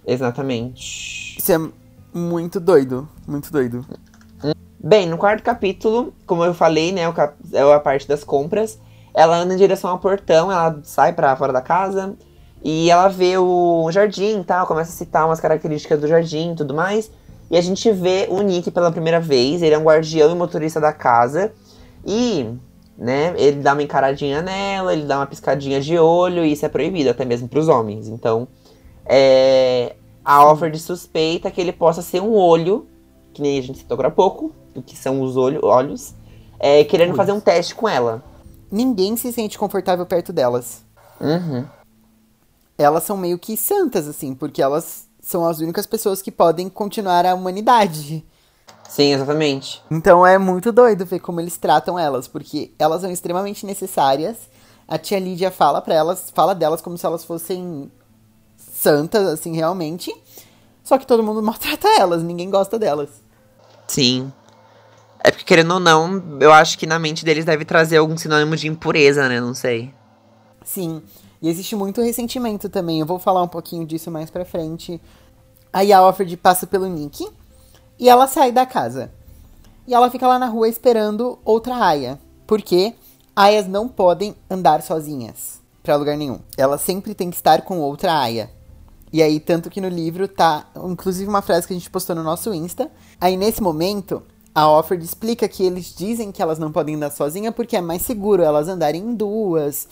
Exatamente. 0.05 1.37
Isso 1.37 1.51
é 1.51 1.59
muito 2.13 2.59
doido, 2.59 3.07
muito 3.25 3.51
doido. 3.51 3.85
Bem, 4.83 5.07
no 5.07 5.17
quarto 5.17 5.43
capítulo, 5.43 6.13
como 6.25 6.43
eu 6.43 6.53
falei, 6.53 6.91
né, 6.91 7.01
é 7.53 7.61
a 7.61 7.79
parte 7.79 8.07
das 8.07 8.23
compras. 8.23 8.79
Ela 9.13 9.37
anda 9.37 9.53
em 9.53 9.57
direção 9.57 9.89
ao 9.89 9.99
portão, 9.99 10.51
ela 10.51 10.81
sai 10.83 11.13
para 11.13 11.35
fora 11.35 11.53
da 11.53 11.61
casa 11.61 12.17
e 12.63 12.89
ela 12.89 13.07
vê 13.07 13.37
o 13.37 13.89
jardim 13.91 14.39
e 14.39 14.43
tal, 14.43 14.65
começa 14.65 14.91
a 14.91 14.95
citar 14.95 15.25
umas 15.25 15.39
características 15.39 15.99
do 15.99 16.07
jardim 16.07 16.53
e 16.53 16.55
tudo 16.55 16.73
mais. 16.73 17.11
E 17.51 17.57
a 17.57 17.61
gente 17.61 17.91
vê 17.91 18.27
o 18.29 18.41
Nick 18.41 18.71
pela 18.71 18.93
primeira 18.93 19.19
vez, 19.19 19.61
ele 19.61 19.75
é 19.75 19.77
um 19.77 19.83
guardião 19.83 20.31
e 20.31 20.35
motorista 20.35 20.79
da 20.79 20.93
casa. 20.93 21.51
E, 22.05 22.49
né, 22.97 23.33
ele 23.35 23.59
dá 23.59 23.73
uma 23.73 23.83
encaradinha 23.83 24.41
nela, 24.41 24.93
ele 24.93 25.03
dá 25.03 25.17
uma 25.17 25.27
piscadinha 25.27 25.81
de 25.81 25.99
olho, 25.99 26.45
e 26.45 26.53
isso 26.53 26.65
é 26.65 26.69
proibido 26.69 27.09
até 27.09 27.25
mesmo 27.25 27.49
para 27.49 27.59
os 27.59 27.67
homens. 27.67 28.07
Então, 28.07 28.47
é, 29.05 29.97
a 30.23 30.69
de 30.69 30.79
suspeita 30.79 31.51
que 31.51 31.59
ele 31.59 31.73
possa 31.73 32.01
ser 32.01 32.21
um 32.21 32.33
olho, 32.33 32.87
que 33.33 33.41
nem 33.41 33.59
a 33.59 33.61
gente 33.61 33.79
citou 33.79 33.95
agora 33.95 34.07
há 34.07 34.11
pouco, 34.11 34.55
o 34.73 34.81
que 34.81 34.95
são 34.95 35.21
os 35.21 35.35
olho, 35.35 35.59
olhos, 35.61 36.15
é, 36.57 36.85
querendo 36.85 37.15
fazer 37.15 37.33
um 37.33 37.41
teste 37.41 37.75
com 37.75 37.89
ela. 37.89 38.23
Ninguém 38.71 39.17
se 39.17 39.29
sente 39.33 39.59
confortável 39.59 40.05
perto 40.05 40.31
delas. 40.31 40.85
Uhum. 41.19 41.65
Elas 42.77 43.03
são 43.03 43.17
meio 43.17 43.37
que 43.37 43.57
santas, 43.57 44.07
assim, 44.07 44.33
porque 44.33 44.61
elas 44.61 45.10
são 45.31 45.47
as 45.47 45.59
únicas 45.59 45.87
pessoas 45.87 46.21
que 46.21 46.31
podem 46.31 46.69
continuar 46.69 47.25
a 47.25 47.33
humanidade. 47.33 48.23
Sim, 48.87 49.13
exatamente. 49.13 49.81
Então 49.89 50.27
é 50.27 50.37
muito 50.37 50.71
doido 50.71 51.05
ver 51.05 51.19
como 51.19 51.39
eles 51.39 51.57
tratam 51.57 51.97
elas, 51.97 52.27
porque 52.27 52.73
elas 52.77 53.01
são 53.01 53.09
extremamente 53.09 53.65
necessárias. 53.65 54.37
A 54.87 54.97
tia 54.97 55.17
Lídia 55.17 55.49
fala 55.49 55.81
para 55.81 55.95
elas, 55.95 56.29
fala 56.35 56.53
delas 56.53 56.81
como 56.81 56.97
se 56.97 57.05
elas 57.05 57.23
fossem 57.23 57.89
santas, 58.57 59.25
assim, 59.27 59.55
realmente. 59.55 60.13
Só 60.83 60.97
que 60.97 61.07
todo 61.07 61.23
mundo 61.23 61.41
maltrata 61.43 61.87
elas, 61.97 62.21
ninguém 62.21 62.49
gosta 62.49 62.77
delas. 62.77 63.09
Sim. 63.87 64.31
É 65.23 65.31
porque, 65.31 65.45
querendo 65.45 65.75
ou 65.75 65.79
não, 65.79 66.39
eu 66.41 66.51
acho 66.51 66.77
que 66.77 66.85
na 66.85 66.99
mente 66.99 67.23
deles 67.23 67.45
deve 67.45 67.63
trazer 67.63 67.97
algum 67.97 68.17
sinônimo 68.17 68.57
de 68.57 68.67
impureza, 68.67 69.29
né? 69.29 69.39
Não 69.39 69.53
sei. 69.53 69.93
Sim. 70.65 71.01
E 71.41 71.47
existe 71.47 71.75
muito 71.75 72.01
ressentimento 72.01 72.67
também. 72.69 72.99
Eu 72.99 73.05
vou 73.05 73.19
falar 73.19 73.41
um 73.41 73.47
pouquinho 73.47 73.85
disso 73.85 74.11
mais 74.11 74.29
pra 74.29 74.43
frente. 74.43 74.99
Aí 75.73 75.93
a 75.93 76.05
Offred 76.05 76.35
passa 76.37 76.67
pelo 76.67 76.87
Nick 76.87 77.27
e 77.99 78.09
ela 78.09 78.27
sai 78.27 78.51
da 78.51 78.65
casa. 78.65 79.11
E 79.87 79.93
ela 79.93 80.09
fica 80.09 80.27
lá 80.27 80.37
na 80.37 80.47
rua 80.47 80.67
esperando 80.67 81.39
outra 81.43 81.75
Aya. 81.75 82.19
Porque 82.45 82.93
Aias 83.35 83.67
não 83.67 83.87
podem 83.87 84.35
andar 84.49 84.81
sozinhas 84.81 85.61
pra 85.81 85.95
lugar 85.95 86.17
nenhum. 86.17 86.39
Ela 86.57 86.77
sempre 86.77 87.15
tem 87.15 87.29
que 87.29 87.35
estar 87.35 87.61
com 87.61 87.79
outra 87.79 88.19
Aya. 88.19 88.49
E 89.13 89.21
aí, 89.21 89.39
tanto 89.39 89.69
que 89.69 89.81
no 89.81 89.89
livro 89.89 90.27
tá, 90.27 90.67
inclusive 90.85 91.29
uma 91.29 91.41
frase 91.41 91.67
que 91.67 91.73
a 91.73 91.77
gente 91.77 91.89
postou 91.89 92.15
no 92.15 92.23
nosso 92.23 92.53
Insta. 92.53 92.89
Aí 93.19 93.35
nesse 93.35 93.61
momento, 93.61 94.23
a 94.53 94.69
Offred 94.69 95.03
explica 95.03 95.47
que 95.47 95.63
eles 95.63 95.93
dizem 95.95 96.31
que 96.31 96.41
elas 96.41 96.59
não 96.59 96.71
podem 96.71 96.95
andar 96.95 97.11
sozinha 97.11 97.51
porque 97.51 97.75
é 97.75 97.81
mais 97.81 98.01
seguro 98.01 98.43
elas 98.43 98.67
andarem 98.67 99.01
em 99.01 99.15
duas, 99.15 99.87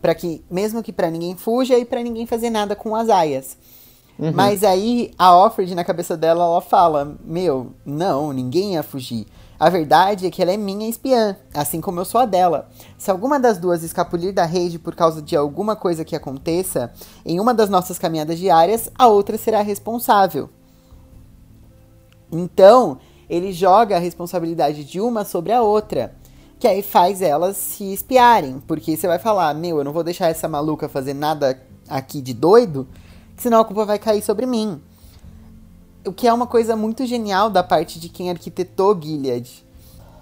para 0.00 0.14
que 0.14 0.42
mesmo 0.50 0.82
que 0.82 0.92
para 0.92 1.10
ninguém 1.10 1.36
fuja 1.36 1.78
e 1.78 1.84
para 1.84 2.02
ninguém 2.02 2.26
fazer 2.26 2.50
nada 2.50 2.74
com 2.74 2.94
as 2.94 3.08
aias. 3.08 3.56
Uhum. 4.20 4.32
Mas 4.34 4.62
aí 4.62 5.12
a 5.18 5.34
Offred 5.34 5.74
na 5.74 5.82
cabeça 5.82 6.14
dela 6.14 6.44
ela 6.44 6.60
fala: 6.60 7.16
"Meu, 7.24 7.72
não, 7.86 8.34
ninguém 8.34 8.74
ia 8.74 8.82
fugir. 8.82 9.26
A 9.58 9.70
verdade 9.70 10.26
é 10.26 10.30
que 10.30 10.42
ela 10.42 10.52
é 10.52 10.56
minha 10.58 10.88
espiã, 10.88 11.36
assim 11.54 11.80
como 11.80 12.00
eu 12.00 12.04
sou 12.04 12.20
a 12.20 12.26
dela. 12.26 12.68
Se 12.98 13.10
alguma 13.10 13.40
das 13.40 13.56
duas 13.56 13.82
escapulir 13.82 14.32
da 14.32 14.44
rede 14.44 14.78
por 14.78 14.94
causa 14.94 15.22
de 15.22 15.34
alguma 15.34 15.74
coisa 15.74 16.04
que 16.04 16.14
aconteça 16.14 16.92
em 17.24 17.40
uma 17.40 17.54
das 17.54 17.70
nossas 17.70 17.98
caminhadas 17.98 18.38
diárias, 18.38 18.90
a 18.98 19.06
outra 19.08 19.38
será 19.38 19.62
responsável." 19.62 20.50
Então, 22.30 22.98
ele 23.28 23.52
joga 23.52 23.96
a 23.96 23.98
responsabilidade 23.98 24.84
de 24.84 25.00
uma 25.00 25.24
sobre 25.24 25.52
a 25.52 25.62
outra. 25.62 26.14
Que 26.58 26.68
aí 26.68 26.82
faz 26.82 27.22
elas 27.22 27.56
se 27.56 27.90
espiarem. 27.92 28.62
Porque 28.66 28.96
você 28.96 29.06
vai 29.06 29.18
falar, 29.18 29.54
meu, 29.54 29.78
eu 29.78 29.84
não 29.84 29.92
vou 29.92 30.04
deixar 30.04 30.28
essa 30.28 30.46
maluca 30.46 30.90
fazer 30.90 31.14
nada 31.14 31.60
aqui 31.88 32.20
de 32.20 32.34
doido, 32.34 32.86
senão 33.40 33.60
a 33.60 33.64
culpa 33.64 33.84
vai 33.84 33.98
cair 33.98 34.22
sobre 34.22 34.46
mim. 34.46 34.80
O 36.06 36.12
que 36.12 36.28
é 36.28 36.32
uma 36.32 36.46
coisa 36.46 36.76
muito 36.76 37.04
genial 37.06 37.50
da 37.50 37.62
parte 37.62 37.98
de 37.98 38.08
quem 38.08 38.30
arquitetou 38.30 38.98
Gilead. 39.00 39.66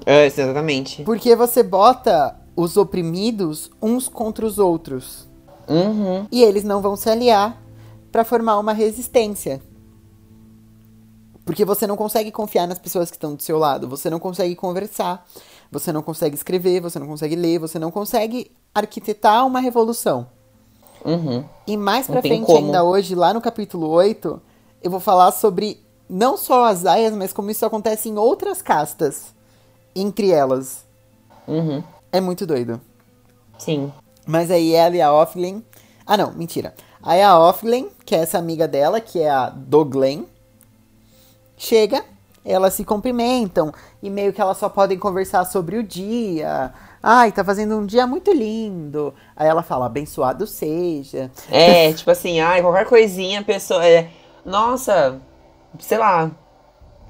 É, 0.06 0.26
exatamente. 0.26 1.02
Porque 1.02 1.34
você 1.34 1.62
bota 1.62 2.36
os 2.56 2.76
oprimidos 2.76 3.70
uns 3.82 4.08
contra 4.08 4.46
os 4.46 4.58
outros. 4.58 5.28
Uhum. 5.68 6.26
E 6.30 6.42
eles 6.42 6.64
não 6.64 6.80
vão 6.80 6.96
se 6.96 7.10
aliar 7.10 7.60
para 8.10 8.24
formar 8.24 8.58
uma 8.58 8.72
resistência. 8.72 9.60
Porque 11.44 11.64
você 11.64 11.86
não 11.86 11.96
consegue 11.96 12.30
confiar 12.30 12.66
nas 12.66 12.78
pessoas 12.78 13.10
que 13.10 13.16
estão 13.16 13.34
do 13.34 13.42
seu 13.42 13.58
lado, 13.58 13.88
você 13.88 14.10
não 14.10 14.18
consegue 14.18 14.54
conversar, 14.54 15.26
você 15.70 15.92
não 15.92 16.02
consegue 16.02 16.34
escrever, 16.34 16.80
você 16.80 16.98
não 16.98 17.06
consegue 17.06 17.34
ler, 17.34 17.58
você 17.58 17.78
não 17.78 17.90
consegue 17.90 18.50
arquitetar 18.74 19.46
uma 19.46 19.60
revolução. 19.60 20.28
Uhum. 21.04 21.44
E 21.66 21.76
mais 21.76 22.06
pra 22.06 22.20
frente, 22.20 22.46
como. 22.46 22.58
ainda 22.58 22.84
hoje, 22.84 23.14
lá 23.14 23.32
no 23.32 23.40
capítulo 23.40 23.88
8, 23.88 24.40
eu 24.82 24.90
vou 24.90 25.00
falar 25.00 25.30
sobre 25.32 25.82
não 26.08 26.36
só 26.36 26.64
as 26.64 26.86
aias, 26.86 27.14
mas 27.14 27.32
como 27.32 27.50
isso 27.50 27.64
acontece 27.66 28.08
em 28.08 28.16
outras 28.16 28.62
castas 28.62 29.34
entre 29.94 30.30
elas. 30.30 30.84
Uhum. 31.46 31.82
É 32.12 32.20
muito 32.20 32.46
doido. 32.46 32.80
Sim. 33.58 33.92
Mas 34.26 34.50
aí 34.50 34.74
ela 34.74 34.96
e 34.96 35.02
a 35.02 35.12
Offlin. 35.12 35.62
Ah, 36.06 36.16
não, 36.16 36.32
mentira. 36.32 36.74
Aí 37.02 37.22
a 37.22 37.38
Offlin, 37.38 37.88
que 38.04 38.14
é 38.14 38.18
essa 38.18 38.38
amiga 38.38 38.66
dela, 38.66 39.00
que 39.00 39.20
é 39.20 39.30
a 39.30 39.50
Doglen, 39.50 40.26
chega, 41.56 42.04
elas 42.44 42.74
se 42.74 42.84
cumprimentam 42.84 43.72
e 44.02 44.08
meio 44.10 44.32
que 44.32 44.40
elas 44.40 44.56
só 44.58 44.68
podem 44.68 44.98
conversar 44.98 45.44
sobre 45.44 45.76
o 45.76 45.82
dia. 45.82 46.72
Ai, 47.02 47.30
tá 47.30 47.44
fazendo 47.44 47.76
um 47.76 47.86
dia 47.86 48.06
muito 48.06 48.32
lindo. 48.32 49.14
Aí 49.36 49.46
ela 49.46 49.62
fala, 49.62 49.86
abençoado 49.86 50.46
seja. 50.46 51.30
É, 51.50 51.92
tipo 51.94 52.10
assim, 52.10 52.40
ai, 52.40 52.60
qualquer 52.60 52.86
coisinha, 52.86 53.40
a 53.40 53.44
pessoa. 53.44 53.86
É, 53.86 54.10
Nossa, 54.44 55.20
sei 55.78 55.98
lá. 55.98 56.30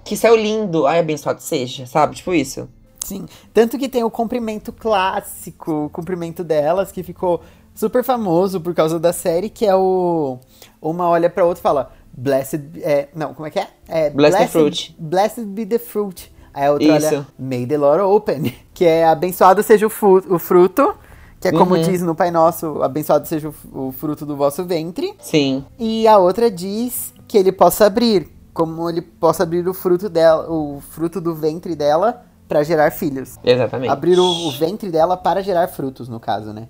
Que 0.05 0.17
céu 0.17 0.35
lindo. 0.35 0.87
Ai, 0.87 1.01
abençoado 1.01 1.41
seja, 1.41 1.87
sabe? 1.87 2.17
Tipo 2.17 2.35
isso. 2.35 2.69
Sim. 3.05 3.27
Tanto 3.55 3.79
que 3.79 3.89
tem 3.89 4.05
o 4.05 4.11
cumprimento 4.11 4.73
clássico, 4.73 5.87
o 5.87 5.91
cumprimento 5.91 6.45
delas, 6.45 6.93
que 6.93 7.03
ficou 7.03 7.41
super 7.75 8.05
famoso 8.05 8.61
por 8.61 8.75
causa 8.75 8.99
da 8.99 9.13
série, 9.13 9.49
que 9.49 9.65
é 9.65 9.75
o. 9.75 10.39
Uma 10.81 11.09
olha 11.09 11.31
pra 11.31 11.45
outra 11.45 11.61
e 11.61 11.63
fala. 11.63 11.93
Blessed. 12.21 12.61
É, 12.83 13.09
não, 13.15 13.33
como 13.33 13.47
é 13.47 13.51
que 13.51 13.61
é? 13.61 13.69
é 13.87 14.11
blessed, 14.11 14.39
blessed 14.39 14.53
fruit. 14.53 14.97
Blessed 14.99 15.45
be 15.47 15.65
the 15.65 15.79
fruit. 15.79 16.33
Aí 16.53 16.67
a 16.67 16.73
outra 16.73 16.99
Isso. 16.99 17.07
olha, 17.07 17.27
may 17.39 17.65
the 17.65 17.79
Lord 17.79 18.03
open. 18.03 18.53
Que 18.75 18.85
é 18.85 19.05
abençoado 19.05 19.63
seja 19.63 19.87
o, 19.87 19.91
o 20.35 20.39
fruto. 20.39 20.95
Que 21.41 21.49
é 21.49 21.53
como 21.53 21.77
uhum. 21.77 21.83
diz 21.83 22.03
no 22.03 22.15
Pai 22.17 22.33
Nosso, 22.33 22.83
abençoado 22.83 23.27
seja 23.27 23.49
o, 23.49 23.89
o 23.89 23.93
fruto 23.93 24.27
do 24.27 24.37
vosso 24.37 24.65
ventre. 24.65 25.15
Sim. 25.21 25.65
E 25.79 26.07
a 26.09 26.19
outra 26.19 26.51
diz 26.51 27.15
que 27.29 27.39
ele 27.39 27.53
possa 27.53 27.87
abrir, 27.87 28.29
como 28.53 28.91
ele 28.91 29.01
possa 29.01 29.45
abrir 29.45 29.69
o 29.69 29.75
fruto 29.75 30.09
dela, 30.09 30.51
o 30.51 30.81
fruto 30.81 31.21
do 31.21 31.35
ventre 31.35 31.77
dela 31.77 32.25
para 32.49 32.65
gerar 32.65 32.91
filhos. 32.91 33.37
Exatamente. 33.45 33.91
Abrir 33.91 34.19
o, 34.19 34.25
o, 34.25 34.51
ventre 34.51 34.91
dela 34.91 35.17
para 35.17 35.43
gerar 35.43 35.69
frutos, 35.69 36.09
no 36.09 36.19
caso, 36.19 36.53
né? 36.53 36.67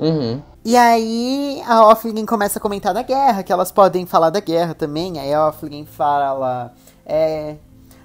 Uhum. 0.00 0.42
E 0.64 0.76
aí 0.76 1.62
a 1.66 1.86
Offlin 1.86 2.24
começa 2.24 2.58
a 2.58 2.62
comentar 2.62 2.94
da 2.94 3.02
guerra, 3.02 3.42
que 3.42 3.52
elas 3.52 3.70
podem 3.70 4.06
falar 4.06 4.30
da 4.30 4.40
guerra 4.40 4.74
também. 4.74 5.18
Aí 5.18 5.32
a 5.32 5.46
Offlin 5.46 5.84
fala: 5.84 6.72
é, 7.04 7.56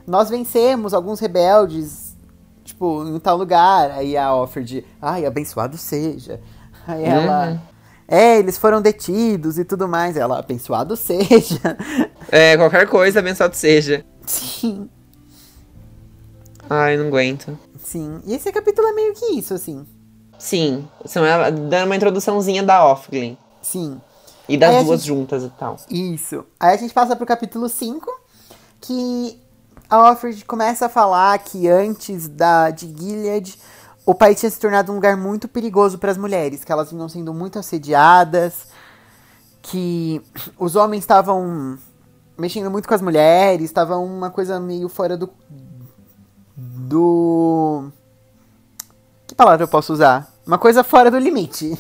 Nós 0.05 0.29
vencemos 0.29 0.93
alguns 0.93 1.21
rebeldes, 1.21 2.15
tipo, 2.65 3.05
em 3.08 3.17
tal 3.19 3.38
lugar. 3.38 3.91
Aí 3.91 4.17
a 4.17 4.34
Offred, 4.36 4.86
ai, 5.01 5.25
abençoado 5.25 5.77
seja. 5.77 6.41
Aí 6.86 7.03
uhum. 7.03 7.10
ela. 7.10 7.62
É, 8.08 8.38
eles 8.38 8.58
foram 8.58 8.81
detidos 8.81 9.58
e 9.58 9.65
tudo 9.65 9.88
mais. 9.88 10.17
Ela, 10.17 10.38
abençoado 10.39 10.95
seja. 10.97 11.77
É, 12.29 12.58
qualquer 12.58 12.88
coisa, 12.88 13.19
abençoado 13.19 13.55
seja. 13.55 14.05
Sim. 14.25 14.89
Ai, 16.69 16.97
não 16.97 17.08
aguento. 17.08 17.58
Sim. 17.79 18.19
E 18.25 18.34
esse 18.34 18.51
capítulo 18.51 18.88
é 18.88 18.93
meio 18.93 19.13
que 19.13 19.25
isso, 19.34 19.53
assim. 19.53 19.86
Sim, 20.37 20.87
são 21.05 21.25
ela 21.25 21.49
dando 21.51 21.85
uma 21.85 21.95
introduçãozinha 21.95 22.63
da 22.63 22.85
Offglin. 22.85 23.37
Sim. 23.61 23.99
E 24.47 24.57
das 24.57 24.75
Aí 24.75 24.83
duas 24.83 25.01
gente... 25.01 25.07
juntas 25.07 25.43
e 25.43 25.49
tal. 25.49 25.77
Isso. 25.89 26.45
Aí 26.59 26.73
a 26.73 26.77
gente 26.77 26.93
passa 26.93 27.15
pro 27.15 27.25
capítulo 27.25 27.67
5, 27.67 28.11
que 28.79 29.41
a 29.89 30.11
Offred 30.11 30.45
começa 30.45 30.85
a 30.85 30.89
falar 30.89 31.37
que 31.39 31.67
antes 31.67 32.27
da 32.27 32.69
de 32.69 32.87
Gilead, 32.87 33.57
o 34.05 34.13
país 34.13 34.39
tinha 34.39 34.49
se 34.49 34.59
tornado 34.59 34.91
um 34.91 34.95
lugar 34.95 35.17
muito 35.17 35.47
perigoso 35.47 35.97
para 35.97 36.11
as 36.11 36.17
mulheres, 36.17 36.63
que 36.63 36.71
elas 36.71 36.91
vinham 36.91 37.09
sendo 37.09 37.33
muito 37.33 37.57
assediadas, 37.57 38.67
que 39.61 40.21
os 40.59 40.75
homens 40.75 41.03
estavam 41.03 41.77
mexendo 42.37 42.69
muito 42.69 42.87
com 42.87 42.93
as 42.93 43.01
mulheres, 43.01 43.65
estava 43.65 43.97
uma 43.97 44.29
coisa 44.29 44.59
meio 44.59 44.89
fora 44.89 45.17
do 45.17 45.29
do 46.57 47.89
que 49.27 49.35
palavra 49.35 49.63
eu 49.63 49.67
posso 49.67 49.93
usar? 49.93 50.31
Uma 50.45 50.57
coisa 50.57 50.83
fora 50.83 51.09
do 51.09 51.17
limite. 51.17 51.77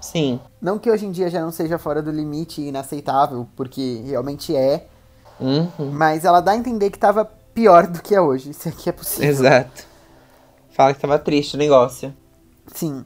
Sim. 0.00 0.40
Não 0.60 0.78
que 0.78 0.90
hoje 0.90 1.06
em 1.06 1.12
dia 1.12 1.28
já 1.28 1.40
não 1.40 1.52
seja 1.52 1.78
fora 1.78 2.02
do 2.02 2.10
limite 2.10 2.60
e 2.60 2.68
inaceitável, 2.68 3.46
porque 3.54 4.02
realmente 4.06 4.56
é. 4.56 4.86
Uhum. 5.38 5.90
Mas 5.92 6.24
ela 6.24 6.40
dá 6.40 6.52
a 6.52 6.56
entender 6.56 6.90
que 6.90 6.98
tava 6.98 7.24
pior 7.54 7.86
do 7.86 8.02
que 8.02 8.14
é 8.14 8.20
hoje, 8.20 8.52
se 8.54 8.68
aqui 8.68 8.88
é 8.88 8.92
possível. 8.92 9.28
Exato. 9.28 9.84
Fala 10.70 10.94
que 10.94 11.00
tava 11.00 11.18
triste 11.18 11.54
o 11.54 11.58
negócio. 11.58 12.14
Sim. 12.74 13.04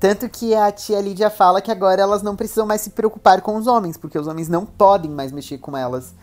Tanto 0.00 0.28
que 0.28 0.54
a 0.54 0.72
tia 0.72 1.00
Lídia 1.00 1.30
fala 1.30 1.60
que 1.60 1.70
agora 1.70 2.02
elas 2.02 2.22
não 2.22 2.34
precisam 2.34 2.66
mais 2.66 2.80
se 2.80 2.90
preocupar 2.90 3.40
com 3.40 3.56
os 3.56 3.66
homens, 3.66 3.96
porque 3.96 4.18
os 4.18 4.26
homens 4.26 4.48
não 4.48 4.66
podem 4.66 5.10
mais 5.10 5.30
mexer 5.30 5.58
com 5.58 5.76
elas. 5.76 6.14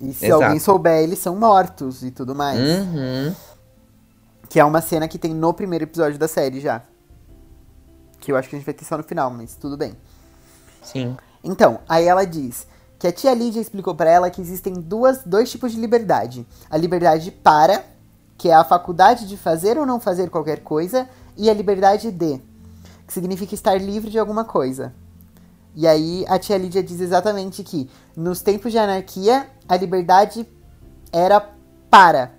E 0.00 0.12
se 0.12 0.26
Exato. 0.26 0.42
alguém 0.42 0.58
souber, 0.58 1.02
eles 1.02 1.18
são 1.18 1.36
mortos 1.36 2.02
e 2.02 2.10
tudo 2.10 2.34
mais. 2.34 2.60
Uhum. 2.60 3.34
Que 4.54 4.60
é 4.60 4.64
uma 4.64 4.80
cena 4.80 5.08
que 5.08 5.18
tem 5.18 5.34
no 5.34 5.52
primeiro 5.52 5.82
episódio 5.82 6.16
da 6.16 6.28
série 6.28 6.60
já. 6.60 6.80
Que 8.20 8.30
eu 8.30 8.36
acho 8.36 8.48
que 8.48 8.54
a 8.54 8.58
gente 8.60 8.64
vai 8.64 8.72
ter 8.72 8.84
só 8.84 8.96
no 8.96 9.02
final, 9.02 9.28
mas 9.28 9.56
tudo 9.56 9.76
bem. 9.76 9.96
Sim. 10.80 11.16
Então, 11.42 11.80
aí 11.88 12.04
ela 12.04 12.24
diz 12.24 12.64
que 12.96 13.08
a 13.08 13.10
tia 13.10 13.34
Lídia 13.34 13.60
explicou 13.60 13.96
para 13.96 14.08
ela 14.08 14.30
que 14.30 14.40
existem 14.40 14.74
duas, 14.74 15.24
dois 15.24 15.50
tipos 15.50 15.72
de 15.72 15.80
liberdade. 15.80 16.46
A 16.70 16.76
liberdade 16.76 17.32
para, 17.32 17.84
que 18.38 18.48
é 18.48 18.54
a 18.54 18.62
faculdade 18.62 19.26
de 19.26 19.36
fazer 19.36 19.76
ou 19.76 19.84
não 19.84 19.98
fazer 19.98 20.30
qualquer 20.30 20.60
coisa, 20.60 21.08
e 21.36 21.50
a 21.50 21.52
liberdade 21.52 22.12
de, 22.12 22.40
que 23.08 23.12
significa 23.12 23.56
estar 23.56 23.76
livre 23.82 24.08
de 24.08 24.20
alguma 24.20 24.44
coisa. 24.44 24.94
E 25.74 25.84
aí 25.84 26.24
a 26.28 26.38
tia 26.38 26.56
Lídia 26.56 26.80
diz 26.80 27.00
exatamente 27.00 27.64
que 27.64 27.90
nos 28.16 28.40
tempos 28.40 28.70
de 28.70 28.78
anarquia 28.78 29.48
a 29.68 29.76
liberdade 29.76 30.46
era 31.12 31.40
para. 31.90 32.30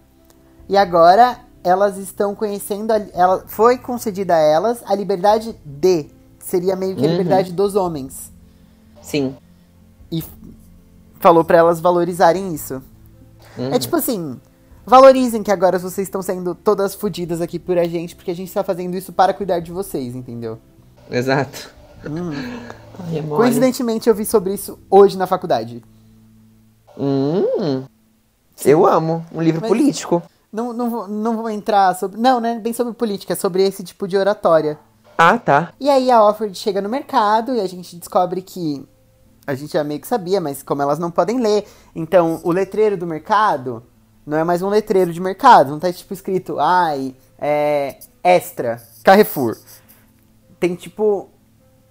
E 0.69 0.77
agora 0.77 1.43
elas 1.65 1.97
estão 1.97 2.35
conhecendo. 2.35 2.91
A, 2.91 2.97
ela, 3.13 3.43
foi 3.47 3.77
concedida 3.77 4.35
a 4.35 4.39
elas 4.39 4.83
a 4.85 4.95
liberdade 4.95 5.55
de. 5.65 6.07
Seria 6.39 6.75
meio 6.75 6.95
que 6.95 7.03
a 7.03 7.09
uhum. 7.09 7.17
liberdade 7.17 7.51
dos 7.51 7.75
homens. 7.75 8.31
Sim. 9.01 9.35
E 10.11 10.23
falou 11.19 11.43
para 11.43 11.57
elas 11.57 11.79
valorizarem 11.81 12.53
isso. 12.53 12.81
É 13.57 13.61
uhum. 13.61 13.73
É 13.73 13.79
tipo 13.79 13.95
assim. 13.95 14.39
Valorizem 14.85 15.41
que 15.41 15.51
agora 15.51 15.79
vocês 15.79 16.07
estão 16.07 16.21
sendo 16.21 16.53
todas 16.53 16.93
fodidas 16.93 17.41
aqui 17.41 17.57
por 17.57 17.75
a 17.75 17.85
gente, 17.85 18.15
porque 18.15 18.29
a 18.29 18.35
gente 18.35 18.53
tá 18.53 18.63
fazendo 18.63 18.95
isso 18.95 19.11
para 19.11 19.33
cuidar 19.33 19.59
de 19.59 19.71
vocês, 19.71 20.13
entendeu? 20.13 20.59
Exato. 21.09 21.73
Hum. 22.07 22.29
Ai. 22.99 23.23
Coincidentemente, 23.27 24.07
eu 24.07 24.13
vi 24.13 24.25
sobre 24.25 24.53
isso 24.53 24.77
hoje 24.87 25.17
na 25.17 25.25
faculdade. 25.25 25.83
Hum, 26.97 27.83
eu 28.63 28.85
amo 28.85 29.25
um 29.33 29.41
livro 29.41 29.61
Mas- 29.61 29.67
político. 29.67 30.21
Não, 30.55 30.71
não, 30.71 30.89
vou, 30.89 31.07
não 31.07 31.35
vou 31.35 31.49
entrar 31.49 31.93
sobre. 31.95 32.19
Não, 32.19 32.39
né? 32.39 32.57
Bem 32.59 32.71
sobre 32.71 32.93
política, 32.93 33.33
é 33.33 33.35
sobre 33.35 33.61
esse 33.63 33.83
tipo 33.83 34.07
de 34.07 34.15
oratória. 34.17 34.79
Ah, 35.17 35.37
tá. 35.37 35.73
E 35.79 35.89
aí 35.89 36.09
a 36.09 36.23
Offred 36.23 36.55
chega 36.57 36.81
no 36.81 36.87
mercado 36.89 37.53
e 37.53 37.59
a 37.59 37.67
gente 37.67 37.95
descobre 37.97 38.41
que. 38.41 38.87
A 39.45 39.53
gente 39.53 39.73
já 39.73 39.83
meio 39.83 39.99
que 39.99 40.07
sabia, 40.07 40.39
mas 40.41 40.63
como 40.63 40.81
elas 40.81 40.97
não 40.97 41.11
podem 41.11 41.39
ler. 41.39 41.67
Então, 41.95 42.39
o 42.43 42.51
letreiro 42.51 42.97
do 42.97 43.05
mercado 43.05 43.83
não 44.25 44.37
é 44.37 44.43
mais 44.43 44.61
um 44.61 44.69
letreiro 44.69 45.13
de 45.13 45.19
mercado. 45.21 45.69
Não 45.71 45.79
tá 45.79 45.91
tipo 45.91 46.13
escrito, 46.13 46.57
ai, 46.59 47.13
é. 47.37 47.97
Extra, 48.23 48.81
Carrefour. 49.03 49.55
Tem 50.59 50.73
tipo 50.73 51.29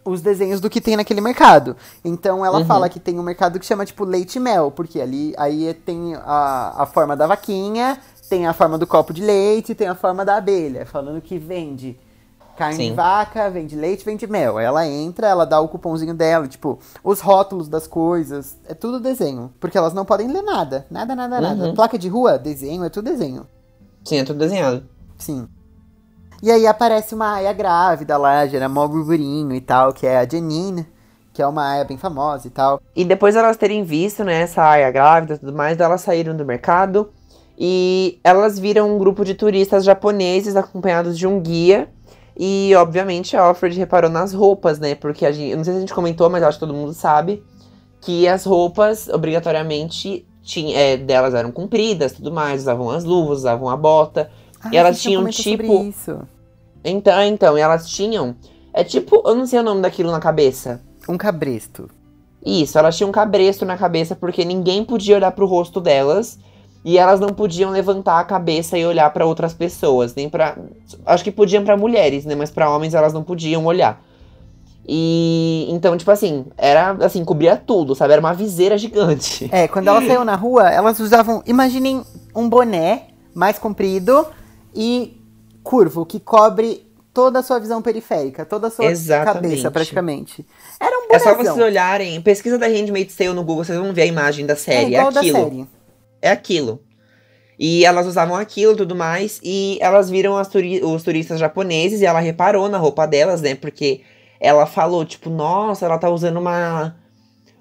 os 0.05 0.21
desenhos 0.21 0.61
do 0.61 0.69
que 0.69 0.81
tem 0.81 0.97
naquele 0.97 1.21
mercado. 1.21 1.77
Então 2.05 2.45
ela 2.45 2.59
Uhum. 2.59 2.67
fala 2.67 2.89
que 2.89 3.01
tem 3.01 3.19
um 3.19 3.23
mercado 3.23 3.59
que 3.59 3.65
chama 3.65 3.87
tipo 3.87 4.05
leite 4.05 4.37
e 4.37 4.41
mel, 4.41 4.71
porque 4.71 5.01
ali 5.01 5.33
aí 5.39 5.73
tem 5.73 6.15
a, 6.17 6.75
a 6.83 6.87
forma 6.87 7.17
da 7.17 7.27
vaquinha, 7.27 7.99
tem 8.35 8.47
a 8.49 8.53
forma 8.53 8.76
do 8.76 8.85
copo 8.85 9.12
de 9.12 9.22
leite, 9.22 9.76
tem 9.76 9.87
a 9.87 9.95
forma 9.95 10.24
da 10.24 10.37
abelha, 10.37 10.85
falando 10.85 11.20
que 11.20 11.39
vende 11.39 11.97
carne 12.57 12.76
de 12.76 12.89
Sim. 12.89 12.95
vaca, 12.95 13.49
vende 13.49 13.76
leite, 13.76 14.05
vende 14.05 14.26
mel. 14.26 14.59
Ela 14.59 14.85
entra, 14.89 15.28
ela 15.28 15.47
dá 15.47 15.61
o 15.61 15.68
cupomzinho 15.68 16.12
dela, 16.12 16.49
tipo, 16.49 16.80
os 17.05 17.20
rótulos 17.20 17.68
das 17.68 17.87
coisas, 17.87 18.59
é 18.68 18.74
tudo 18.74 18.99
desenho, 18.99 19.53
porque 19.61 19.78
elas 19.78 19.95
não 19.95 20.05
podem 20.05 20.26
ler 20.26 20.43
nada, 20.43 20.85
nada, 20.91 21.14
nada, 21.14 21.41
nada. 21.41 21.64
Uhum. 21.64 21.74
Placa 21.76 21.97
de 21.97 22.09
rua, 22.09 22.37
desenho, 22.37 22.82
é 22.82 22.89
tudo 22.89 23.09
desenho. 23.09 23.47
Sim, 24.05 24.18
é 24.18 24.24
tudo 24.24 24.41
desenhado. 24.41 24.85
Sim. 25.16 25.47
E 26.43 26.51
aí 26.51 26.66
aparece 26.66 27.14
uma 27.14 27.35
aia 27.35 27.53
grávida 27.53 28.16
lá, 28.16 28.45
gera 28.49 28.68
mó 28.68 28.89
burburinho 28.89 29.55
e 29.55 29.61
tal, 29.61 29.93
que 29.93 30.09
é 30.09 30.18
a 30.18 30.28
Janine, 30.28 30.85
que 31.32 31.41
é 31.41 31.47
uma 31.47 31.70
aia 31.70 31.85
bem 31.85 31.97
famosa 31.97 32.49
e 32.49 32.51
tal. 32.51 32.80
E 32.97 33.05
depois 33.05 33.32
de 33.32 33.39
elas 33.39 33.57
terem 33.57 33.85
visto, 33.85 34.24
né, 34.24 34.43
essa 34.43 34.61
aia 34.64 34.91
grávida 34.91 35.35
e 35.35 35.39
tudo 35.39 35.53
mais, 35.53 35.78
elas 35.78 36.01
saíram 36.01 36.37
do 36.37 36.45
mercado 36.45 37.12
e 37.59 38.19
elas 38.25 38.59
viram 38.59 38.95
um 38.95 38.99
grupo 38.99 39.25
de 39.25 39.35
turistas 39.35 39.85
japoneses 39.85 40.57
acompanhados 40.57 41.17
de 41.17 41.27
um 41.27 41.41
guia. 41.41 41.89
E, 42.37 42.75
obviamente, 42.75 43.37
a 43.37 43.43
Alfred 43.43 43.79
reparou 43.79 44.11
nas 44.11 44.33
roupas, 44.33 44.81
né? 44.81 44.97
Porque 44.97 45.25
a 45.25 45.31
gente, 45.31 45.51
eu 45.51 45.57
não 45.57 45.65
sei 45.65 45.73
se 45.73 45.77
a 45.77 45.81
gente 45.81 45.95
comentou, 45.95 46.29
mas 46.29 46.43
acho 46.43 46.59
que 46.59 46.67
todo 46.67 46.75
mundo 46.75 46.93
sabe 46.93 47.45
que 48.01 48.27
as 48.27 48.45
roupas, 48.45 49.09
obrigatoriamente, 49.09 50.27
tinha, 50.43 50.77
é, 50.77 50.97
delas 50.97 51.33
eram 51.33 51.53
compridas 51.53 52.13
tudo 52.13 52.33
mais, 52.33 52.63
usavam 52.63 52.91
as 52.91 53.05
luvas, 53.05 53.39
usavam 53.39 53.69
a 53.69 53.77
bota. 53.77 54.31
E 54.71 54.77
elas 54.77 55.01
tinham, 55.01 55.25
tipo, 55.29 55.85
Isso. 55.85 56.19
Então, 56.85 57.23
então, 57.23 57.57
e 57.57 57.61
elas 57.61 57.89
tinham. 57.89 58.37
É 58.73 58.83
tipo, 58.83 59.23
eu 59.25 59.35
não 59.35 59.47
sei 59.47 59.61
o 59.61 59.63
nome 59.63 59.81
daquilo 59.81 60.11
na 60.11 60.19
cabeça. 60.19 60.83
Um 61.09 61.17
cabresto. 61.17 61.89
Isso, 62.45 62.79
elas 62.79 62.97
tinham 62.97 63.09
um 63.09 63.13
cabresto 63.13 63.65
na 63.65 63.77
cabeça 63.77 64.15
porque 64.15 64.45
ninguém 64.45 64.85
podia 64.85 65.17
olhar 65.17 65.31
pro 65.31 65.47
rosto 65.47 65.81
delas 65.81 66.39
e 66.85 66.99
elas 66.99 67.18
não 67.18 67.30
podiam 67.30 67.70
levantar 67.70 68.20
a 68.20 68.24
cabeça 68.24 68.76
e 68.76 68.85
olhar 68.85 69.11
pra 69.12 69.24
outras 69.24 69.55
pessoas, 69.55 70.14
nem 70.14 70.28
para 70.28 70.57
acho 71.07 71.24
que 71.24 71.30
podiam 71.30 71.64
pra 71.64 71.76
mulheres, 71.76 72.24
né, 72.24 72.35
mas 72.35 72.51
pra 72.51 72.68
homens 72.68 72.95
elas 72.95 73.12
não 73.12 73.22
podiam 73.22 73.64
olhar. 73.64 74.03
E 74.87 75.66
então, 75.70 75.97
tipo 75.97 76.11
assim, 76.11 76.45
era 76.59 76.91
assim, 77.01 77.24
cobria 77.24 77.57
tudo, 77.57 77.95
sabe? 77.95 78.12
Era 78.12 78.20
uma 78.20 78.35
viseira 78.35 78.76
gigante. 78.76 79.49
É, 79.51 79.66
quando 79.66 79.89
ela 79.89 80.05
saiu 80.07 80.24
na 80.26 80.37
rua, 80.37 80.68
elas 80.70 81.01
usavam, 81.01 81.43
imaginem 81.47 82.03
um 82.37 82.49
boné 82.49 83.05
mais 83.35 83.59
comprido 83.59 84.26
e 84.74 85.18
curvo, 85.62 86.05
que 86.05 86.20
cobre 86.20 86.87
toda 87.14 87.39
a 87.39 87.43
sua 87.43 87.59
visão 87.59 87.80
periférica, 87.80 88.45
toda 88.45 88.66
a 88.66 88.70
sua 88.70 88.85
Exatamente. 88.87 89.43
cabeça, 89.49 89.70
praticamente. 89.70 90.45
Era 90.78 90.99
um 90.99 91.14
É 91.14 91.18
só 91.18 91.35
vocês 91.35 91.57
olharem, 91.57 92.20
pesquisa 92.20 92.59
da 92.59 92.66
Handmaid's 92.66 93.16
Tale 93.16 93.32
no 93.32 93.43
Google, 93.45 93.64
vocês 93.64 93.78
vão 93.78 93.93
ver 93.93 94.03
a 94.03 94.07
imagem 94.07 94.45
da 94.45 94.53
É 94.53 94.57
série, 94.57 94.95
é, 94.95 94.99
igual 94.99 95.11
da 95.12 95.20
aquilo. 95.20 95.39
série. 95.39 95.66
É 96.25 96.31
aquilo. 96.31 96.81
E 97.59 97.85
elas 97.85 98.07
usavam 98.07 98.35
aquilo 98.35 98.72
e 98.72 98.77
tudo 98.77 98.97
mais. 98.97 99.39
E 99.43 99.79
elas 99.81 100.09
viram 100.11 100.43
turi- 100.45 100.83
os 100.83 101.03
turistas 101.03 101.39
japoneses 101.39 102.01
e 102.01 102.07
ela 102.07 102.18
reparou 102.18 102.68
na 102.68 102.79
roupa 102.79 103.07
delas, 103.07 103.41
né? 103.43 103.55
Porque 103.55 104.01
ela 104.41 104.66
falou, 104.66 105.05
tipo, 105.05 105.29
nossa, 105.31 105.85
ela 105.87 105.99
tá 105.99 106.09
usando 106.09 106.39
uma. 106.39 106.97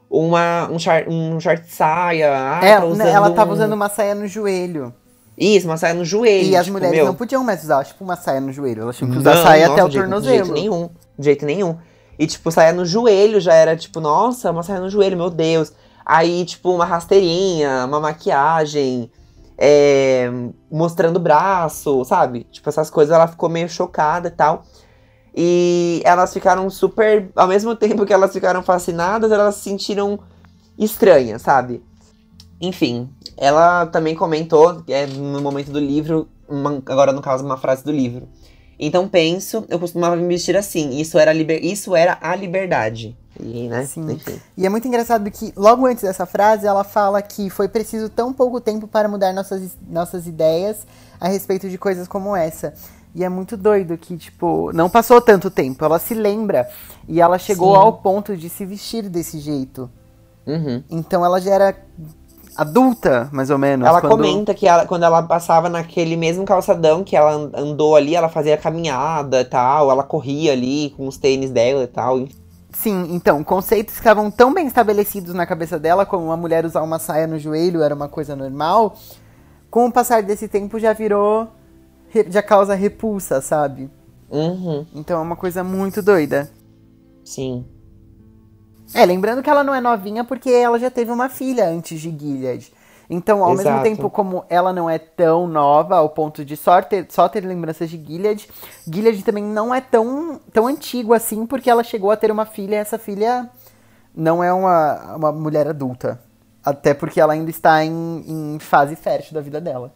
Uma, 0.09 0.69
um, 0.71 0.77
short, 0.77 1.09
um 1.09 1.39
short 1.39 1.63
saia. 1.67 2.29
Ah, 2.31 2.59
É, 2.63 2.77
tá 2.79 2.85
usando 2.85 3.07
ela 3.07 3.31
tava 3.31 3.49
um- 3.49 3.53
usando 3.53 3.73
uma 3.73 3.89
saia 3.89 4.13
no 4.13 4.27
joelho. 4.27 4.93
Isso, 5.35 5.67
uma 5.67 5.75
saia 5.77 5.95
no 5.95 6.05
joelho. 6.05 6.49
E 6.49 6.55
as 6.55 6.65
tipo, 6.65 6.73
mulheres 6.77 6.95
meu, 6.95 7.07
não 7.07 7.15
podiam 7.15 7.43
mais 7.43 7.63
usar, 7.63 7.83
tipo, 7.83 8.03
uma 8.03 8.15
saia 8.15 8.39
no 8.39 8.51
joelho. 8.53 8.83
Elas 8.83 8.95
tinham 8.95 9.09
que 9.11 9.17
usar 9.17 9.33
não, 9.35 9.43
saia 9.43 9.61
nossa, 9.67 9.73
até 9.73 9.83
o 9.83 9.89
de 9.89 9.97
tornozelo. 9.97 10.37
De 10.37 10.45
jeito 10.45 10.53
nenhum. 10.53 10.89
De 11.17 11.25
jeito 11.25 11.45
nenhum. 11.47 11.77
E, 12.19 12.27
tipo, 12.27 12.51
saia 12.51 12.71
no 12.71 12.85
joelho 12.85 13.39
já 13.41 13.55
era, 13.55 13.75
tipo, 13.75 13.99
nossa, 13.99 14.51
uma 14.51 14.61
saia 14.61 14.79
no 14.79 14.87
joelho, 14.89 15.17
meu 15.17 15.31
Deus. 15.31 15.73
Aí, 16.05 16.45
tipo, 16.45 16.71
uma 16.71 16.85
rasteirinha, 16.85 17.85
uma 17.85 17.99
maquiagem, 17.99 19.09
é, 19.57 20.29
mostrando 20.71 21.17
o 21.17 21.19
braço, 21.19 22.03
sabe? 22.05 22.45
Tipo, 22.51 22.69
essas 22.69 22.89
coisas, 22.89 23.15
ela 23.15 23.27
ficou 23.27 23.49
meio 23.49 23.69
chocada 23.69 24.27
e 24.27 24.31
tal. 24.31 24.63
E 25.35 26.01
elas 26.05 26.33
ficaram 26.33 26.69
super. 26.69 27.31
Ao 27.35 27.47
mesmo 27.47 27.75
tempo 27.77 28.05
que 28.05 28.13
elas 28.13 28.33
ficaram 28.33 28.61
fascinadas, 28.63 29.31
elas 29.31 29.55
se 29.55 29.61
sentiram 29.63 30.19
estranhas, 30.77 31.41
sabe? 31.41 31.83
Enfim, 32.61 33.09
ela 33.37 33.85
também 33.87 34.15
comentou, 34.15 34.83
é, 34.87 35.05
no 35.05 35.41
momento 35.41 35.71
do 35.71 35.79
livro, 35.79 36.27
uma- 36.47 36.81
agora 36.85 37.11
no 37.11 37.21
caso, 37.21 37.43
uma 37.45 37.57
frase 37.57 37.83
do 37.83 37.91
livro. 37.91 38.27
Então 38.79 39.07
penso, 39.07 39.65
eu 39.69 39.79
costumava 39.79 40.15
me 40.15 40.27
vestir 40.27 40.55
assim. 40.57 40.97
Isso 40.99 41.17
era, 41.17 41.31
liber, 41.33 41.63
isso 41.63 41.95
era 41.95 42.17
a 42.21 42.35
liberdade. 42.35 43.17
E, 43.39 43.67
né? 43.67 43.85
Sim. 43.85 44.11
Enfim. 44.11 44.39
E 44.55 44.65
é 44.65 44.69
muito 44.69 44.87
engraçado 44.87 45.29
que, 45.31 45.51
logo 45.55 45.85
antes 45.85 46.03
dessa 46.03 46.25
frase, 46.25 46.67
ela 46.67 46.83
fala 46.83 47.21
que 47.21 47.49
foi 47.49 47.67
preciso 47.67 48.09
tão 48.09 48.31
pouco 48.31 48.61
tempo 48.61 48.87
para 48.87 49.07
mudar 49.09 49.33
nossas, 49.33 49.75
nossas 49.89 50.27
ideias 50.27 50.85
a 51.19 51.27
respeito 51.27 51.69
de 51.69 51.77
coisas 51.77 52.07
como 52.07 52.35
essa. 52.35 52.73
E 53.15 53.23
é 53.23 53.29
muito 53.29 53.55
doido 53.55 53.97
que, 53.97 54.17
tipo, 54.17 54.71
não 54.73 54.89
passou 54.89 55.21
tanto 55.21 55.49
tempo. 55.51 55.83
Ela 55.85 55.99
se 55.99 56.13
lembra 56.13 56.67
e 57.07 57.21
ela 57.21 57.37
chegou 57.37 57.73
Sim. 57.75 57.81
ao 57.81 57.93
ponto 57.93 58.35
de 58.35 58.49
se 58.49 58.65
vestir 58.65 59.07
desse 59.09 59.39
jeito. 59.39 59.89
Uhum. 60.45 60.83
Então 60.89 61.23
ela 61.23 61.39
já 61.39 61.51
era 61.51 61.75
adulta, 62.55 63.29
mais 63.31 63.49
ou 63.49 63.57
menos. 63.57 63.87
Ela 63.87 63.99
quando- 64.01 64.11
comenta 64.11 64.53
que 64.53 64.67
ela- 64.67 64.85
quando 64.85 65.03
ela 65.03 65.23
passava 65.23 65.69
naquele 65.69 66.15
mesmo 66.15 66.45
calçadão 66.45 67.03
que 67.03 67.15
ela 67.15 67.31
an- 67.33 67.51
andou 67.55 67.95
ali, 67.95 68.15
ela 68.15 68.29
fazia 68.29 68.57
caminhada 68.57 69.41
e 69.41 69.45
tal, 69.45 69.89
ela 69.89 70.03
corria 70.03 70.51
ali 70.51 70.91
com 70.95 71.07
os 71.07 71.17
tênis 71.17 71.49
dela 71.51 71.83
e 71.83 71.87
tal. 71.87 72.19
Sim, 72.73 73.13
então, 73.13 73.43
conceitos 73.43 73.93
que 73.93 73.99
estavam 73.99 74.31
tão 74.31 74.53
bem 74.53 74.67
estabelecidos 74.67 75.33
na 75.33 75.45
cabeça 75.45 75.79
dela, 75.79 76.05
como 76.05 76.25
uma 76.25 76.37
mulher 76.37 76.65
usar 76.65 76.81
uma 76.81 76.99
saia 76.99 77.27
no 77.27 77.37
joelho 77.39 77.81
era 77.81 77.93
uma 77.93 78.09
coisa 78.09 78.35
normal, 78.35 78.97
com 79.69 79.85
o 79.85 79.91
passar 79.91 80.23
desse 80.23 80.47
tempo 80.47 80.79
já 80.79 80.91
virou. 80.93 81.47
já 82.29 82.41
causa 82.43 82.75
repulsa, 82.75 83.41
sabe? 83.41 83.89
Uhum, 84.29 84.85
Então 84.93 85.19
é 85.19 85.21
uma 85.21 85.35
coisa 85.35 85.63
muito 85.63 86.01
doida. 86.01 86.49
sim. 87.23 87.65
É, 88.93 89.05
lembrando 89.05 89.41
que 89.41 89.49
ela 89.49 89.63
não 89.63 89.73
é 89.73 89.81
novinha 89.81 90.23
porque 90.23 90.51
ela 90.51 90.77
já 90.77 90.91
teve 90.91 91.09
uma 91.11 91.27
filha 91.29 91.67
antes 91.67 91.99
de 91.99 92.11
Gilead. 92.11 92.71
Então, 93.09 93.43
ao 93.43 93.51
mesmo 93.51 93.69
Exato. 93.69 93.83
tempo 93.83 94.09
como 94.09 94.45
ela 94.49 94.71
não 94.71 94.89
é 94.89 94.97
tão 94.97 95.47
nova 95.47 95.97
ao 95.97 96.09
ponto 96.09 96.43
de 96.43 96.55
só 96.55 96.81
ter, 96.81 97.05
só 97.09 97.27
ter 97.27 97.45
lembranças 97.45 97.89
de 97.89 97.97
Gilead, 97.97 98.47
Gilead 98.87 99.23
também 99.23 99.43
não 99.43 99.73
é 99.73 99.81
tão, 99.81 100.39
tão 100.51 100.67
antigo 100.67 101.13
assim 101.13 101.45
porque 101.45 101.69
ela 101.69 101.83
chegou 101.83 102.11
a 102.11 102.17
ter 102.17 102.31
uma 102.31 102.45
filha 102.45 102.75
e 102.75 102.79
essa 102.79 102.97
filha 102.97 103.49
não 104.15 104.43
é 104.43 104.53
uma, 104.53 105.15
uma 105.15 105.31
mulher 105.31 105.67
adulta. 105.67 106.19
Até 106.63 106.93
porque 106.93 107.19
ela 107.19 107.33
ainda 107.33 107.49
está 107.49 107.83
em, 107.83 108.23
em 108.25 108.59
fase 108.59 108.95
fértil 108.95 109.33
da 109.33 109.41
vida 109.41 109.59
dela. 109.59 109.93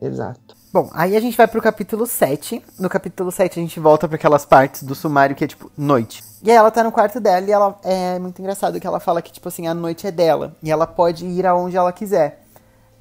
Exato. 0.00 0.59
Bom, 0.72 0.88
aí 0.94 1.16
a 1.16 1.20
gente 1.20 1.36
vai 1.36 1.48
pro 1.48 1.60
capítulo 1.60 2.06
7. 2.06 2.62
No 2.78 2.88
capítulo 2.88 3.32
7 3.32 3.58
a 3.58 3.62
gente 3.62 3.80
volta 3.80 4.06
para 4.06 4.14
aquelas 4.14 4.44
partes 4.44 4.84
do 4.84 4.94
sumário 4.94 5.34
que 5.34 5.42
é 5.42 5.48
tipo 5.48 5.70
noite. 5.76 6.22
E 6.44 6.50
aí 6.50 6.56
ela 6.56 6.70
tá 6.70 6.84
no 6.84 6.92
quarto 6.92 7.18
dela 7.18 7.44
e 7.44 7.50
ela 7.50 7.76
é 7.82 8.20
muito 8.20 8.40
engraçado 8.40 8.78
que 8.78 8.86
ela 8.86 9.00
fala 9.00 9.20
que 9.20 9.32
tipo 9.32 9.48
assim, 9.48 9.66
a 9.66 9.74
noite 9.74 10.06
é 10.06 10.12
dela 10.12 10.54
e 10.62 10.70
ela 10.70 10.86
pode 10.86 11.26
ir 11.26 11.44
aonde 11.44 11.76
ela 11.76 11.92
quiser. 11.92 12.44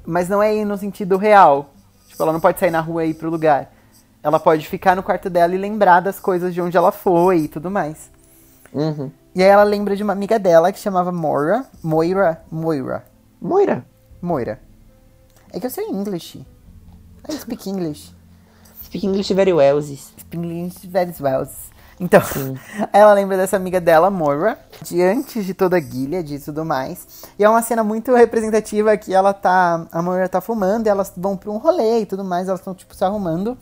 Mas 0.04 0.28
não 0.28 0.42
é 0.42 0.56
ir 0.56 0.66
no 0.66 0.80
sentido 0.80 1.16
real. 1.16 1.70
Tipo, 2.08 2.24
ela 2.24 2.34
não 2.34 2.40
pode 2.40 2.60
sair 2.60 2.72
na 2.72 2.82
rua 2.82 3.06
e 3.06 3.12
ir 3.12 3.14
pro 3.14 3.30
lugar. 3.30 3.72
Ela 4.24 4.40
pode 4.40 4.68
ficar 4.68 4.96
no 4.96 5.04
quarto 5.04 5.30
dela 5.30 5.54
e 5.54 5.58
lembrar 5.58 6.00
das 6.00 6.20
coisas 6.20 6.56
de 6.56 6.60
onde 6.60 6.76
ela 6.76 6.92
foi 6.92 7.42
e 7.42 7.48
tudo 7.48 7.70
mais. 7.70 8.10
Uhum. 8.74 9.12
E 9.36 9.44
aí 9.44 9.50
ela 9.50 9.64
lembra 9.64 9.96
de 9.96 10.02
uma 10.02 10.14
amiga 10.14 10.40
dela 10.40 10.72
que 10.72 10.80
chamava 10.80 11.12
Moira, 11.12 11.66
Moira, 11.84 12.42
Moira, 12.52 13.06
Moira. 13.40 13.86
Moira. 14.20 14.60
É 15.54 15.60
que 15.60 15.68
eu 15.68 15.70
sei 15.70 15.86
English. 15.86 16.44
I 17.30 17.38
speak 17.38 17.70
English. 17.70 18.12
Speak 18.84 19.06
English 19.06 19.32
very 19.34 19.54
well, 19.54 19.80
Zis. 19.82 20.12
English 20.34 20.80
very 20.86 21.14
well. 21.20 21.48
Então, 22.00 22.22
ela 22.92 23.14
lembra 23.14 23.38
dessa 23.38 23.56
amiga 23.56 23.80
dela, 23.80 24.10
Moira, 24.10 24.58
diante 24.82 25.44
de 25.44 25.54
toda 25.54 25.78
a 25.78 25.80
Gilead 25.80 26.36
e 26.36 26.40
tudo 26.40 26.66
mais. 26.66 27.26
E 27.38 27.44
é 27.44 27.50
uma 27.50 27.62
cena 27.62 27.84
muito 27.84 28.16
representativa 28.16 28.98
que 28.98 29.14
ela 29.14 29.34
tá. 29.34 29.86
A 29.92 30.02
mulher 30.02 30.30
tá 30.30 30.42
fumando 30.42 30.88
e 30.88 30.90
elas 30.90 31.12
vão 31.16 31.38
pra 31.38 31.52
um 31.52 31.58
rolê 31.58 32.00
e 32.00 32.06
tudo 32.06 32.24
mais, 32.24 32.48
elas 32.48 32.62
estão, 32.62 32.74
tipo, 32.74 32.96
se 32.96 33.04
arrumando. 33.04 33.58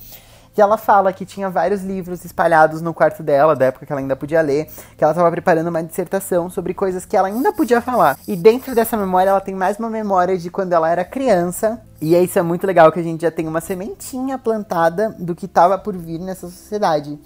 E 0.58 0.62
ela 0.62 0.76
fala 0.76 1.14
que 1.14 1.24
tinha 1.24 1.52
vários 1.52 1.84
livros 1.84 2.26
espalhados 2.26 2.82
no 2.82 2.92
quarto 2.92 3.22
dela, 3.22 3.56
da 3.56 3.66
época 3.66 3.86
que 3.86 3.92
ela 3.92 4.02
ainda 4.02 4.16
podia 4.16 4.42
ler, 4.42 4.66
que 4.98 5.04
ela 5.04 5.12
estava 5.12 5.30
preparando 5.30 5.68
uma 5.68 5.84
dissertação 5.84 6.50
sobre 6.50 6.74
coisas 6.74 7.06
que 7.06 7.16
ela 7.16 7.28
ainda 7.28 7.54
podia 7.54 7.80
falar. 7.80 8.18
E 8.28 8.36
dentro 8.36 8.74
dessa 8.74 8.98
memória, 8.98 9.30
ela 9.30 9.40
tem 9.40 9.54
mais 9.54 9.78
uma 9.78 9.88
memória 9.88 10.36
de 10.36 10.50
quando 10.50 10.74
ela 10.74 10.90
era 10.90 11.06
criança. 11.06 11.80
E 12.02 12.16
isso 12.16 12.40
é 12.40 12.42
muito 12.42 12.66
legal 12.66 12.92
que 12.92 13.00
a 13.00 13.04
gente 13.04 13.22
já 13.22 13.30
tem 13.30 13.48
uma 13.48 13.62
sementinha 13.62 14.40
plantada 14.40 15.16
do 15.20 15.36
que 15.36 15.46
estava 15.46 15.78
por 15.78 15.96
vir 15.96 16.20
nessa 16.20 16.48
sociedade. 16.48 17.20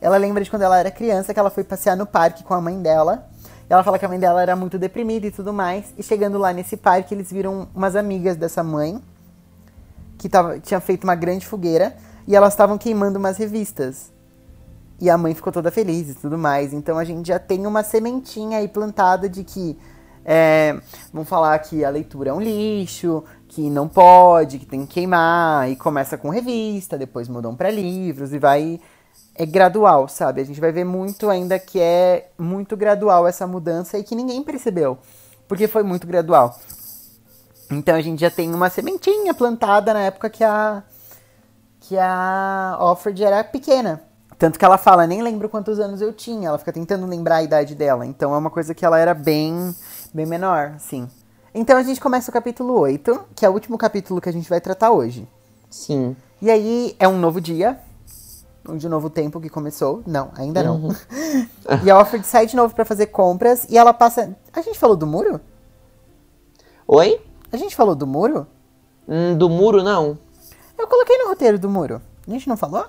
Ela 0.00 0.16
lembra 0.16 0.42
de 0.42 0.48
quando 0.48 0.62
ela 0.62 0.78
era 0.78 0.90
criança, 0.90 1.34
que 1.34 1.38
ela 1.38 1.50
foi 1.50 1.64
passear 1.64 1.94
no 1.98 2.06
parque 2.06 2.42
com 2.42 2.54
a 2.54 2.62
mãe 2.62 2.80
dela. 2.80 3.26
Ela 3.68 3.84
fala 3.84 3.98
que 3.98 4.06
a 4.06 4.08
mãe 4.08 4.18
dela 4.18 4.40
era 4.40 4.56
muito 4.56 4.78
deprimida 4.78 5.26
e 5.26 5.30
tudo 5.30 5.52
mais. 5.52 5.92
E 5.98 6.02
chegando 6.02 6.38
lá 6.38 6.50
nesse 6.50 6.78
parque, 6.78 7.14
eles 7.14 7.30
viram 7.30 7.68
umas 7.74 7.94
amigas 7.94 8.38
dessa 8.38 8.64
mãe, 8.64 9.02
que 10.16 10.30
tava, 10.30 10.58
tinha 10.58 10.80
feito 10.80 11.04
uma 11.04 11.14
grande 11.14 11.46
fogueira 11.46 11.94
e 12.30 12.36
elas 12.36 12.52
estavam 12.52 12.78
queimando 12.78 13.18
umas 13.18 13.36
revistas. 13.36 14.12
E 15.00 15.10
a 15.10 15.18
mãe 15.18 15.34
ficou 15.34 15.52
toda 15.52 15.68
feliz 15.68 16.10
e 16.10 16.14
tudo 16.14 16.38
mais. 16.38 16.72
Então 16.72 16.96
a 16.96 17.02
gente 17.02 17.26
já 17.26 17.40
tem 17.40 17.66
uma 17.66 17.82
sementinha 17.82 18.58
aí 18.58 18.68
plantada 18.68 19.28
de 19.28 19.42
que 19.42 19.76
é, 20.24 20.80
vão 21.12 21.24
falar 21.24 21.58
que 21.58 21.84
a 21.84 21.90
leitura 21.90 22.30
é 22.30 22.32
um 22.32 22.40
lixo, 22.40 23.24
que 23.48 23.68
não 23.68 23.88
pode, 23.88 24.60
que 24.60 24.66
tem 24.66 24.86
que 24.86 24.94
queimar, 24.94 25.68
e 25.68 25.74
começa 25.74 26.16
com 26.16 26.30
revista, 26.30 26.96
depois 26.96 27.28
mudam 27.28 27.56
para 27.56 27.68
livros 27.68 28.32
e 28.32 28.38
vai. 28.38 28.78
É 29.34 29.44
gradual, 29.44 30.06
sabe? 30.06 30.40
A 30.40 30.44
gente 30.44 30.60
vai 30.60 30.70
ver 30.70 30.84
muito 30.84 31.28
ainda 31.28 31.58
que 31.58 31.80
é 31.80 32.30
muito 32.38 32.76
gradual 32.76 33.26
essa 33.26 33.44
mudança 33.44 33.98
e 33.98 34.04
que 34.04 34.14
ninguém 34.14 34.40
percebeu, 34.44 34.98
porque 35.48 35.66
foi 35.66 35.82
muito 35.82 36.06
gradual. 36.06 36.56
Então 37.72 37.96
a 37.96 38.00
gente 38.00 38.20
já 38.20 38.30
tem 38.30 38.54
uma 38.54 38.70
sementinha 38.70 39.34
plantada 39.34 39.92
na 39.92 40.02
época 40.02 40.30
que 40.30 40.44
a, 40.44 40.84
que 41.90 41.98
a 41.98 42.78
Offred 42.80 43.24
era 43.24 43.42
pequena. 43.42 44.00
Tanto 44.38 44.60
que 44.60 44.64
ela 44.64 44.78
fala, 44.78 45.08
nem 45.08 45.22
lembro 45.22 45.48
quantos 45.48 45.80
anos 45.80 46.00
eu 46.00 46.12
tinha. 46.12 46.46
Ela 46.46 46.56
fica 46.56 46.72
tentando 46.72 47.04
lembrar 47.04 47.38
a 47.38 47.42
idade 47.42 47.74
dela. 47.74 48.06
Então 48.06 48.32
é 48.32 48.38
uma 48.38 48.48
coisa 48.48 48.72
que 48.72 48.84
ela 48.84 48.96
era 48.96 49.12
bem, 49.12 49.74
bem 50.14 50.24
menor, 50.24 50.76
sim. 50.78 51.08
Então 51.52 51.76
a 51.76 51.82
gente 51.82 52.00
começa 52.00 52.30
o 52.30 52.32
capítulo 52.32 52.78
8, 52.78 53.22
que 53.34 53.44
é 53.44 53.50
o 53.50 53.52
último 53.52 53.76
capítulo 53.76 54.20
que 54.20 54.28
a 54.28 54.32
gente 54.32 54.48
vai 54.48 54.60
tratar 54.60 54.92
hoje. 54.92 55.28
Sim. 55.68 56.14
E 56.40 56.48
aí 56.48 56.94
é 56.96 57.08
um 57.08 57.18
novo 57.18 57.40
dia. 57.40 57.80
Um 58.68 58.76
de 58.76 58.88
novo 58.88 59.10
tempo 59.10 59.40
que 59.40 59.48
começou. 59.48 60.00
Não, 60.06 60.30
ainda 60.36 60.62
não. 60.62 60.76
Uhum. 60.76 60.94
e 61.82 61.90
a 61.90 61.98
Offred 61.98 62.24
sai 62.24 62.46
de 62.46 62.54
novo 62.54 62.72
para 62.72 62.84
fazer 62.84 63.06
compras. 63.06 63.66
E 63.68 63.76
ela 63.76 63.92
passa. 63.92 64.36
A 64.52 64.62
gente 64.62 64.78
falou 64.78 64.94
do 64.94 65.08
muro? 65.08 65.40
Oi? 66.86 67.20
A 67.50 67.56
gente 67.56 67.74
falou 67.74 67.96
do 67.96 68.06
muro? 68.06 68.46
Hum, 69.08 69.36
do 69.36 69.50
muro, 69.50 69.82
não. 69.82 70.16
Eu 70.80 70.86
coloquei 70.88 71.16
no 71.18 71.28
roteiro 71.28 71.58
do 71.58 71.68
muro. 71.68 72.00
A 72.26 72.30
gente 72.30 72.48
não 72.48 72.56
falou? 72.56 72.86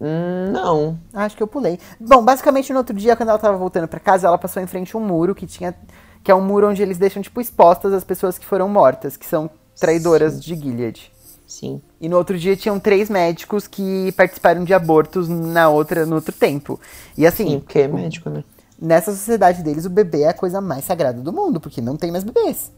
Hum, 0.00 0.50
não. 0.52 0.98
Acho 1.12 1.36
que 1.36 1.42
eu 1.42 1.46
pulei. 1.46 1.78
Bom, 2.00 2.24
basicamente 2.24 2.72
no 2.72 2.78
outro 2.78 2.94
dia, 2.96 3.14
quando 3.16 3.28
ela 3.28 3.38
tava 3.38 3.56
voltando 3.56 3.86
para 3.86 4.00
casa, 4.00 4.26
ela 4.26 4.38
passou 4.38 4.62
em 4.62 4.66
frente 4.66 4.94
a 4.94 4.98
um 4.98 5.02
muro 5.02 5.34
que 5.34 5.46
tinha. 5.46 5.74
Que 6.22 6.30
é 6.30 6.34
um 6.34 6.40
muro 6.40 6.68
onde 6.68 6.82
eles 6.82 6.98
deixam, 6.98 7.22
tipo, 7.22 7.40
expostas 7.40 7.92
as 7.92 8.02
pessoas 8.02 8.38
que 8.38 8.46
foram 8.46 8.68
mortas, 8.68 9.16
que 9.16 9.26
são 9.26 9.48
traidoras 9.78 10.34
Sim. 10.34 10.40
de 10.40 10.54
Gilead. 10.56 11.12
Sim. 11.46 11.82
E 12.00 12.08
no 12.08 12.16
outro 12.16 12.38
dia 12.38 12.56
tinham 12.56 12.80
três 12.80 13.10
médicos 13.10 13.66
que 13.66 14.10
participaram 14.12 14.64
de 14.64 14.72
abortos 14.72 15.28
na 15.28 15.68
outra, 15.68 16.06
no 16.06 16.16
outro 16.16 16.32
tempo. 16.32 16.80
E 17.16 17.26
assim, 17.26 17.46
Sim, 17.50 17.60
porque 17.60 17.80
é 17.80 17.88
médico, 17.88 18.30
né? 18.30 18.42
nessa 18.80 19.12
sociedade 19.12 19.62
deles, 19.62 19.84
o 19.84 19.90
bebê 19.90 20.22
é 20.22 20.28
a 20.30 20.34
coisa 20.34 20.60
mais 20.60 20.84
sagrada 20.84 21.20
do 21.20 21.32
mundo, 21.32 21.60
porque 21.60 21.80
não 21.80 21.96
tem 21.96 22.10
mais 22.10 22.24
bebês. 22.24 22.72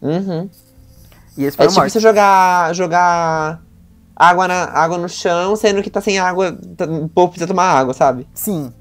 Uhum. 0.00 0.48
E 1.36 1.42
eles 1.42 1.54
É 1.54 1.56
foram 1.56 1.68
tipo 1.68 1.80
mortos. 1.80 1.92
você 1.92 2.00
jogar, 2.00 2.72
jogar 2.74 3.60
água, 4.22 4.46
na, 4.46 4.64
água 4.64 4.98
no 4.98 5.08
chão, 5.08 5.56
sendo 5.56 5.82
que 5.82 5.90
tá 5.90 6.00
sem 6.00 6.18
água, 6.18 6.56
tá- 6.76 6.84
o 6.84 7.08
povo 7.08 7.28
precisa 7.28 7.48
tomar 7.48 7.64
água, 7.64 7.92
sabe? 7.92 8.28
Sim. 8.32 8.72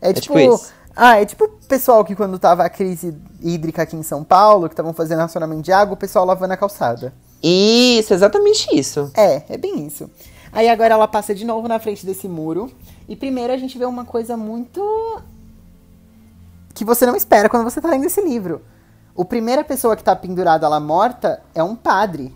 É, 0.00 0.12
tipo. 0.12 0.34
tipo 0.34 0.38
isso. 0.38 0.72
ah, 0.96 1.20
é 1.20 1.26
tipo 1.26 1.44
o 1.44 1.48
pessoal 1.68 2.04
que 2.04 2.16
quando 2.16 2.38
tava 2.38 2.64
a 2.64 2.70
crise 2.70 3.14
hídrica 3.40 3.82
aqui 3.82 3.96
em 3.96 4.02
São 4.02 4.24
Paulo, 4.24 4.68
que 4.68 4.72
estavam 4.72 4.92
fazendo 4.92 5.18
racionamento 5.18 5.62
de 5.62 5.72
água, 5.72 5.94
o 5.94 5.96
pessoal 5.96 6.24
lavando 6.24 6.54
a 6.54 6.56
calçada. 6.56 7.12
Isso, 7.42 8.14
exatamente 8.14 8.66
isso. 8.72 9.10
É, 9.14 9.42
é 9.48 9.56
bem 9.56 9.86
isso. 9.86 10.10
Aí 10.50 10.68
agora 10.68 10.94
ela 10.94 11.06
passa 11.06 11.34
de 11.34 11.44
novo 11.44 11.68
na 11.68 11.78
frente 11.78 12.04
desse 12.06 12.26
muro. 12.26 12.70
E 13.08 13.14
primeiro 13.14 13.52
a 13.52 13.56
gente 13.56 13.78
vê 13.78 13.84
uma 13.84 14.04
coisa 14.04 14.36
muito. 14.36 14.80
que 16.74 16.84
você 16.84 17.04
não 17.04 17.14
espera 17.16 17.48
quando 17.48 17.64
você 17.64 17.80
tá 17.80 17.88
lendo 17.90 18.06
esse 18.06 18.20
livro. 18.20 18.62
O 19.14 19.24
primeira 19.24 19.64
pessoa 19.64 19.96
que 19.96 20.02
tá 20.02 20.14
pendurada 20.16 20.68
lá 20.68 20.80
morta 20.80 21.42
é 21.54 21.62
um 21.62 21.74
padre. 21.76 22.34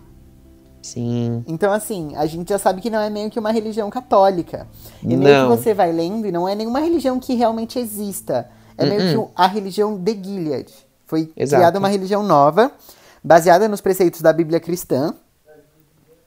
Sim. 0.83 1.43
Então, 1.47 1.71
assim, 1.71 2.13
a 2.15 2.25
gente 2.25 2.49
já 2.49 2.59
sabe 2.59 2.81
que 2.81 2.89
não 2.89 2.99
é 2.99 3.09
meio 3.09 3.31
que 3.31 3.39
uma 3.39 3.51
religião 3.51 3.89
católica. 3.89 4.67
E 5.01 5.15
meio 5.15 5.43
que 5.43 5.57
você 5.57 5.73
vai 5.73 5.91
lendo 5.91 6.27
e 6.27 6.31
não 6.31 6.47
é 6.47 6.53
nenhuma 6.53 6.79
religião 6.79 7.19
que 7.19 7.33
realmente 7.33 7.79
exista. 7.79 8.49
É 8.77 8.85
meio 8.85 8.99
que 8.99 9.15
Uh-uh. 9.15 9.31
a 9.35 9.47
religião 9.47 9.97
de 9.97 10.13
Gilead. 10.13 10.71
Foi 11.05 11.31
Exato. 11.37 11.59
criada 11.59 11.79
uma 11.79 11.87
religião 11.87 12.21
nova, 12.21 12.71
baseada 13.23 13.67
nos 13.67 13.81
preceitos 13.81 14.21
da 14.21 14.33
Bíblia 14.33 14.59
cristã, 14.59 15.15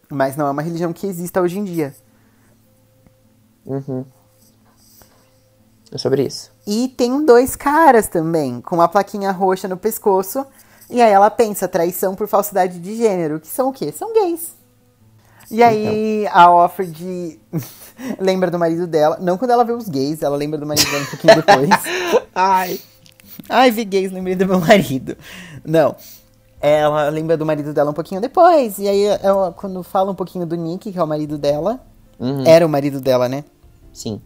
mas 0.08 0.36
não 0.36 0.46
é 0.46 0.50
uma 0.50 0.62
religião 0.62 0.92
que 0.92 1.06
exista 1.06 1.40
hoje 1.40 1.58
em 1.58 1.64
dia. 1.64 1.94
Uhum. 3.66 4.04
É 5.92 5.98
sobre 5.98 6.24
isso. 6.24 6.50
E 6.66 6.88
tem 6.88 7.24
dois 7.24 7.54
caras 7.54 8.08
também, 8.08 8.60
com 8.60 8.76
uma 8.76 8.88
plaquinha 8.88 9.30
roxa 9.32 9.68
no 9.68 9.76
pescoço. 9.76 10.46
E 10.88 11.02
aí 11.02 11.12
ela 11.12 11.30
pensa, 11.30 11.66
traição 11.66 12.14
por 12.14 12.28
falsidade 12.28 12.78
de 12.78 12.96
gênero. 12.96 13.40
Que 13.40 13.48
são 13.48 13.68
o 13.68 13.72
quê? 13.72 13.92
São 13.92 14.12
gays. 14.12 14.54
E 15.50 15.62
aí 15.62 16.26
a 16.28 16.50
Offred 16.50 17.40
lembra 18.18 18.50
do 18.50 18.58
marido 18.58 18.86
dela. 18.86 19.18
Não 19.20 19.38
quando 19.38 19.50
ela 19.50 19.64
vê 19.64 19.72
os 19.72 19.88
gays, 19.88 20.22
ela 20.22 20.36
lembra 20.36 20.58
do 20.58 20.66
marido 20.66 20.90
dela 20.90 21.02
um 21.02 21.06
pouquinho 21.06 21.36
depois. 21.36 21.70
Ai. 22.34 22.80
Ai, 23.48 23.70
vi 23.70 23.84
gays, 23.84 24.12
lembrei 24.12 24.34
do 24.34 24.46
meu 24.46 24.60
marido. 24.60 25.16
Não. 25.64 25.94
Ela 26.60 27.08
lembra 27.10 27.36
do 27.36 27.44
marido 27.44 27.72
dela 27.72 27.90
um 27.90 27.94
pouquinho 27.94 28.20
depois. 28.20 28.78
E 28.78 28.88
aí, 28.88 29.04
ela, 29.22 29.52
quando 29.52 29.82
fala 29.82 30.10
um 30.10 30.14
pouquinho 30.14 30.46
do 30.46 30.56
Nick, 30.56 30.90
que 30.90 30.98
é 30.98 31.02
o 31.02 31.06
marido 31.06 31.36
dela. 31.36 31.80
Uhum. 32.18 32.44
Era 32.46 32.64
o 32.64 32.68
marido 32.68 33.00
dela, 33.00 33.28
né? 33.28 33.44
Sim. 33.92 34.20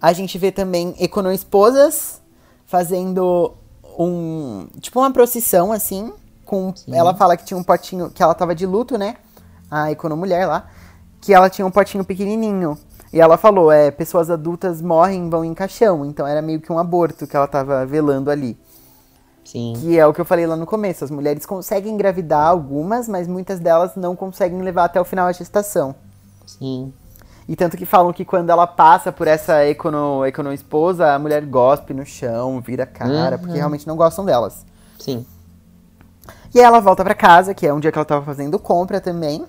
A 0.00 0.12
gente 0.12 0.38
vê 0.38 0.50
também 0.50 0.94
Econo 0.98 1.30
Esposas 1.30 2.20
fazendo 2.64 3.54
um. 3.98 4.66
Tipo 4.80 5.00
uma 5.00 5.12
procissão, 5.12 5.72
assim. 5.72 6.12
Com, 6.44 6.74
ela 6.88 7.14
fala 7.14 7.36
que 7.36 7.44
tinha 7.44 7.58
um 7.58 7.62
potinho. 7.62 8.10
Que 8.10 8.22
ela 8.22 8.34
tava 8.34 8.54
de 8.54 8.66
luto, 8.66 8.98
né? 8.98 9.16
A 9.70 9.90
Econo 9.90 10.16
Mulher 10.16 10.46
lá. 10.46 10.66
Que 11.20 11.32
ela 11.32 11.48
tinha 11.48 11.66
um 11.66 11.70
potinho 11.70 12.04
pequenininho. 12.04 12.78
E 13.12 13.20
ela 13.20 13.36
falou: 13.36 13.70
é, 13.70 13.90
pessoas 13.90 14.30
adultas 14.30 14.80
morrem 14.80 15.26
e 15.26 15.30
vão 15.30 15.44
em 15.44 15.54
caixão. 15.54 16.04
Então 16.04 16.26
era 16.26 16.42
meio 16.42 16.60
que 16.60 16.72
um 16.72 16.78
aborto 16.78 17.26
que 17.26 17.36
ela 17.36 17.46
tava 17.46 17.84
velando 17.86 18.30
ali. 18.30 18.58
Sim. 19.44 19.74
Que 19.76 19.98
é 19.98 20.06
o 20.06 20.12
que 20.14 20.20
eu 20.20 20.24
falei 20.24 20.46
lá 20.46 20.56
no 20.56 20.66
começo. 20.66 21.04
As 21.04 21.10
mulheres 21.10 21.44
conseguem 21.44 21.92
engravidar 21.92 22.48
algumas, 22.48 23.08
mas 23.08 23.28
muitas 23.28 23.60
delas 23.60 23.94
não 23.96 24.16
conseguem 24.16 24.62
levar 24.62 24.84
até 24.84 25.00
o 25.00 25.04
final 25.04 25.26
a 25.26 25.32
gestação. 25.32 25.94
Sim. 26.46 26.92
E 27.48 27.56
tanto 27.56 27.76
que 27.76 27.84
falam 27.84 28.12
que 28.12 28.24
quando 28.24 28.50
ela 28.50 28.66
passa 28.66 29.10
por 29.10 29.26
essa 29.26 29.64
econo, 29.66 30.24
econo 30.24 30.52
esposa, 30.52 31.12
a 31.12 31.18
mulher 31.18 31.44
gospe 31.44 31.92
no 31.92 32.06
chão, 32.06 32.60
vira 32.60 32.86
cara, 32.86 33.36
porque 33.36 33.56
realmente 33.56 33.86
não 33.86 33.96
gostam 33.96 34.24
delas. 34.24 34.64
Sim. 34.98 35.26
E 36.54 36.58
aí 36.58 36.64
ela 36.64 36.80
volta 36.80 37.02
pra 37.02 37.14
casa, 37.14 37.54
que 37.54 37.66
é 37.66 37.72
um 37.72 37.80
dia 37.80 37.90
que 37.90 37.98
ela 37.98 38.04
tava 38.04 38.24
fazendo 38.24 38.58
compra 38.58 39.00
também. 39.00 39.44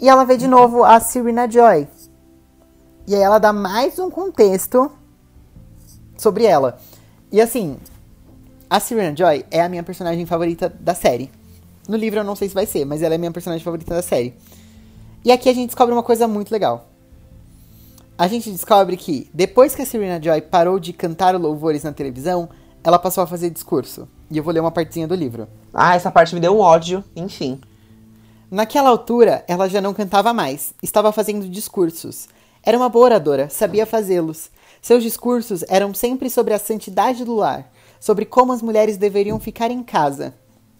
E 0.00 0.08
ela 0.08 0.24
vê 0.24 0.36
de 0.36 0.48
novo 0.48 0.84
a 0.84 0.98
Serena 1.00 1.50
Joy. 1.50 1.86
E 3.06 3.14
aí 3.14 3.20
ela 3.20 3.38
dá 3.38 3.52
mais 3.52 3.98
um 3.98 4.10
contexto 4.10 4.90
sobre 6.16 6.44
ela. 6.44 6.78
E 7.30 7.40
assim, 7.40 7.76
a 8.70 8.80
Serena 8.80 9.14
Joy 9.16 9.44
é 9.50 9.60
a 9.60 9.68
minha 9.68 9.82
personagem 9.82 10.24
favorita 10.24 10.72
da 10.80 10.94
série. 10.94 11.30
No 11.88 11.96
livro 11.96 12.20
eu 12.20 12.24
não 12.24 12.36
sei 12.36 12.48
se 12.48 12.54
vai 12.54 12.64
ser, 12.64 12.84
mas 12.84 13.02
ela 13.02 13.14
é 13.14 13.16
a 13.16 13.18
minha 13.18 13.32
personagem 13.32 13.64
favorita 13.64 13.94
da 13.94 14.02
série. 14.02 14.34
E 15.24 15.30
aqui 15.30 15.48
a 15.48 15.52
gente 15.52 15.66
descobre 15.66 15.92
uma 15.92 16.02
coisa 16.02 16.26
muito 16.26 16.50
legal. 16.50 16.88
A 18.22 18.28
gente 18.28 18.52
descobre 18.52 18.96
que, 18.96 19.28
depois 19.34 19.74
que 19.74 19.82
a 19.82 19.84
Serena 19.84 20.22
Joy 20.22 20.42
parou 20.42 20.78
de 20.78 20.92
cantar 20.92 21.34
louvores 21.34 21.82
na 21.82 21.90
televisão, 21.90 22.48
ela 22.84 22.96
passou 22.96 23.24
a 23.24 23.26
fazer 23.26 23.50
discurso. 23.50 24.06
E 24.30 24.38
eu 24.38 24.44
vou 24.44 24.54
ler 24.54 24.60
uma 24.60 24.70
partezinha 24.70 25.08
do 25.08 25.14
livro. 25.16 25.48
Ah, 25.74 25.96
essa 25.96 26.08
parte 26.08 26.32
me 26.32 26.40
deu 26.40 26.56
um 26.56 26.60
ódio, 26.60 27.02
enfim. 27.16 27.60
Naquela 28.48 28.90
altura, 28.90 29.44
ela 29.48 29.68
já 29.68 29.80
não 29.80 29.92
cantava 29.92 30.32
mais, 30.32 30.72
estava 30.80 31.10
fazendo 31.10 31.48
discursos. 31.48 32.28
Era 32.62 32.78
uma 32.78 32.88
boa 32.88 33.06
oradora, 33.06 33.50
sabia 33.50 33.84
fazê-los. 33.84 34.52
Seus 34.80 35.02
discursos 35.02 35.64
eram 35.68 35.92
sempre 35.92 36.30
sobre 36.30 36.54
a 36.54 36.60
santidade 36.60 37.24
do 37.24 37.34
lar, 37.34 37.72
sobre 37.98 38.24
como 38.24 38.52
as 38.52 38.62
mulheres 38.62 38.96
deveriam 38.96 39.40
ficar 39.40 39.72
em 39.72 39.82
casa. 39.82 40.32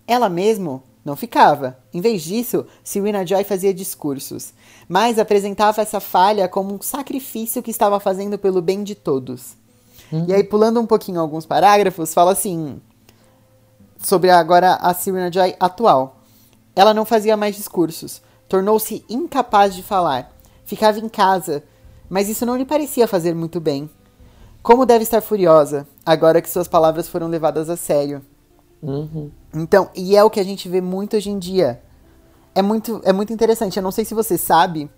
Ela 0.07 0.29
mesmo 0.29 0.85
não 1.05 1.17
ficava. 1.17 1.79
Em 1.93 2.01
vez 2.01 2.23
disso, 2.23 2.65
Serena 2.85 3.27
Joy 3.27 3.45
fazia 3.45 3.75
discursos, 3.75 4.53
mas 4.89 5.19
apresentava 5.19 5.83
essa 5.83 6.01
falha 6.01 6.49
como 6.49 6.75
um 6.75 6.81
sacrifício 6.81 7.63
que 7.63 7.71
estava 7.71 7.99
fazendo 7.99 8.39
pelo 8.39 8.63
bem 8.63 8.85
de 8.85 8.95
todos. 8.95 9.57
Uhum. 10.13 10.27
E 10.29 10.35
aí, 10.35 10.45
pulando 10.45 10.81
um 10.81 10.87
pouquinho 10.87 11.21
alguns 11.21 11.47
parágrafos, 11.47 12.15
fala 12.15 12.33
assim. 12.33 12.81
Sobre 13.99 14.31
agora 14.31 14.75
a 14.75 14.93
Serena 14.95 15.31
Joy 15.33 15.55
atual. 15.59 16.19
Ela 16.75 16.95
não 16.95 17.05
fazia 17.05 17.37
mais 17.37 17.57
discursos. 17.57 18.23
Tornou-se 18.49 19.05
incapaz 19.09 19.75
de 19.75 19.83
falar. 19.83 20.33
Ficava 20.65 20.99
em 20.99 21.09
casa. 21.09 21.63
Mas 22.09 22.29
isso 22.29 22.45
não 22.45 22.57
lhe 22.57 22.65
parecia 22.65 23.09
fazer 23.09 23.35
muito 23.35 23.61
bem. 23.61 23.89
Como 24.63 24.87
deve 24.87 25.03
estar 25.03 25.21
furiosa, 25.21 25.87
agora 26.05 26.41
que 26.41 26.51
suas 26.51 26.69
palavras 26.69 27.09
foram 27.09 27.27
levadas 27.27 27.69
a 27.69 27.77
sério. 27.77 28.23
Uhum. 28.83 29.31
Então, 29.55 29.89
e 29.95 30.17
é 30.17 30.25
o 30.25 30.31
que 30.31 30.41
a 30.41 30.45
gente 30.45 30.69
vê 30.69 30.81
muito 30.81 31.17
hoje 31.17 31.31
em 31.31 31.39
dia. 31.39 31.81
É 32.55 32.61
muito, 32.61 33.01
é 33.05 33.13
muito 33.13 33.33
interessante. 33.33 33.77
Eu 33.77 33.83
não 33.83 33.93
sei 33.93 34.05
se 34.05 34.13
você 34.13 34.37
sabe, 34.37 34.91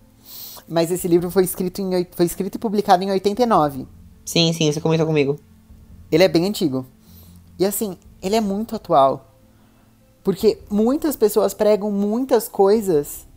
mas 0.67 0.91
esse 0.91 1.07
livro 1.07 1.29
foi 1.29 1.43
escrito, 1.43 1.81
em, 1.81 2.07
foi 2.11 2.25
escrito 2.25 2.55
e 2.55 2.59
publicado 2.59 3.03
em 3.03 3.11
89. 3.11 3.87
Sim, 4.25 4.51
sim, 4.53 4.71
você 4.71 4.81
comentou 4.81 5.05
comigo. 5.05 5.39
Ele 6.11 6.23
é 6.23 6.27
bem 6.27 6.47
antigo. 6.47 6.85
E 7.59 7.65
assim, 7.65 7.97
ele 8.21 8.35
é 8.35 8.41
muito 8.41 8.75
atual. 8.75 9.31
Porque 10.23 10.59
muitas 10.69 11.15
pessoas 11.15 11.53
pregam 11.53 11.91
muitas 11.91 12.47
coisas 12.47 13.27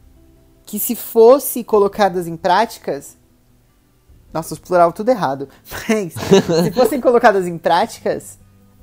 que 0.65 0.79
se 0.79 0.97
fosse 0.97 1.63
colocadas 1.63 2.27
em 2.27 2.37
práticas. 2.37 3.17
Nossa, 4.33 4.55
os 4.55 4.61
plural 4.61 4.93
tudo 4.93 5.11
errado. 5.11 5.49
Mas 5.89 6.15
se 6.65 6.73
fossem 6.73 7.01
colocadas 7.01 7.47
em 7.47 7.59
práticas, 7.59 8.39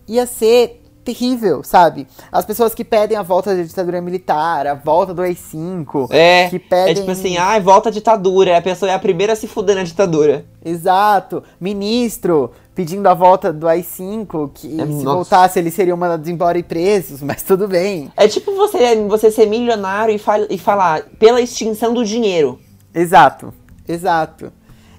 ia 0.07 0.27
ser 0.27 0.84
terrível, 1.05 1.63
sabe? 1.63 2.07
As 2.31 2.43
pessoas 2.43 2.73
que 2.75 2.83
pedem 2.83 3.15
a 3.17 3.21
volta 3.21 3.55
da 3.55 3.61
ditadura 3.63 4.01
militar, 4.01 4.67
a 4.67 4.73
volta 4.73 5.13
do 5.13 5.21
AI-5, 5.21 6.07
É, 6.09 6.49
que 6.49 6.59
pedem... 6.59 6.91
é 6.91 6.95
tipo 6.95 7.11
assim, 7.11 7.37
ai, 7.37 7.61
volta 7.61 7.89
a 7.89 7.91
ditadura. 7.91 8.57
A 8.57 8.61
pessoa 8.61 8.91
é 8.91 8.93
a 8.95 8.99
primeira 8.99 9.33
a 9.33 9.35
se 9.35 9.47
fuder 9.47 9.75
na 9.75 9.83
ditadura. 9.83 10.45
Exato. 10.63 11.43
Ministro 11.61 12.51
pedindo 12.73 13.07
a 13.07 13.13
volta 13.13 13.53
do 13.53 13.67
AI-5, 13.67 14.51
que 14.53 14.67
É, 14.81 14.85
se 14.85 14.91
nossa. 14.91 15.03
voltasse 15.05 15.59
eles 15.59 15.73
seriam 15.73 15.95
mandados 15.95 16.27
embora 16.27 16.57
e 16.57 16.63
presos, 16.63 17.21
mas 17.21 17.41
tudo 17.41 17.67
bem. 17.69 18.11
É 18.17 18.27
tipo 18.27 18.53
você, 18.55 18.95
você 19.07 19.31
ser 19.31 19.45
milionário 19.45 20.13
e, 20.13 20.17
fal- 20.17 20.47
e 20.49 20.57
falar 20.57 21.03
pela 21.17 21.39
extinção 21.39 21.93
do 21.93 22.03
dinheiro. 22.03 22.59
Exato. 22.93 23.53
Exato. 23.87 24.51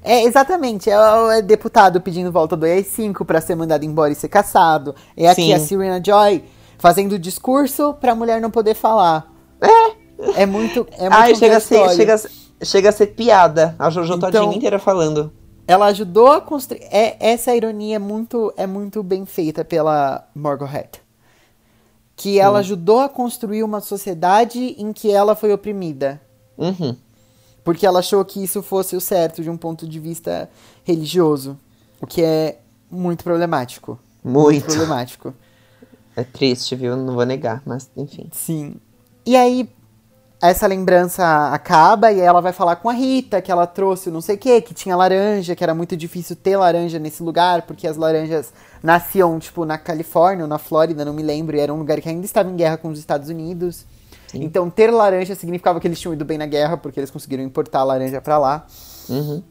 É, 0.06 0.22
exatamente. 0.22 0.88
É 0.88 0.98
o 0.98 1.30
é 1.30 1.42
deputado 1.42 2.00
pedindo 2.00 2.30
volta 2.30 2.56
do 2.56 2.64
AI-5 2.64 3.24
pra 3.24 3.40
ser 3.40 3.56
mandado 3.56 3.84
embora 3.84 4.12
e 4.12 4.14
ser 4.14 4.28
caçado. 4.28 4.94
É 5.16 5.28
aqui 5.28 5.42
Sim. 5.42 5.52
a 5.52 5.58
Serena 5.58 6.00
Joy 6.02 6.44
fazendo 6.78 7.18
discurso 7.18 7.92
pra 7.94 8.14
mulher 8.14 8.40
não 8.40 8.50
poder 8.50 8.74
falar. 8.74 9.32
É. 9.60 10.06
É 10.42 10.46
muito. 10.46 10.86
É 10.92 11.02
muito 11.10 11.12
ai, 11.12 11.34
chega 11.34 11.56
a, 11.56 11.60
ser, 11.60 11.90
chega, 11.90 12.14
a 12.14 12.64
chega 12.64 12.88
a 12.88 12.92
ser 12.92 13.08
piada. 13.08 13.74
A 13.78 13.90
Jojo 13.90 14.14
Então- 14.14 14.30
todinha 14.30 14.56
inteira 14.56 14.78
falando. 14.78 15.32
Ela 15.68 15.86
ajudou 15.86 16.28
a 16.28 16.40
construir. 16.40 16.84
É, 16.92 17.16
essa 17.18 17.54
ironia 17.54 17.96
é 17.96 17.98
muito, 17.98 18.54
é 18.56 18.66
muito 18.66 19.02
bem 19.02 19.26
feita 19.26 19.64
pela 19.64 20.24
Margaret. 20.32 20.90
Que 22.14 22.38
ela 22.38 22.60
ajudou 22.60 23.00
a 23.00 23.08
construir 23.08 23.62
uma 23.64 23.80
sociedade 23.80 24.76
em 24.78 24.92
que 24.92 25.10
ela 25.10 25.34
foi 25.34 25.52
oprimida. 25.52 26.20
Uhum. 26.56 26.96
Porque 27.66 27.84
ela 27.84 27.98
achou 27.98 28.24
que 28.24 28.40
isso 28.40 28.62
fosse 28.62 28.94
o 28.94 29.00
certo 29.00 29.42
de 29.42 29.50
um 29.50 29.56
ponto 29.56 29.88
de 29.88 29.98
vista 29.98 30.48
religioso. 30.84 31.58
O 32.00 32.06
que 32.06 32.22
é 32.22 32.60
muito 32.88 33.24
problemático. 33.24 33.98
Muito. 34.22 34.66
problemático. 34.66 35.34
É 36.14 36.22
triste, 36.22 36.76
viu? 36.76 36.96
Não 36.96 37.14
vou 37.14 37.26
negar, 37.26 37.60
mas 37.66 37.90
enfim. 37.96 38.28
Sim. 38.30 38.76
E 39.26 39.34
aí, 39.34 39.68
essa 40.40 40.64
lembrança 40.68 41.48
acaba 41.48 42.12
e 42.12 42.20
ela 42.20 42.40
vai 42.40 42.52
falar 42.52 42.76
com 42.76 42.88
a 42.88 42.92
Rita, 42.92 43.42
que 43.42 43.50
ela 43.50 43.66
trouxe 43.66 44.12
não 44.12 44.20
sei 44.20 44.36
o 44.36 44.38
que, 44.38 44.60
que 44.60 44.72
tinha 44.72 44.94
laranja, 44.94 45.56
que 45.56 45.64
era 45.64 45.74
muito 45.74 45.96
difícil 45.96 46.36
ter 46.36 46.56
laranja 46.56 47.00
nesse 47.00 47.20
lugar, 47.20 47.62
porque 47.62 47.88
as 47.88 47.96
laranjas 47.96 48.52
nasciam, 48.80 49.36
tipo, 49.40 49.64
na 49.64 49.76
Califórnia 49.76 50.44
ou 50.44 50.48
na 50.48 50.58
Flórida, 50.58 51.04
não 51.04 51.12
me 51.12 51.22
lembro, 51.24 51.56
e 51.56 51.60
era 51.60 51.74
um 51.74 51.78
lugar 51.78 52.00
que 52.00 52.08
ainda 52.08 52.26
estava 52.26 52.48
em 52.48 52.54
guerra 52.54 52.76
com 52.76 52.90
os 52.90 52.98
Estados 53.00 53.28
Unidos. 53.28 53.84
Então, 54.34 54.68
ter 54.68 54.90
laranja 54.90 55.34
significava 55.34 55.80
que 55.80 55.86
eles 55.86 55.98
tinham 55.98 56.14
ido 56.14 56.24
bem 56.24 56.36
na 56.38 56.46
guerra, 56.46 56.76
porque 56.76 56.98
eles 57.00 57.10
conseguiram 57.10 57.42
importar 57.42 57.80
a 57.80 57.84
laranja 57.84 58.20
pra 58.20 58.38
lá. 58.38 58.66
Uhum. 59.08 59.42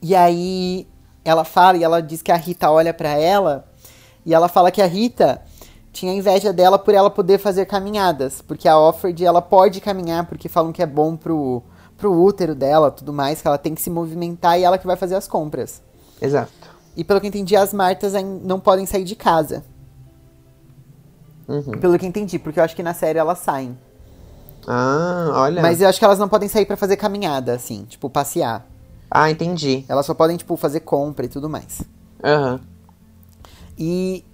E 0.00 0.14
aí 0.14 0.86
ela 1.24 1.44
fala 1.44 1.76
e 1.78 1.84
ela 1.84 2.00
diz 2.00 2.22
que 2.22 2.32
a 2.32 2.36
Rita 2.36 2.70
olha 2.70 2.92
pra 2.92 3.10
ela 3.10 3.64
e 4.24 4.34
ela 4.34 4.48
fala 4.48 4.70
que 4.70 4.82
a 4.82 4.86
Rita 4.86 5.40
tinha 5.92 6.12
inveja 6.12 6.52
dela 6.52 6.78
por 6.78 6.94
ela 6.94 7.10
poder 7.10 7.38
fazer 7.38 7.66
caminhadas, 7.66 8.42
porque 8.42 8.68
a 8.68 8.78
Offred 8.78 9.24
ela 9.24 9.42
pode 9.42 9.80
caminhar 9.80 10.26
porque 10.26 10.48
falam 10.48 10.72
que 10.72 10.82
é 10.82 10.86
bom 10.86 11.16
pro 11.16 11.62
pro 12.02 12.20
útero 12.20 12.52
dela, 12.52 12.90
tudo 12.90 13.12
mais, 13.12 13.40
que 13.40 13.46
ela 13.46 13.56
tem 13.56 13.76
que 13.76 13.80
se 13.80 13.88
movimentar 13.88 14.58
e 14.58 14.64
ela 14.64 14.76
que 14.76 14.84
vai 14.84 14.96
fazer 14.96 15.14
as 15.14 15.28
compras. 15.28 15.80
Exato. 16.20 16.50
E 16.96 17.04
pelo 17.04 17.20
que 17.20 17.26
eu 17.26 17.28
entendi, 17.28 17.54
as 17.54 17.72
Martas 17.72 18.12
não 18.42 18.58
podem 18.58 18.84
sair 18.86 19.04
de 19.04 19.14
casa. 19.14 19.64
Uhum. 21.46 21.78
Pelo 21.78 21.96
que 21.96 22.04
eu 22.04 22.08
entendi, 22.08 22.40
porque 22.40 22.58
eu 22.58 22.64
acho 22.64 22.74
que 22.74 22.82
na 22.82 22.92
série 22.92 23.20
elas 23.20 23.38
saem. 23.38 23.78
Ah, 24.66 25.30
olha. 25.34 25.62
Mas 25.62 25.80
eu 25.80 25.88
acho 25.88 25.98
que 25.98 26.04
elas 26.04 26.18
não 26.18 26.28
podem 26.28 26.48
sair 26.48 26.66
pra 26.66 26.76
fazer 26.76 26.96
caminhada, 26.96 27.54
assim, 27.54 27.84
tipo, 27.88 28.08
passear. 28.08 28.66
Ah, 29.10 29.30
entendi. 29.30 29.84
Elas 29.88 30.06
só 30.06 30.14
podem, 30.14 30.36
tipo, 30.36 30.56
fazer 30.56 30.80
compra 30.80 31.26
e 31.26 31.28
tudo 31.28 31.48
mais. 31.48 31.82
Aham. 32.22 32.60
E 33.78 34.24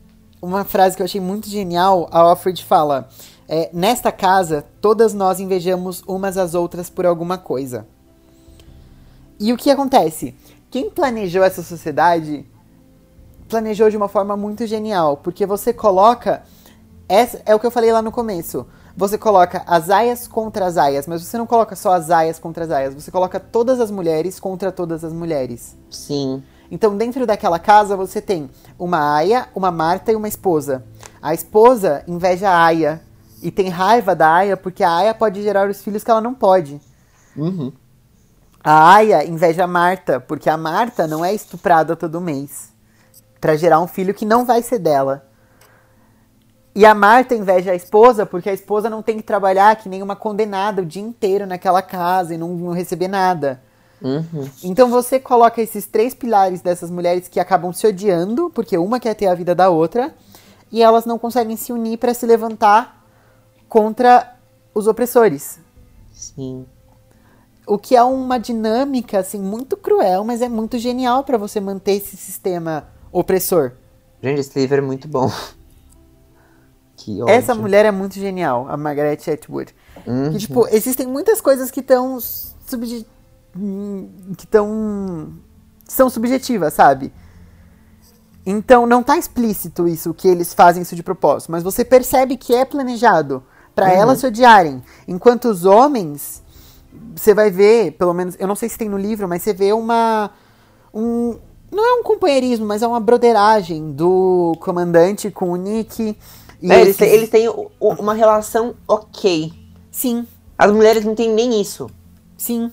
uma 0.41 0.65
frase 0.65 0.97
que 0.97 1.03
eu 1.03 1.05
achei 1.05 1.21
muito 1.21 1.49
genial, 1.49 2.09
a 2.13 2.31
Offred 2.31 2.65
fala: 2.65 3.09
é, 3.49 3.71
Nesta 3.73 4.13
casa, 4.13 4.65
todas 4.81 5.15
nós 5.15 5.41
invejamos 5.41 6.03
umas 6.07 6.37
às 6.37 6.55
outras 6.55 6.91
por 6.91 7.07
alguma 7.07 7.39
coisa. 7.39 7.87
E 9.41 9.53
o 9.53 9.57
que 9.57 9.71
acontece? 9.71 10.35
Quem 10.71 10.91
planejou 10.91 11.43
essa 11.43 11.63
sociedade 11.63 12.45
planejou 13.49 13.89
de 13.89 13.97
uma 13.97 14.09
forma 14.09 14.37
muito 14.37 14.67
genial, 14.67 15.17
porque 15.17 15.47
você 15.47 15.73
coloca. 15.73 16.43
Essa, 17.09 17.41
é 17.47 17.55
o 17.55 17.59
que 17.59 17.67
eu 17.67 17.71
falei 17.71 17.91
lá 17.91 18.03
no 18.03 18.13
começo. 18.13 18.67
Você 18.99 19.17
coloca 19.17 19.63
as 19.65 19.91
aias 19.91 20.27
contra 20.27 20.67
as 20.67 20.77
aias, 20.77 21.07
mas 21.07 21.25
você 21.25 21.39
não 21.39 21.47
coloca 21.47 21.77
só 21.77 21.93
as 21.93 22.11
aias 22.11 22.37
contra 22.41 22.65
as 22.65 22.71
aias, 22.73 22.95
você 22.95 23.13
coloca 23.13 23.39
todas 23.39 23.79
as 23.79 23.93
mulheres 23.93 24.41
contra 24.41 24.73
todas 24.73 25.05
as 25.05 25.13
mulheres. 25.13 25.77
Sim. 25.89 26.43
Então, 26.69 26.97
dentro 26.97 27.25
daquela 27.25 27.61
casa, 27.61 27.97
você 27.97 28.21
tem 28.21 28.51
uma 28.77 29.15
aia, 29.15 29.47
uma 29.55 29.71
Marta 29.71 30.11
e 30.11 30.17
uma 30.17 30.27
esposa. 30.27 30.85
A 31.23 31.33
esposa 31.33 32.03
inveja 32.09 32.51
a 32.51 32.65
aia 32.65 33.01
e 33.41 33.53
tem 33.53 33.69
raiva 33.69 34.17
da 34.17 34.35
aia 34.35 34.57
porque 34.57 34.83
a 34.83 34.93
aia 34.93 35.15
pode 35.15 35.45
gerar 35.45 35.71
os 35.71 35.81
filhos 35.81 36.03
que 36.03 36.11
ela 36.11 36.21
não 36.21 36.35
pode. 36.35 36.81
Uhum. 37.37 37.71
A 38.65 38.95
aia 38.95 39.25
inveja 39.25 39.63
a 39.63 39.69
Marta 39.69 40.19
porque 40.19 40.51
a 40.51 40.57
Marta 40.57 41.07
não 41.07 41.25
é 41.25 41.33
estuprada 41.33 41.95
todo 41.95 42.21
mês 42.21 42.73
Pra 43.41 43.55
gerar 43.55 43.79
um 43.79 43.87
filho 43.87 44.13
que 44.13 44.27
não 44.27 44.45
vai 44.45 44.61
ser 44.61 44.81
dela. 44.81 45.28
E 46.79 46.87
a 46.87 46.95
Marta 46.95 47.35
inveja 47.35 47.73
a 47.73 47.75
esposa 47.75 48.25
porque 48.25 48.49
a 48.49 48.53
esposa 48.53 48.89
não 48.89 49.03
tem 49.03 49.17
que 49.17 49.25
trabalhar 49.25 49.75
que 49.75 49.89
nem 49.89 50.01
uma 50.01 50.15
condenada 50.15 50.81
o 50.81 50.87
dia 50.87 51.03
inteiro 51.03 51.45
naquela 51.45 51.83
casa 51.83 52.33
e 52.33 52.39
não, 52.39 52.55
não 52.55 52.73
receber 52.73 53.09
nada. 53.09 53.61
Uhum. 54.01 54.49
Então 54.63 54.89
você 54.89 55.19
coloca 55.19 55.61
esses 55.61 55.89
três 55.89 56.15
pilares 56.15 56.61
dessas 56.61 56.89
mulheres 56.89 57.27
que 57.27 57.41
acabam 57.41 57.73
se 57.73 57.85
odiando, 57.85 58.49
porque 58.55 58.79
uma 58.79 59.01
quer 59.01 59.15
ter 59.15 59.27
a 59.27 59.35
vida 59.35 59.57
da 59.57 59.69
outra, 59.69 60.15
e 60.71 60.81
elas 60.81 61.05
não 61.05 61.19
conseguem 61.19 61.57
se 61.57 61.73
unir 61.73 61.99
para 61.99 62.15
se 62.15 62.25
levantar 62.25 63.05
contra 63.69 64.37
os 64.73 64.87
opressores. 64.87 65.59
Sim. 66.13 66.65
O 67.67 67.77
que 67.77 67.97
é 67.97 68.05
uma 68.05 68.39
dinâmica 68.39 69.19
assim 69.19 69.41
muito 69.41 69.77
cruel, 69.77 70.23
mas 70.23 70.41
é 70.43 70.49
muito 70.49 70.79
genial 70.79 71.25
para 71.25 71.39
você 71.39 71.59
manter 71.59 71.95
esse 71.95 72.17
sistema 72.17 72.87
opressor. 73.11 73.73
Gente, 74.23 74.39
esse 74.39 74.57
livro 74.57 74.77
é 74.77 74.81
muito 74.81 75.09
bom. 75.09 75.29
Que 77.09 77.23
ódio. 77.23 77.35
Essa 77.35 77.55
mulher 77.55 77.87
é 77.87 77.91
muito 77.91 78.15
genial, 78.15 78.67
a 78.69 78.77
Margaret 78.77 79.19
Atwood. 79.33 79.75
Uhum. 80.07 80.31
Que, 80.33 80.39
tipo, 80.39 80.69
existem 80.69 81.07
muitas 81.07 81.41
coisas 81.41 81.71
que 81.71 81.81
estão 81.81 82.19
subje... 82.21 83.07
hum, 83.57 84.11
que 84.37 84.45
estão 84.45 85.33
são 85.87 86.11
subjetivas, 86.11 86.75
sabe? 86.75 87.11
Então 88.45 88.87
não 88.87 89.03
tá 89.03 89.17
explícito 89.17 89.89
isso 89.89 90.13
que 90.13 90.29
eles 90.29 90.53
fazem 90.53 90.83
isso 90.83 90.95
de 90.95 91.03
propósito, 91.03 91.51
mas 91.51 91.63
você 91.63 91.83
percebe 91.83 92.37
que 92.37 92.55
é 92.55 92.65
planejado 92.65 93.43
pra 93.75 93.87
Uhum. 93.87 93.93
elas 93.93 94.19
se 94.19 94.27
odiarem, 94.27 94.83
enquanto 95.07 95.47
os 95.47 95.65
homens 95.65 96.43
você 97.17 97.33
vai 97.33 97.51
ver, 97.51 97.93
pelo 97.93 98.13
menos, 98.13 98.37
eu 98.39 98.47
não 98.47 98.55
sei 98.55 98.69
se 98.69 98.77
tem 98.77 98.89
no 98.89 98.99
livro, 98.99 99.27
mas 99.27 99.43
você 99.43 99.55
vê 99.55 99.73
uma 99.73 100.31
um 100.93 101.39
não 101.71 101.87
é 101.87 102.01
um 102.01 102.03
companheirismo, 102.03 102.67
mas 102.67 102.83
é 102.83 102.87
uma 102.87 103.01
broderagem 103.01 103.93
do 103.93 104.55
comandante 104.61 105.31
com 105.31 105.51
o 105.53 105.57
Nick. 105.57 106.17
E 106.61 106.73
É, 106.73 106.81
eles, 106.81 106.97
têm, 106.97 107.09
eles 107.09 107.29
têm 107.29 107.49
uma 107.81 108.15
relação 108.15 108.75
ok. 108.87 109.53
Sim, 109.91 110.27
As 110.57 110.71
mulheres 110.73 111.05
não 111.05 111.15
têm 111.15 111.33
nem 111.33 111.61
isso. 111.61 111.89
Sim. 112.37 112.71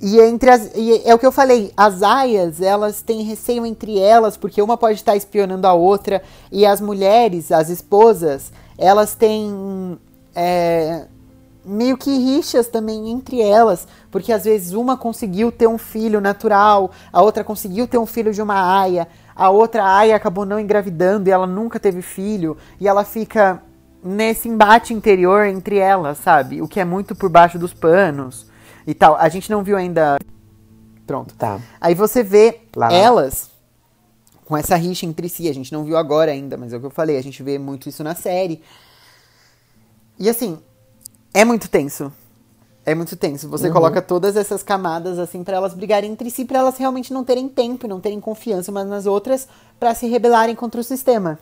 E 0.00 0.18
entre 0.20 0.50
as. 0.50 0.70
E 0.74 1.02
é 1.04 1.14
o 1.14 1.18
que 1.18 1.26
eu 1.26 1.32
falei, 1.32 1.72
as 1.76 2.02
aias, 2.02 2.60
elas 2.60 3.02
têm 3.02 3.22
receio 3.22 3.66
entre 3.66 3.98
elas, 3.98 4.36
porque 4.36 4.62
uma 4.62 4.76
pode 4.76 4.94
estar 4.94 5.14
espionando 5.14 5.66
a 5.66 5.74
outra, 5.74 6.22
e 6.50 6.64
as 6.64 6.80
mulheres, 6.80 7.52
as 7.52 7.68
esposas, 7.68 8.50
elas 8.78 9.14
têm. 9.14 9.98
é, 10.34 11.06
meio 11.64 11.96
que 11.96 12.10
rixas 12.10 12.68
também 12.68 13.10
entre 13.10 13.40
elas, 13.40 13.86
porque 14.10 14.32
às 14.32 14.44
vezes 14.44 14.72
uma 14.72 14.96
conseguiu 14.96 15.52
ter 15.52 15.66
um 15.66 15.78
filho 15.78 16.20
natural, 16.20 16.90
a 17.12 17.22
outra 17.22 17.44
conseguiu 17.44 17.86
ter 17.86 17.98
um 17.98 18.06
filho 18.06 18.32
de 18.32 18.40
uma 18.40 18.80
aia, 18.80 19.06
a 19.40 19.48
outra 19.48 19.82
aia 19.86 20.14
acabou 20.14 20.44
não 20.44 20.60
engravidando 20.60 21.26
e 21.26 21.32
ela 21.32 21.46
nunca 21.46 21.80
teve 21.80 22.02
filho, 22.02 22.58
e 22.78 22.86
ela 22.86 23.04
fica 23.04 23.62
nesse 24.04 24.50
embate 24.50 24.92
interior 24.92 25.46
entre 25.46 25.78
elas, 25.78 26.18
sabe? 26.18 26.60
O 26.60 26.68
que 26.68 26.78
é 26.78 26.84
muito 26.84 27.16
por 27.16 27.30
baixo 27.30 27.58
dos 27.58 27.72
panos 27.72 28.46
e 28.86 28.92
tal. 28.92 29.16
A 29.16 29.30
gente 29.30 29.50
não 29.50 29.64
viu 29.64 29.78
ainda. 29.78 30.18
Pronto. 31.06 31.34
Tá. 31.36 31.58
Aí 31.80 31.94
você 31.94 32.22
vê 32.22 32.60
Lá. 32.76 32.92
elas 32.92 33.50
com 34.44 34.58
essa 34.58 34.76
rixa 34.76 35.06
entre 35.06 35.26
si. 35.26 35.48
A 35.48 35.54
gente 35.54 35.72
não 35.72 35.84
viu 35.84 35.96
agora 35.96 36.30
ainda, 36.30 36.58
mas 36.58 36.74
é 36.74 36.76
o 36.76 36.80
que 36.80 36.86
eu 36.86 36.90
falei. 36.90 37.16
A 37.16 37.22
gente 37.22 37.42
vê 37.42 37.58
muito 37.58 37.88
isso 37.88 38.04
na 38.04 38.14
série. 38.14 38.62
E 40.18 40.28
assim, 40.28 40.58
é 41.32 41.46
muito 41.46 41.66
tenso. 41.70 42.12
É 42.90 42.94
muito 42.94 43.14
tenso. 43.16 43.48
Você 43.48 43.70
coloca 43.70 44.02
todas 44.02 44.36
essas 44.36 44.64
camadas 44.64 45.16
assim 45.16 45.44
para 45.44 45.56
elas 45.56 45.74
brigarem 45.74 46.10
entre 46.10 46.28
si, 46.28 46.44
para 46.44 46.58
elas 46.58 46.76
realmente 46.76 47.12
não 47.12 47.22
terem 47.22 47.48
tempo, 47.48 47.86
e 47.86 47.88
não 47.88 48.00
terem 48.00 48.20
confiança 48.20 48.72
umas 48.72 48.88
nas 48.88 49.06
outras, 49.06 49.46
para 49.78 49.94
se 49.94 50.08
rebelarem 50.08 50.56
contra 50.56 50.80
o 50.80 50.84
sistema. 50.84 51.38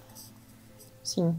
Sim. 1.02 1.34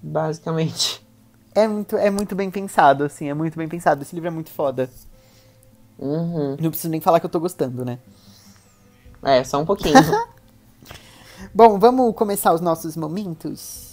Basicamente. 0.00 1.04
É 1.52 1.66
muito, 1.66 1.96
é 1.96 2.10
muito 2.10 2.36
bem 2.36 2.48
pensado, 2.48 3.02
assim, 3.02 3.28
é 3.28 3.34
muito 3.34 3.58
bem 3.58 3.66
pensado. 3.66 4.02
Esse 4.02 4.14
livro 4.14 4.28
é 4.28 4.32
muito 4.32 4.50
foda. 4.50 4.88
Uhum. 5.98 6.56
Não 6.60 6.70
preciso 6.70 6.88
nem 6.88 7.00
falar 7.00 7.18
que 7.18 7.26
eu 7.26 7.30
tô 7.30 7.40
gostando, 7.40 7.84
né? 7.84 7.98
É, 9.20 9.42
só 9.42 9.60
um 9.60 9.66
pouquinho. 9.66 9.96
Bom, 11.52 11.76
vamos 11.76 12.14
começar 12.14 12.52
os 12.52 12.60
nossos 12.60 12.96
momentos? 12.96 13.85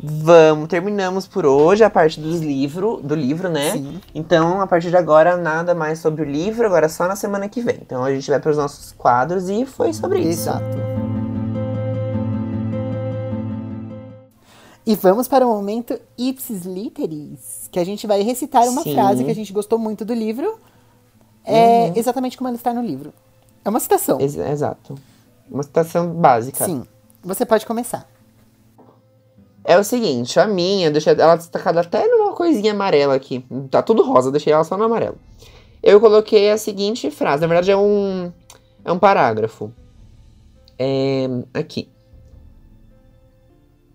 Vamos, 0.00 0.68
terminamos 0.68 1.26
por 1.26 1.44
hoje 1.44 1.82
a 1.82 1.90
parte 1.90 2.20
dos 2.20 2.40
livro, 2.40 3.00
do 3.02 3.16
livro, 3.16 3.48
né? 3.48 3.72
Sim. 3.72 4.00
Então, 4.14 4.60
a 4.60 4.66
partir 4.66 4.90
de 4.90 4.96
agora, 4.96 5.36
nada 5.36 5.74
mais 5.74 5.98
sobre 5.98 6.22
o 6.22 6.24
livro, 6.24 6.64
agora 6.66 6.88
só 6.88 7.08
na 7.08 7.16
semana 7.16 7.48
que 7.48 7.60
vem. 7.60 7.78
Então, 7.82 8.04
a 8.04 8.14
gente 8.14 8.30
vai 8.30 8.38
para 8.38 8.50
os 8.52 8.56
nossos 8.56 8.92
quadros 8.92 9.48
e 9.48 9.66
foi 9.66 9.92
sobre 9.92 10.20
isso. 10.20 10.42
Exato. 10.42 10.64
E 14.86 14.94
vamos 14.94 15.26
para 15.26 15.44
o 15.46 15.50
momento 15.50 15.98
Ipsis 16.16 16.64
Literis, 16.64 17.68
que 17.70 17.78
a 17.78 17.84
gente 17.84 18.06
vai 18.06 18.22
recitar 18.22 18.68
uma 18.68 18.82
Sim. 18.82 18.94
frase 18.94 19.24
que 19.24 19.30
a 19.30 19.34
gente 19.34 19.52
gostou 19.52 19.78
muito 19.78 20.04
do 20.04 20.14
livro, 20.14 20.58
é 21.44 21.92
exatamente 21.98 22.38
como 22.38 22.48
ela 22.48 22.56
está 22.56 22.72
no 22.72 22.82
livro. 22.82 23.12
É 23.64 23.68
uma 23.68 23.80
citação. 23.80 24.20
Ex- 24.20 24.36
exato. 24.36 24.94
Uma 25.50 25.62
citação 25.62 26.08
básica. 26.14 26.64
Sim. 26.64 26.84
Você 27.22 27.44
pode 27.44 27.66
começar. 27.66 28.08
É 29.68 29.78
o 29.78 29.84
seguinte, 29.84 30.40
a 30.40 30.46
minha, 30.46 30.90
deixei 30.90 31.12
ela 31.12 31.36
destacada 31.36 31.82
até 31.82 32.08
numa 32.08 32.32
coisinha 32.32 32.72
amarela 32.72 33.14
aqui. 33.14 33.44
Tá 33.70 33.82
tudo 33.82 34.02
rosa, 34.02 34.32
deixei 34.32 34.50
ela 34.50 34.64
só 34.64 34.78
no 34.78 34.84
amarelo. 34.84 35.18
Eu 35.82 36.00
coloquei 36.00 36.50
a 36.50 36.56
seguinte 36.56 37.10
frase, 37.10 37.42
na 37.42 37.48
verdade 37.48 37.70
é 37.70 37.76
um, 37.76 38.32
é 38.82 38.90
um 38.90 38.98
parágrafo. 38.98 39.70
É, 40.78 41.26
aqui. 41.52 41.86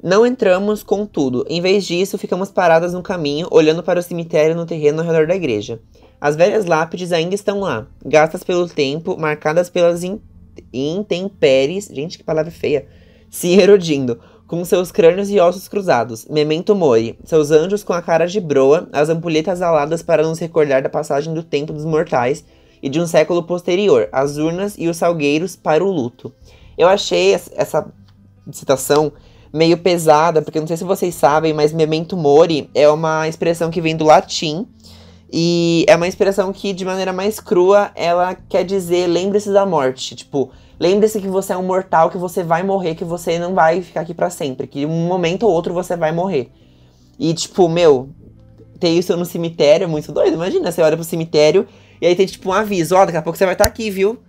Não 0.01 0.27
entramos 0.27 0.83
com 0.83 1.07
tudo. 1.07 1.43
Em 1.49 1.59
vez 1.59 1.85
disso, 1.85 2.19
ficamos 2.19 2.51
paradas 2.51 2.93
no 2.93 3.01
caminho, 3.01 3.47
olhando 3.49 3.81
para 3.81 3.99
o 3.99 4.03
cemitério 4.03 4.55
no 4.55 4.67
terreno 4.67 5.01
ao 5.01 5.07
redor 5.07 5.25
da 5.25 5.35
igreja. 5.35 5.81
As 6.21 6.35
velhas 6.35 6.67
lápides 6.67 7.11
ainda 7.11 7.33
estão 7.33 7.61
lá, 7.61 7.87
gastas 8.05 8.43
pelo 8.43 8.69
tempo, 8.69 9.17
marcadas 9.17 9.71
pelas 9.71 10.03
in- 10.03 10.21
intempéries. 10.71 11.87
Gente, 11.87 12.19
que 12.19 12.23
palavra 12.23 12.51
feia! 12.51 12.85
Se 13.27 13.59
erodindo, 13.59 14.19
com 14.53 14.63
seus 14.63 14.91
crânios 14.91 15.31
e 15.31 15.39
ossos 15.39 15.67
cruzados. 15.67 16.27
Memento 16.29 16.75
mori, 16.75 17.17
seus 17.25 17.49
anjos 17.49 17.83
com 17.83 17.91
a 17.91 18.03
cara 18.03 18.27
de 18.27 18.39
broa, 18.39 18.87
as 18.93 19.09
ampulhetas 19.09 19.63
aladas 19.63 20.03
para 20.03 20.21
nos 20.21 20.37
recordar 20.37 20.83
da 20.83 20.89
passagem 20.89 21.33
do 21.33 21.41
tempo 21.41 21.73
dos 21.73 21.83
mortais 21.83 22.45
e 22.79 22.87
de 22.87 23.01
um 23.01 23.07
século 23.07 23.41
posterior, 23.41 24.07
as 24.11 24.37
urnas 24.37 24.75
e 24.77 24.87
os 24.87 24.97
salgueiros 24.97 25.55
para 25.55 25.83
o 25.83 25.91
luto. 25.91 26.31
Eu 26.77 26.87
achei 26.87 27.33
es- 27.33 27.49
essa 27.55 27.91
citação 28.51 29.11
meio 29.51 29.75
pesada, 29.75 30.39
porque 30.39 30.59
não 30.59 30.67
sei 30.67 30.77
se 30.77 30.83
vocês 30.83 31.15
sabem, 31.15 31.51
mas 31.51 31.73
memento 31.73 32.15
mori 32.15 32.69
é 32.75 32.87
uma 32.87 33.27
expressão 33.27 33.71
que 33.71 33.81
vem 33.81 33.97
do 33.97 34.05
latim 34.05 34.67
e 35.35 35.83
é 35.87 35.95
uma 35.95 36.07
expressão 36.07 36.53
que, 36.53 36.73
de 36.73 36.85
maneira 36.85 37.11
mais 37.11 37.39
crua, 37.39 37.89
ela 37.95 38.35
quer 38.35 38.63
dizer 38.63 39.07
lembre-se 39.07 39.51
da 39.51 39.65
morte. 39.65 40.15
Tipo, 40.15 40.51
lembre-se 40.79 41.19
que 41.19 41.27
você 41.27 41.53
é 41.53 41.57
um 41.57 41.63
mortal, 41.63 42.11
que 42.11 42.19
você 42.19 42.43
vai 42.43 42.61
morrer, 42.61 42.93
que 42.93 43.03
você 43.03 43.39
não 43.39 43.55
vai 43.55 43.81
ficar 43.81 44.01
aqui 44.01 44.13
pra 44.13 44.29
sempre, 44.29 44.67
que 44.67 44.85
um 44.85 45.07
momento 45.07 45.47
ou 45.47 45.51
outro 45.51 45.73
você 45.73 45.97
vai 45.97 46.11
morrer. 46.11 46.51
E, 47.17 47.33
tipo, 47.33 47.67
meu, 47.67 48.09
ter 48.79 48.89
isso 48.89 49.17
no 49.17 49.25
cemitério 49.25 49.85
é 49.85 49.87
muito 49.87 50.11
doido. 50.11 50.35
Imagina, 50.35 50.71
você 50.71 50.83
olha 50.83 50.95
pro 50.95 51.03
cemitério 51.03 51.67
e 51.99 52.05
aí 52.05 52.15
tem, 52.15 52.27
tipo, 52.27 52.49
um 52.49 52.53
aviso: 52.53 52.95
ó, 52.95 53.03
daqui 53.03 53.17
a 53.17 53.21
pouco 53.23 53.35
você 53.35 53.45
vai 53.45 53.55
estar 53.55 53.65
aqui, 53.65 53.89
viu? 53.89 54.19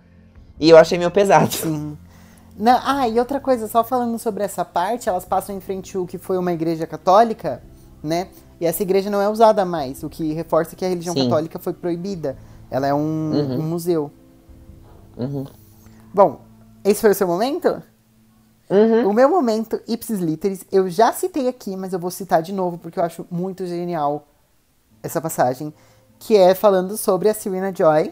E 0.59 0.71
eu 0.71 0.77
achei 0.77 0.97
meio 0.97 1.11
pesado. 1.11 1.53
Sim. 1.53 1.95
Não, 2.57 2.79
ah, 2.83 3.07
e 3.07 3.19
outra 3.19 3.39
coisa, 3.39 3.67
só 3.67 3.83
falando 3.83 4.17
sobre 4.17 4.43
essa 4.43 4.65
parte, 4.65 5.07
elas 5.07 5.23
passam 5.23 5.55
em 5.55 5.59
frente 5.59 5.95
o 5.99 6.07
que 6.07 6.17
foi 6.17 6.39
uma 6.39 6.51
igreja 6.51 6.87
católica, 6.87 7.61
né? 8.01 8.29
E 8.59 8.65
essa 8.65 8.83
igreja 8.83 9.09
não 9.09 9.21
é 9.21 9.27
usada 9.29 9.65
mais, 9.65 10.03
o 10.03 10.09
que 10.09 10.33
reforça 10.33 10.75
que 10.75 10.85
a 10.85 10.89
religião 10.89 11.13
Sim. 11.13 11.23
católica 11.25 11.59
foi 11.59 11.73
proibida. 11.73 12.37
Ela 12.71 12.87
é 12.87 12.93
um, 12.93 13.31
Uhum. 13.31 13.59
um 13.59 13.61
museu. 13.63 14.11
Uhum. 15.17 15.45
Bom, 16.13 16.41
esse 16.83 17.01
foi 17.01 17.11
o 17.11 17.15
seu 17.15 17.27
momento? 17.27 17.81
Uhum. 18.69 19.09
O 19.09 19.13
meu 19.13 19.29
momento, 19.29 19.79
Ipsis 19.87 20.19
Literis, 20.19 20.65
eu 20.71 20.89
já 20.89 21.11
citei 21.13 21.47
aqui, 21.47 21.75
mas 21.75 21.93
eu 21.93 21.99
vou 21.99 22.09
citar 22.09 22.41
de 22.41 22.51
novo 22.53 22.77
porque 22.77 22.97
eu 22.99 23.03
acho 23.03 23.25
muito 23.29 23.65
genial 23.67 24.27
essa 25.03 25.21
passagem, 25.21 25.73
que 26.17 26.35
é 26.35 26.55
falando 26.55 26.97
sobre 26.97 27.29
a 27.29 27.33
Serena 27.33 27.71
Joy, 27.75 28.11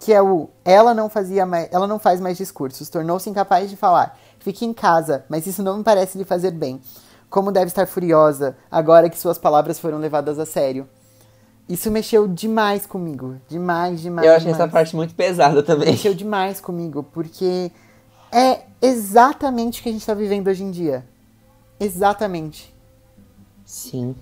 que 0.00 0.12
é 0.12 0.20
o 0.20 0.48
ela 0.64 0.92
não 0.92 1.08
fazia 1.08 1.46
mais, 1.46 1.68
ela 1.70 1.86
não 1.86 1.98
faz 1.98 2.20
mais 2.20 2.36
discursos, 2.36 2.88
tornou-se 2.90 3.30
incapaz 3.30 3.70
de 3.70 3.76
falar. 3.76 4.18
Fique 4.40 4.64
em 4.64 4.72
casa, 4.72 5.24
mas 5.28 5.46
isso 5.46 5.62
não 5.62 5.78
me 5.78 5.84
parece 5.84 6.18
lhe 6.18 6.24
fazer 6.24 6.50
bem. 6.50 6.80
Como 7.36 7.52
deve 7.52 7.66
estar 7.66 7.86
furiosa 7.86 8.56
agora 8.70 9.10
que 9.10 9.18
suas 9.18 9.36
palavras 9.36 9.78
foram 9.78 9.98
levadas 9.98 10.38
a 10.38 10.46
sério. 10.46 10.88
Isso 11.68 11.90
mexeu 11.90 12.26
demais 12.26 12.86
comigo, 12.86 13.36
demais, 13.46 14.00
demais. 14.00 14.26
Eu 14.26 14.32
achei 14.32 14.46
demais 14.46 14.62
essa 14.62 14.72
parte 14.72 14.96
muito 14.96 15.14
pesada 15.14 15.62
também. 15.62 15.90
mexeu 15.90 16.14
demais 16.14 16.62
comigo, 16.62 17.02
porque 17.02 17.70
é 18.32 18.60
exatamente 18.80 19.80
o 19.80 19.82
que 19.82 19.90
a 19.90 19.92
gente 19.92 20.06
tá 20.06 20.14
vivendo 20.14 20.48
hoje 20.48 20.64
em 20.64 20.70
dia. 20.70 21.04
Exatamente. 21.78 22.74
Sim. 23.66 24.16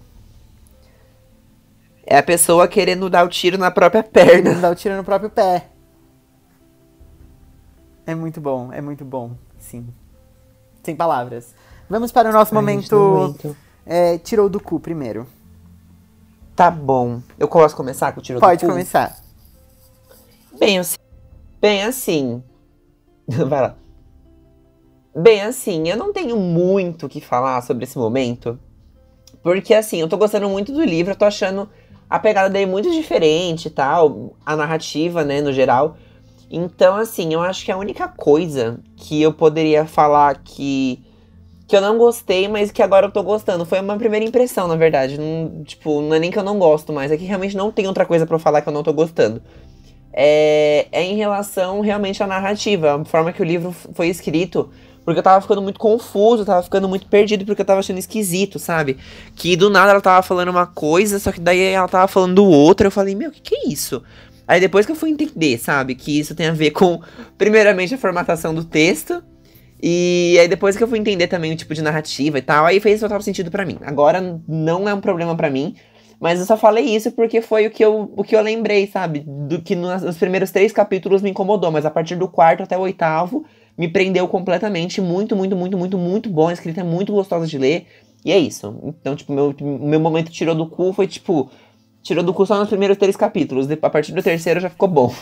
É 2.04 2.18
a 2.18 2.22
pessoa 2.24 2.66
querendo 2.66 3.08
dar 3.08 3.24
o 3.24 3.28
tiro 3.28 3.56
na 3.56 3.70
própria 3.70 4.02
perna. 4.02 4.54
Não 4.54 4.60
dá 4.60 4.70
o 4.70 4.74
tiro 4.74 4.96
no 4.96 5.04
próprio 5.04 5.30
pé. 5.30 5.68
É 8.04 8.12
muito 8.12 8.40
bom, 8.40 8.72
é 8.72 8.80
muito 8.80 9.04
bom, 9.04 9.36
sim. 9.60 9.86
Sem 10.82 10.96
palavras. 10.96 11.54
Vamos 11.88 12.10
para 12.12 12.30
o 12.30 12.32
nosso 12.32 12.54
Ai, 12.54 12.60
momento. 12.60 13.56
é, 13.86 14.18
tirou 14.18 14.48
do 14.48 14.58
cu 14.60 14.80
primeiro. 14.80 15.26
Tá 16.56 16.70
bom. 16.70 17.20
Eu 17.38 17.48
posso 17.48 17.76
começar 17.76 18.12
com 18.12 18.20
o 18.20 18.22
tiro 18.22 18.40
Pode 18.40 18.60
do 18.60 18.66
cu? 18.66 18.72
começar. 18.72 19.16
Bem 20.58 20.78
assim. 20.78 20.96
Bem 21.60 21.82
assim. 21.82 22.42
Vai 23.28 23.60
lá. 23.60 23.74
Bem 25.16 25.42
assim, 25.42 25.88
eu 25.88 25.96
não 25.96 26.12
tenho 26.12 26.36
muito 26.36 27.06
o 27.06 27.08
que 27.08 27.20
falar 27.20 27.62
sobre 27.62 27.84
esse 27.84 27.96
momento. 27.96 28.58
Porque 29.42 29.74
assim, 29.74 30.00
eu 30.00 30.08
tô 30.08 30.16
gostando 30.16 30.48
muito 30.48 30.72
do 30.72 30.82
livro, 30.84 31.12
eu 31.12 31.16
tô 31.16 31.24
achando 31.24 31.68
a 32.08 32.18
pegada 32.18 32.50
dele 32.50 32.66
muito 32.70 32.90
diferente 32.90 33.66
e 33.66 33.70
tal. 33.70 34.34
A 34.44 34.56
narrativa, 34.56 35.24
né, 35.24 35.40
no 35.40 35.52
geral. 35.52 35.96
Então, 36.50 36.96
assim, 36.96 37.32
eu 37.32 37.40
acho 37.40 37.64
que 37.64 37.72
a 37.72 37.76
única 37.76 38.06
coisa 38.08 38.78
que 38.96 39.20
eu 39.20 39.32
poderia 39.32 39.84
falar 39.86 40.40
que. 40.42 41.02
Que 41.74 41.78
eu 41.78 41.82
não 41.82 41.98
gostei, 41.98 42.46
mas 42.46 42.70
que 42.70 42.80
agora 42.80 43.06
eu 43.06 43.10
tô 43.10 43.20
gostando. 43.24 43.64
Foi 43.64 43.80
uma 43.80 43.96
primeira 43.96 44.24
impressão, 44.24 44.68
na 44.68 44.76
verdade. 44.76 45.18
Não, 45.18 45.64
tipo, 45.64 46.00
não 46.00 46.14
é 46.14 46.20
nem 46.20 46.30
que 46.30 46.38
eu 46.38 46.44
não 46.44 46.56
gosto, 46.56 46.92
mas 46.92 47.10
é 47.10 47.16
que 47.16 47.24
realmente 47.24 47.56
não 47.56 47.72
tem 47.72 47.88
outra 47.88 48.06
coisa 48.06 48.26
eu 48.30 48.38
falar 48.38 48.62
que 48.62 48.68
eu 48.68 48.72
não 48.72 48.84
tô 48.84 48.92
gostando 48.92 49.42
é, 50.14 50.86
é 50.92 51.02
em 51.02 51.16
relação 51.16 51.80
realmente 51.80 52.22
à 52.22 52.26
narrativa, 52.26 52.94
a 52.94 53.04
forma 53.04 53.32
que 53.32 53.42
o 53.42 53.44
livro 53.44 53.74
foi 53.92 54.08
escrito. 54.08 54.70
Porque 55.04 55.18
eu 55.18 55.22
tava 55.22 55.40
ficando 55.42 55.60
muito 55.60 55.78
confuso, 55.78 56.46
tava 56.46 56.62
ficando 56.62 56.88
muito 56.88 57.06
perdido, 57.08 57.44
porque 57.44 57.60
eu 57.60 57.66
tava 57.66 57.80
achando 57.80 57.98
esquisito, 57.98 58.58
sabe? 58.58 58.96
Que 59.34 59.54
do 59.54 59.68
nada 59.68 59.90
ela 59.90 60.00
tava 60.00 60.22
falando 60.22 60.48
uma 60.48 60.66
coisa, 60.66 61.18
só 61.18 61.30
que 61.30 61.40
daí 61.40 61.60
ela 61.60 61.88
tava 61.88 62.08
falando 62.08 62.42
outra. 62.44 62.86
Eu 62.86 62.90
falei, 62.90 63.14
meu, 63.14 63.28
o 63.28 63.32
que, 63.32 63.40
que 63.40 63.54
é 63.54 63.68
isso? 63.68 64.02
Aí 64.48 64.60
depois 64.60 64.86
que 64.86 64.92
eu 64.92 64.96
fui 64.96 65.10
entender, 65.10 65.58
sabe? 65.58 65.94
Que 65.94 66.18
isso 66.18 66.34
tem 66.34 66.46
a 66.46 66.52
ver 66.52 66.70
com, 66.70 67.02
primeiramente, 67.36 67.94
a 67.94 67.98
formatação 67.98 68.54
do 68.54 68.64
texto. 68.64 69.22
E 69.82 70.36
aí 70.40 70.48
depois 70.48 70.76
que 70.76 70.82
eu 70.82 70.88
fui 70.88 70.98
entender 70.98 71.26
também 71.26 71.52
o 71.52 71.56
tipo 71.56 71.74
de 71.74 71.82
narrativa 71.82 72.38
e 72.38 72.42
tal, 72.42 72.64
aí 72.64 72.80
fez 72.80 73.00
total 73.00 73.20
sentido 73.20 73.50
pra 73.50 73.66
mim. 73.66 73.78
Agora 73.82 74.40
não 74.48 74.88
é 74.88 74.94
um 74.94 75.00
problema 75.00 75.36
pra 75.36 75.50
mim, 75.50 75.74
mas 76.20 76.40
eu 76.40 76.46
só 76.46 76.56
falei 76.56 76.84
isso 76.84 77.12
porque 77.12 77.42
foi 77.42 77.66
o 77.66 77.70
que 77.70 77.84
eu, 77.84 78.10
o 78.16 78.24
que 78.24 78.34
eu 78.34 78.40
lembrei, 78.40 78.86
sabe? 78.86 79.24
Do 79.26 79.60
que 79.60 79.74
nos, 79.74 80.02
nos 80.02 80.16
primeiros 80.16 80.50
três 80.50 80.72
capítulos 80.72 81.20
me 81.20 81.30
incomodou, 81.30 81.70
mas 81.70 81.84
a 81.84 81.90
partir 81.90 82.16
do 82.16 82.28
quarto 82.28 82.62
até 82.62 82.78
o 82.78 82.82
oitavo 82.82 83.44
me 83.76 83.88
prendeu 83.88 84.26
completamente. 84.28 85.00
Muito, 85.00 85.36
muito, 85.36 85.56
muito, 85.56 85.76
muito, 85.76 85.98
muito 85.98 86.30
bom. 86.30 86.48
A 86.48 86.52
escrita 86.52 86.80
é 86.80 86.84
muito 86.84 87.12
gostosa 87.12 87.46
de 87.46 87.58
ler. 87.58 87.86
E 88.24 88.32
é 88.32 88.38
isso. 88.38 88.74
Então, 88.84 89.14
tipo, 89.14 89.32
meu, 89.32 89.54
meu 89.60 90.00
momento 90.00 90.30
tirou 90.30 90.54
do 90.54 90.66
cu 90.66 90.92
foi, 90.92 91.06
tipo, 91.06 91.50
tirou 92.02 92.24
do 92.24 92.32
cu 92.32 92.46
só 92.46 92.58
nos 92.58 92.68
primeiros 92.68 92.96
três 92.96 93.16
capítulos. 93.16 93.68
A 93.70 93.90
partir 93.90 94.12
do 94.12 94.22
terceiro 94.22 94.60
já 94.60 94.70
ficou 94.70 94.88
bom. 94.88 95.12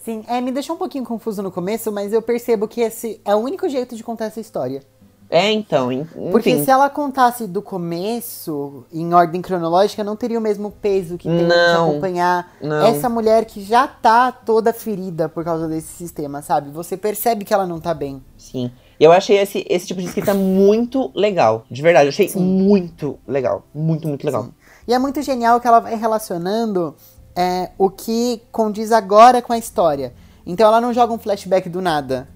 Sim, 0.00 0.24
é, 0.26 0.40
me 0.40 0.50
deixou 0.50 0.76
um 0.76 0.78
pouquinho 0.78 1.04
confuso 1.04 1.42
no 1.42 1.52
começo, 1.52 1.92
mas 1.92 2.12
eu 2.12 2.22
percebo 2.22 2.66
que 2.66 2.80
esse 2.80 3.20
é 3.24 3.34
o 3.34 3.38
único 3.38 3.68
jeito 3.68 3.94
de 3.94 4.02
contar 4.02 4.26
essa 4.26 4.40
história. 4.40 4.82
É, 5.28 5.52
então, 5.52 5.92
enfim. 5.92 6.30
Porque 6.32 6.64
se 6.64 6.68
ela 6.68 6.90
contasse 6.90 7.46
do 7.46 7.62
começo, 7.62 8.84
em 8.92 9.14
ordem 9.14 9.40
cronológica, 9.40 10.02
não 10.02 10.16
teria 10.16 10.38
o 10.38 10.42
mesmo 10.42 10.72
peso 10.72 11.16
que 11.16 11.28
tem 11.28 11.38
de 11.38 11.44
Não, 11.44 11.90
acompanhar 11.90 12.52
não. 12.60 12.84
essa 12.84 13.08
mulher 13.08 13.44
que 13.44 13.62
já 13.62 13.86
tá 13.86 14.32
toda 14.32 14.72
ferida 14.72 15.28
por 15.28 15.44
causa 15.44 15.68
desse 15.68 15.92
sistema, 15.92 16.42
sabe? 16.42 16.70
Você 16.70 16.96
percebe 16.96 17.44
que 17.44 17.54
ela 17.54 17.64
não 17.64 17.78
tá 17.78 17.94
bem. 17.94 18.20
Sim. 18.36 18.72
Eu 18.98 19.12
achei 19.12 19.38
esse, 19.38 19.64
esse 19.70 19.86
tipo 19.86 20.00
de 20.00 20.08
escrita 20.08 20.34
muito 20.34 21.12
legal. 21.14 21.64
De 21.70 21.80
verdade, 21.80 22.06
eu 22.06 22.10
achei 22.10 22.28
muito 22.34 23.16
legal. 23.26 23.62
Muito, 23.72 24.08
muito 24.08 24.26
legal. 24.26 24.44
Sim. 24.44 24.54
E 24.88 24.92
é 24.92 24.98
muito 24.98 25.22
genial 25.22 25.60
que 25.60 25.68
ela 25.68 25.78
vai 25.78 25.94
relacionando 25.94 26.96
é, 27.40 27.70
o 27.78 27.88
que 27.88 28.42
condiz 28.52 28.92
agora 28.92 29.40
com 29.40 29.52
a 29.52 29.58
história. 29.58 30.12
Então 30.44 30.66
ela 30.66 30.80
não 30.80 30.92
joga 30.92 31.12
um 31.12 31.18
flashback 31.18 31.68
do 31.68 31.80
nada. 31.80 32.28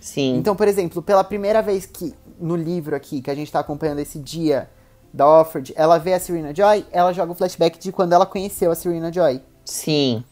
Sim. 0.00 0.36
Então, 0.36 0.56
por 0.56 0.66
exemplo, 0.68 1.02
pela 1.02 1.22
primeira 1.24 1.60
vez 1.60 1.84
que 1.86 2.14
no 2.40 2.56
livro 2.56 2.94
aqui, 2.96 3.20
que 3.20 3.30
a 3.30 3.34
gente 3.34 3.50
tá 3.52 3.60
acompanhando 3.60 3.98
esse 3.98 4.18
dia 4.18 4.70
da 5.12 5.26
Offred, 5.26 5.72
ela 5.76 5.98
vê 5.98 6.14
a 6.14 6.20
Serena 6.20 6.54
Joy, 6.54 6.86
ela 6.92 7.12
joga 7.12 7.32
o 7.32 7.34
flashback 7.34 7.78
de 7.78 7.90
quando 7.92 8.12
ela 8.12 8.24
conheceu 8.24 8.70
a 8.70 8.74
Serena 8.74 9.12
Joy. 9.12 9.40
Sim. 9.64 10.22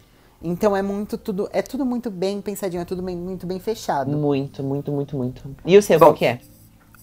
Então 0.43 0.77
é 0.77 0.83
muito 0.83 1.19
tudo, 1.19 1.49
é 1.53 1.63
tudo 1.63 1.85
muito 1.85 2.11
bem 2.11 2.41
pensadinho, 2.41 2.83
é 2.83 2.85
tudo 2.85 3.03
bem- 3.03 3.17
muito 3.17 3.47
bem 3.47 3.59
fechado. 3.59 4.11
Muito, 4.17 4.63
muito, 4.63 4.93
muito, 4.93 5.17
muito. 5.17 5.43
E 5.65 5.77
o 5.77 5.83
seu, 5.83 5.99
qual 5.99 6.15
que 6.15 6.25
é? 6.25 6.41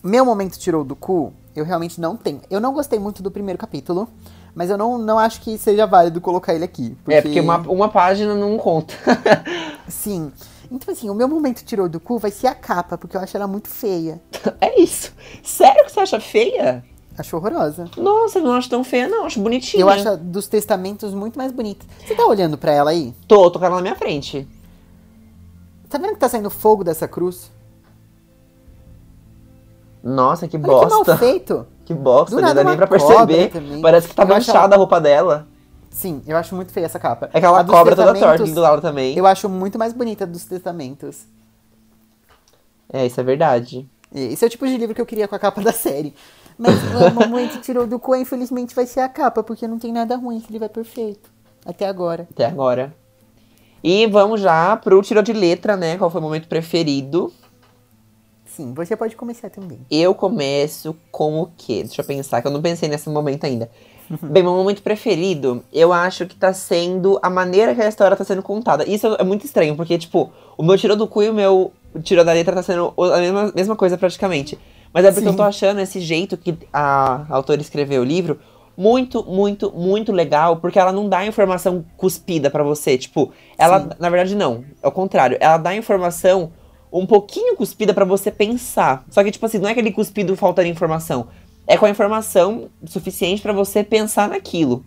Meu 0.04 0.26
momento 0.26 0.58
tirou 0.58 0.84
do 0.84 0.96
cu, 0.96 1.34
eu 1.56 1.66
realmente 1.66 2.00
não 2.00 2.16
tenho. 2.16 2.42
Eu 2.50 2.60
não 2.62 2.74
gostei 2.74 3.00
muito 3.00 3.22
do 3.24 3.32
primeiro 3.32 3.58
capítulo, 3.60 4.08
mas 4.56 4.70
eu 4.70 4.78
não, 4.78 4.98
não 4.98 5.18
acho 5.18 5.42
que 5.42 5.58
seja 5.58 5.86
válido 5.86 6.22
colocar 6.22 6.54
ele 6.54 6.64
aqui. 6.64 6.96
É, 7.08 7.22
porque 7.22 7.40
uma, 7.40 7.58
uma 7.58 7.90
página 7.90 8.36
não 8.36 8.58
conta. 8.58 8.94
Sim. 9.88 10.32
Então, 10.72 10.94
assim, 10.94 11.10
o 11.10 11.14
meu 11.14 11.28
momento 11.28 11.64
tirou 11.64 11.88
do 11.88 12.00
cu 12.00 12.18
vai 12.18 12.32
ser 12.32 12.48
a 12.48 12.56
capa, 12.56 12.98
porque 12.98 13.16
eu 13.16 13.22
acho 13.22 13.36
ela 13.38 13.48
muito 13.48 13.68
feia. 13.68 14.22
é 14.60 14.80
isso. 14.82 15.14
Sério 15.44 15.86
que 15.86 15.92
você 15.92 16.00
acha 16.00 16.20
feia? 16.20 16.84
Acho 17.18 17.38
horrorosa. 17.38 17.86
Nossa, 17.96 18.40
não 18.40 18.54
acho 18.54 18.70
tão 18.70 18.84
feia, 18.84 19.08
não. 19.08 19.26
Acho 19.26 19.40
bonitinha. 19.40 19.82
Eu 19.82 19.90
acho 19.90 20.18
dos 20.18 20.48
testamentos 20.48 21.14
muito 21.14 21.38
mais 21.38 21.52
bonita. 21.52 21.86
Você 22.06 22.16
tá 22.16 22.26
olhando 22.26 22.58
pra 22.58 22.72
ela 22.72 22.90
aí? 22.90 23.14
Tô, 23.28 23.52
tô 23.52 23.60
com 23.60 23.66
ela 23.66 23.76
na 23.76 23.82
minha 23.82 23.96
frente. 23.96 24.48
Tá 25.88 26.00
vendo 26.00 26.14
que 26.14 26.20
tá 26.20 26.28
saindo 26.28 26.50
fogo 26.50 26.84
dessa 26.84 27.08
cruz? 27.08 27.52
Nossa, 30.04 30.48
que 30.48 30.58
Olha 30.58 30.66
que 30.66 30.72
mal 30.72 30.90
bosta. 30.90 31.18
feito. 31.18 31.68
Que 31.86 31.94
bosta, 31.94 32.40
não 32.40 32.54
dá 32.54 32.64
nem 32.64 32.78
pra 32.78 32.88
perceber. 32.88 33.50
também. 33.50 33.82
Parece 33.82 34.08
que 34.08 34.16
tá 34.16 34.26
manchada 34.26 34.76
a 34.76 34.78
roupa 34.78 35.02
dela. 35.02 35.48
Sim, 35.90 36.24
eu 36.26 36.36
acho 36.38 36.56
muito 36.56 36.72
feia 36.72 36.86
essa 36.86 36.98
capa. 36.98 37.30
É 37.34 37.38
aquela 37.38 37.64
cobra 37.64 37.96
toda 37.96 38.14
torta 38.16 38.44
do 38.46 38.60
lado 38.62 38.82
também. 38.82 39.16
Eu 39.16 39.28
acho 39.28 39.48
muito 39.48 39.78
mais 39.78 39.94
bonita 39.94 40.26
dos 40.26 40.46
testamentos. 40.46 41.26
É, 42.92 43.06
isso 43.06 43.20
é 43.20 43.24
verdade. 43.24 43.88
Esse 44.14 44.44
é 44.44 44.48
o 44.48 44.50
tipo 44.50 44.66
de 44.68 44.78
livro 44.78 44.96
que 44.96 45.02
eu 45.02 45.06
queria 45.06 45.28
com 45.28 45.36
a 45.36 45.40
capa 45.40 45.60
da 45.62 45.72
série. 45.72 46.16
Mas 46.58 46.76
a 46.96 47.10
mamãe 47.12 47.48
que 47.48 47.60
tirou 47.60 47.86
do 47.86 48.00
cu, 48.00 48.16
infelizmente, 48.16 48.76
vai 48.76 48.86
ser 48.86 49.02
a 49.02 49.10
capa, 49.10 49.44
porque 49.44 49.68
não 49.68 49.80
tem 49.80 49.92
nada 49.92 50.16
ruim, 50.16 50.38
esse 50.38 50.52
livro 50.52 50.66
é 50.66 50.70
perfeito. 50.70 51.32
Até 51.66 51.88
agora. 51.88 52.28
Até 52.32 52.46
agora. 52.46 52.94
E 53.84 54.08
vamos 54.08 54.40
já 54.40 54.78
pro 54.78 55.02
tiro 55.02 55.22
de 55.22 55.34
letra, 55.34 55.76
né? 55.76 55.98
Qual 55.98 56.10
foi 56.10 56.22
o 56.22 56.24
momento 56.24 56.48
preferido? 56.48 57.34
Sim, 58.56 58.72
você 58.74 58.96
pode 58.96 59.16
começar 59.16 59.50
também. 59.50 59.80
Eu 59.90 60.14
começo 60.14 60.96
com 61.12 61.42
o 61.42 61.50
quê? 61.58 61.84
Deixa 61.84 62.02
eu 62.02 62.06
pensar, 62.06 62.40
que 62.40 62.48
eu 62.48 62.52
não 62.52 62.62
pensei 62.62 62.88
nesse 62.88 63.10
momento 63.10 63.46
ainda. 63.46 63.68
Bem, 64.22 64.44
meu 64.44 64.54
momento 64.54 64.84
preferido, 64.84 65.64
eu 65.74 65.92
acho 65.92 66.28
que 66.28 66.36
tá 66.36 66.54
sendo 66.54 67.20
a 67.24 67.32
maneira 67.32 67.74
que 67.74 67.82
a 67.82 67.88
história 67.88 68.16
tá 68.16 68.24
sendo 68.24 68.44
contada. 68.44 68.88
Isso 68.88 69.08
é 69.08 69.24
muito 69.24 69.44
estranho, 69.44 69.76
porque, 69.76 69.98
tipo, 69.98 70.32
o 70.56 70.62
meu 70.62 70.78
tirou 70.78 70.96
do 70.96 71.08
cu 71.08 71.24
e 71.24 71.30
o 71.30 71.34
meu 71.34 71.74
tirou 72.04 72.24
da 72.24 72.32
letra 72.32 72.54
tá 72.54 72.62
sendo 72.62 72.94
a 72.96 73.18
mesma, 73.18 73.52
mesma 73.56 73.76
coisa 73.76 73.98
praticamente. 73.98 74.60
Mas 74.94 75.04
é 75.04 75.12
porque 75.12 75.26
Sim. 75.26 75.32
eu 75.32 75.36
tô 75.36 75.42
achando 75.42 75.82
esse 75.82 76.00
jeito 76.00 76.38
que 76.38 76.56
a 76.72 77.26
autora 77.30 77.60
escreveu 77.60 78.04
o 78.04 78.06
livro 78.06 78.40
muito, 78.78 79.24
muito, 79.24 79.72
muito 79.72 80.12
legal, 80.12 80.58
porque 80.58 80.78
ela 80.78 80.92
não 80.92 81.10
dá 81.10 81.26
informação 81.26 81.84
cuspida 81.98 82.52
pra 82.52 82.62
você. 82.62 83.00
Tipo, 83.00 83.32
ela, 83.58 83.82
Sim. 83.82 83.90
na 84.00 84.10
verdade, 84.12 84.36
não. 84.36 84.64
É 84.84 84.88
o 84.88 84.92
contrário. 84.92 85.38
Ela 85.40 85.58
dá 85.58 85.76
informação 85.76 86.52
um 86.94 87.06
pouquinho 87.06 87.56
cuspida 87.56 87.94
pra 87.94 88.06
você 88.06 88.30
pensar. 88.32 89.04
Só 89.10 89.24
que, 89.24 89.32
tipo 89.32 89.46
assim, 89.46 89.58
não 89.58 89.68
é 89.68 89.72
aquele 89.72 89.92
cuspido 89.92 90.36
faltando 90.36 90.68
informação. 90.68 91.28
É 91.66 91.78
com 91.78 91.86
a 91.86 91.90
informação 91.90 92.70
suficiente 92.86 93.42
pra 93.42 93.52
você 93.54 93.84
pensar 93.84 94.30
naquilo. 94.30 94.84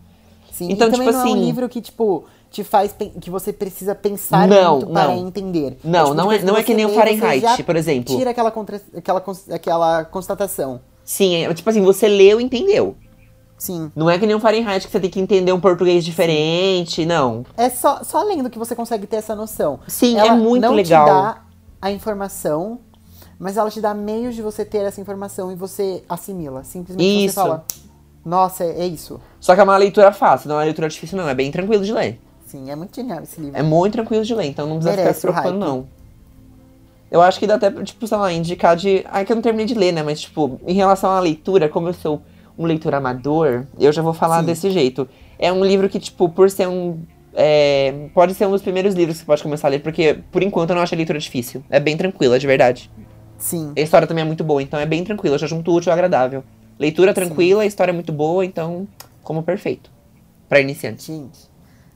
Sim, 0.52 0.70
Então, 0.70 0.88
e 0.88 0.90
também 0.92 1.06
tipo 1.08 1.12
não 1.18 1.20
é 1.26 1.28
um 1.30 1.32
assim- 1.34 1.44
livro 1.44 1.68
que, 1.68 1.80
tipo, 1.80 2.24
te 2.50 2.62
faz 2.64 2.94
que 3.20 3.28
você 3.30 3.52
precisa 3.52 3.94
pensar 3.94 4.46
Não, 4.46 4.76
muito 4.78 4.92
para 4.92 5.08
não. 5.08 5.26
entender. 5.26 5.76
Não, 5.84 6.04
tipo 6.04 6.10
de 6.12 6.16
não 6.16 6.32
é- 6.32 6.38
não 6.42 6.56
é 6.56 6.62
que 6.62 6.72
nem 6.74 6.86
o 6.86 6.90
Fahrenheit, 6.90 7.62
por 7.64 7.76
exemplo. 7.76 8.16
Tira 8.16 8.30
aquela, 8.30 8.50
contra- 8.50 8.80
aquela, 8.96 9.22
aquela 9.50 10.04
constatação. 10.04 10.80
Sim, 11.04 11.34
é, 11.44 11.52
tipo 11.54 11.68
assim, 11.68 11.82
você 11.82 12.08
leu 12.08 12.40
e 12.40 12.44
entendeu. 12.44 12.96
Sim. 13.58 13.90
Não 13.96 14.08
é 14.10 14.18
que 14.18 14.26
nem 14.26 14.36
o 14.36 14.40
Fahrenheit 14.40 14.84
que 14.86 14.92
você 14.92 15.00
tem 15.00 15.08
que 15.10 15.18
entender 15.20 15.52
um 15.52 15.60
português 15.60 16.04
diferente, 16.04 17.06
não. 17.06 17.44
É 17.56 17.70
só, 17.70 18.02
só 18.04 18.22
lendo 18.22 18.50
que 18.50 18.58
você 18.58 18.74
consegue 18.76 19.06
ter 19.06 19.16
essa 19.16 19.34
noção. 19.34 19.80
Sim, 19.88 20.18
ela 20.18 20.32
é 20.32 20.36
muito 20.36 20.62
não 20.62 20.74
legal. 20.74 21.04
te 21.06 21.10
dá 21.10 21.42
a 21.80 21.90
informação, 21.90 22.80
mas 23.38 23.56
ela 23.56 23.70
te 23.70 23.80
dá 23.80 23.94
meios 23.94 24.34
de 24.34 24.42
você 24.42 24.64
ter 24.64 24.78
essa 24.78 25.00
informação 25.00 25.52
e 25.52 25.54
você 25.54 26.02
assimila. 26.08 26.64
Simplesmente 26.64 27.26
Isso. 27.26 27.34
você 27.34 27.40
fala, 27.40 27.64
nossa, 28.24 28.64
é, 28.64 28.80
é 28.80 28.86
isso. 28.86 29.20
Só 29.40 29.54
que 29.54 29.60
é 29.60 29.64
uma 29.64 29.76
leitura 29.76 30.10
fácil, 30.12 30.48
não 30.48 30.56
é 30.56 30.58
uma 30.58 30.64
leitura 30.64 30.88
difícil, 30.88 31.16
não. 31.16 31.28
É 31.28 31.34
bem 31.34 31.50
tranquilo 31.52 31.84
de 31.84 31.92
ler. 31.92 32.20
Sim, 32.44 32.70
é 32.70 32.76
muito 32.76 32.94
genial 32.94 33.22
esse 33.22 33.40
livro. 33.40 33.58
É 33.58 33.62
muito 33.62 33.92
tranquilo 33.92 34.24
de 34.24 34.34
ler, 34.34 34.46
então 34.46 34.66
não 34.66 34.76
precisa 34.76 34.96
Merece 34.96 35.20
ficar 35.20 35.32
se 35.32 35.40
preocupando, 35.42 35.58
não. 35.64 35.86
Eu 37.10 37.22
acho 37.22 37.38
que 37.38 37.46
dá 37.46 37.54
até, 37.54 37.70
tipo, 37.70 38.06
sei 38.06 38.16
lá, 38.16 38.32
indicar 38.32 38.76
de. 38.76 39.04
Ai, 39.08 39.24
que 39.24 39.30
eu 39.30 39.36
não 39.36 39.42
terminei 39.42 39.66
de 39.66 39.74
ler, 39.74 39.92
né? 39.92 40.02
Mas, 40.02 40.20
tipo, 40.20 40.60
em 40.66 40.74
relação 40.74 41.10
à 41.10 41.20
leitura, 41.20 41.68
como 41.68 41.88
eu 41.88 41.94
sou 41.94 42.20
um 42.58 42.66
leitor 42.66 42.94
amador, 42.94 43.64
eu 43.78 43.92
já 43.92 44.02
vou 44.02 44.12
falar 44.12 44.40
Sim. 44.40 44.46
desse 44.46 44.70
jeito. 44.70 45.08
É 45.38 45.52
um 45.52 45.64
livro 45.64 45.88
que, 45.88 46.00
tipo, 46.00 46.28
por 46.28 46.50
ser 46.50 46.66
um. 46.66 46.98
É, 47.36 48.08
pode 48.14 48.34
ser 48.34 48.46
um 48.46 48.50
dos 48.50 48.62
primeiros 48.62 48.94
livros 48.94 49.16
que 49.18 49.22
você 49.22 49.26
pode 49.26 49.42
começar 49.42 49.68
a 49.68 49.70
ler, 49.70 49.82
porque, 49.82 50.18
por 50.32 50.42
enquanto, 50.42 50.70
eu 50.70 50.76
não 50.76 50.82
acho 50.82 50.94
a 50.94 50.96
leitura 50.96 51.18
difícil. 51.18 51.62
É 51.68 51.78
bem 51.78 51.96
tranquila, 51.96 52.38
de 52.38 52.46
verdade. 52.46 52.90
Sim. 53.38 53.72
A 53.76 53.80
história 53.80 54.08
também 54.08 54.22
é 54.22 54.26
muito 54.26 54.42
boa, 54.42 54.62
então 54.62 54.80
é 54.80 54.86
bem 54.86 55.04
tranquila. 55.04 55.34
Eu 55.34 55.38
já 55.38 55.46
junto 55.46 55.70
útil 55.70 55.92
ao 55.92 55.94
agradável. 55.94 56.42
Leitura 56.78 57.12
tranquila, 57.12 57.62
a 57.62 57.66
história 57.66 57.92
é 57.92 57.94
muito 57.94 58.12
boa, 58.12 58.44
então, 58.44 58.88
como 59.22 59.42
perfeito. 59.42 59.90
Pra 60.48 60.60
iniciante. 60.60 61.12
Gente, 61.12 61.38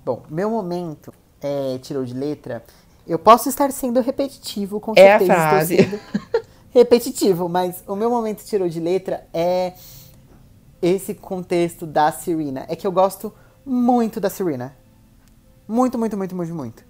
bom, 0.05 0.22
meu 0.28 0.51
momento 0.51 1.12
é, 1.41 1.78
tirou 1.80 2.05
de 2.05 2.12
letra. 2.14 2.62
Eu 3.07 3.18
posso 3.18 3.49
estar 3.49 3.70
sendo 3.72 4.01
repetitivo, 4.01 4.78
com 4.78 4.93
É 4.95 5.14
a 5.14 5.18
certeza. 5.18 5.34
frase. 5.34 6.01
Repetitivo, 6.72 7.49
mas 7.49 7.82
o 7.86 7.97
meu 7.97 8.11
momento 8.11 8.45
tirou 8.45 8.68
de 8.68 8.78
letra 8.78 9.26
é 9.34 9.72
esse 10.80 11.14
contexto 11.14 11.86
da 11.86 12.12
Serena. 12.12 12.64
É 12.68 12.76
que 12.76 12.86
eu 12.86 12.93
gosto 12.93 13.32
muito 13.66 14.20
da 14.20 14.30
Serena. 14.30 14.76
Muito, 15.70 15.96
muito, 15.96 16.16
muito, 16.16 16.34
muito, 16.34 16.52
muito. 16.52 16.84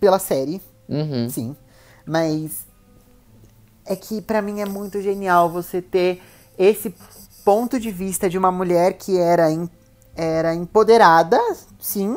Pela 0.00 0.18
série, 0.18 0.60
Uhum. 0.88 1.28
sim. 1.30 1.56
Mas 2.04 2.66
é 3.84 3.94
que 3.94 4.20
pra 4.20 4.42
mim 4.42 4.60
é 4.60 4.66
muito 4.66 5.00
genial 5.00 5.48
você 5.48 5.80
ter 5.80 6.20
esse 6.58 6.92
ponto 7.44 7.78
de 7.78 7.92
vista 7.92 8.28
de 8.28 8.36
uma 8.36 8.50
mulher 8.50 8.94
que 8.94 9.16
era, 9.16 9.48
em- 9.52 9.70
era 10.16 10.52
empoderada, 10.52 11.38
sim, 11.78 12.16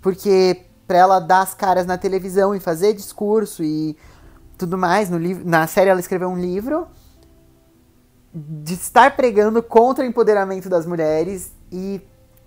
porque 0.00 0.66
pra 0.86 0.98
ela 0.98 1.18
dar 1.18 1.40
as 1.40 1.52
caras 1.52 1.84
na 1.84 1.98
televisão 1.98 2.54
e 2.54 2.60
fazer 2.60 2.92
discurso 2.94 3.64
e 3.64 3.96
tudo 4.56 4.78
mais, 4.78 5.10
no 5.10 5.18
livro, 5.18 5.44
na 5.48 5.66
série 5.66 5.90
ela 5.90 5.98
escreveu 6.00 6.28
um 6.28 6.38
livro 6.38 6.86
de 8.32 8.74
estar 8.74 9.16
pregando 9.16 9.60
contra 9.64 10.04
o 10.04 10.06
empoderamento 10.06 10.68
das 10.68 10.86
mulheres 10.86 11.50
e 11.72 12.00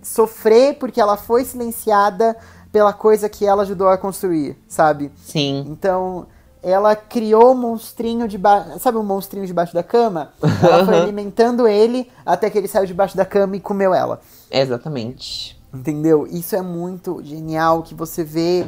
sofrer 0.03 0.75
porque 0.77 1.01
ela 1.01 1.17
foi 1.17 1.45
silenciada 1.45 2.35
pela 2.71 2.93
coisa 2.93 3.29
que 3.29 3.45
ela 3.45 3.63
ajudou 3.63 3.87
a 3.87 3.97
construir, 3.97 4.57
sabe? 4.67 5.11
Sim. 5.23 5.65
Então, 5.67 6.27
ela 6.63 6.95
criou 6.95 7.51
um 7.51 7.55
monstrinho 7.55 8.27
debaixo. 8.27 8.79
Sabe 8.79 8.97
um 8.97 9.03
monstrinho 9.03 9.45
debaixo 9.45 9.73
da 9.73 9.83
cama? 9.83 10.31
Ela 10.63 10.85
foi 10.85 10.95
alimentando 10.95 11.67
ele 11.67 12.09
até 12.25 12.49
que 12.49 12.57
ele 12.57 12.69
saiu 12.69 12.85
debaixo 12.85 13.17
da 13.17 13.25
cama 13.25 13.57
e 13.57 13.59
comeu 13.59 13.93
ela. 13.93 14.21
Exatamente. 14.49 15.61
Entendeu? 15.73 16.25
Isso 16.25 16.55
é 16.55 16.61
muito 16.61 17.21
genial 17.23 17.83
que 17.83 17.93
você 17.93 18.23
vê 18.23 18.65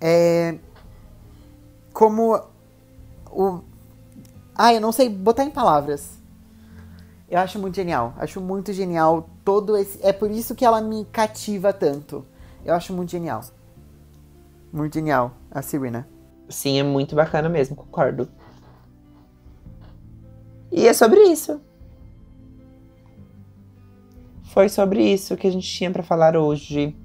é, 0.00 0.56
como 1.92 2.40
o. 3.30 3.60
Ah, 4.54 4.74
eu 4.74 4.80
não 4.80 4.90
sei 4.90 5.08
botar 5.08 5.44
em 5.44 5.50
palavras. 5.50 6.10
Eu 7.28 7.40
acho 7.40 7.58
muito 7.58 7.74
genial. 7.74 8.14
Acho 8.16 8.40
muito 8.40 8.72
genial 8.72 9.28
todo 9.44 9.76
esse. 9.76 9.98
É 10.06 10.12
por 10.12 10.30
isso 10.30 10.54
que 10.54 10.64
ela 10.64 10.80
me 10.80 11.04
cativa 11.06 11.72
tanto. 11.72 12.24
Eu 12.64 12.74
acho 12.74 12.92
muito 12.92 13.10
genial. 13.10 13.42
Muito 14.72 14.94
genial, 14.94 15.32
a 15.50 15.62
Serena. 15.62 16.08
Sim, 16.48 16.78
é 16.78 16.82
muito 16.82 17.16
bacana 17.16 17.48
mesmo, 17.48 17.74
concordo. 17.74 18.28
E 20.70 20.86
é 20.86 20.92
sobre 20.92 21.20
isso. 21.24 21.60
foi 24.56 24.70
sobre 24.70 25.02
isso 25.12 25.36
que 25.36 25.46
a 25.46 25.52
gente 25.52 25.68
tinha 25.68 25.90
pra 25.90 26.02
falar 26.02 26.34
hoje. 26.34 26.96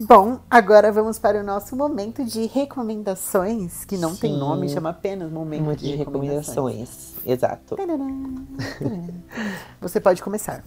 Bom, 0.00 0.40
agora 0.50 0.90
vamos 0.90 1.20
para 1.20 1.40
o 1.40 1.44
nosso 1.44 1.76
momento 1.76 2.24
de 2.24 2.46
recomendações, 2.46 3.84
que 3.84 3.96
não 3.96 4.14
tem 4.16 4.32
Sim. 4.32 4.38
nome, 4.40 4.68
chama 4.68 4.90
apenas 4.90 5.30
momento 5.30 5.76
de, 5.76 5.90
de 5.90 5.94
recomendações. 5.94 6.48
recomendações. 6.48 7.14
Exato. 7.24 7.76
Tadadã, 7.76 8.04
tadadã. 8.80 9.12
Você 9.80 10.00
pode 10.00 10.20
começar. 10.20 10.64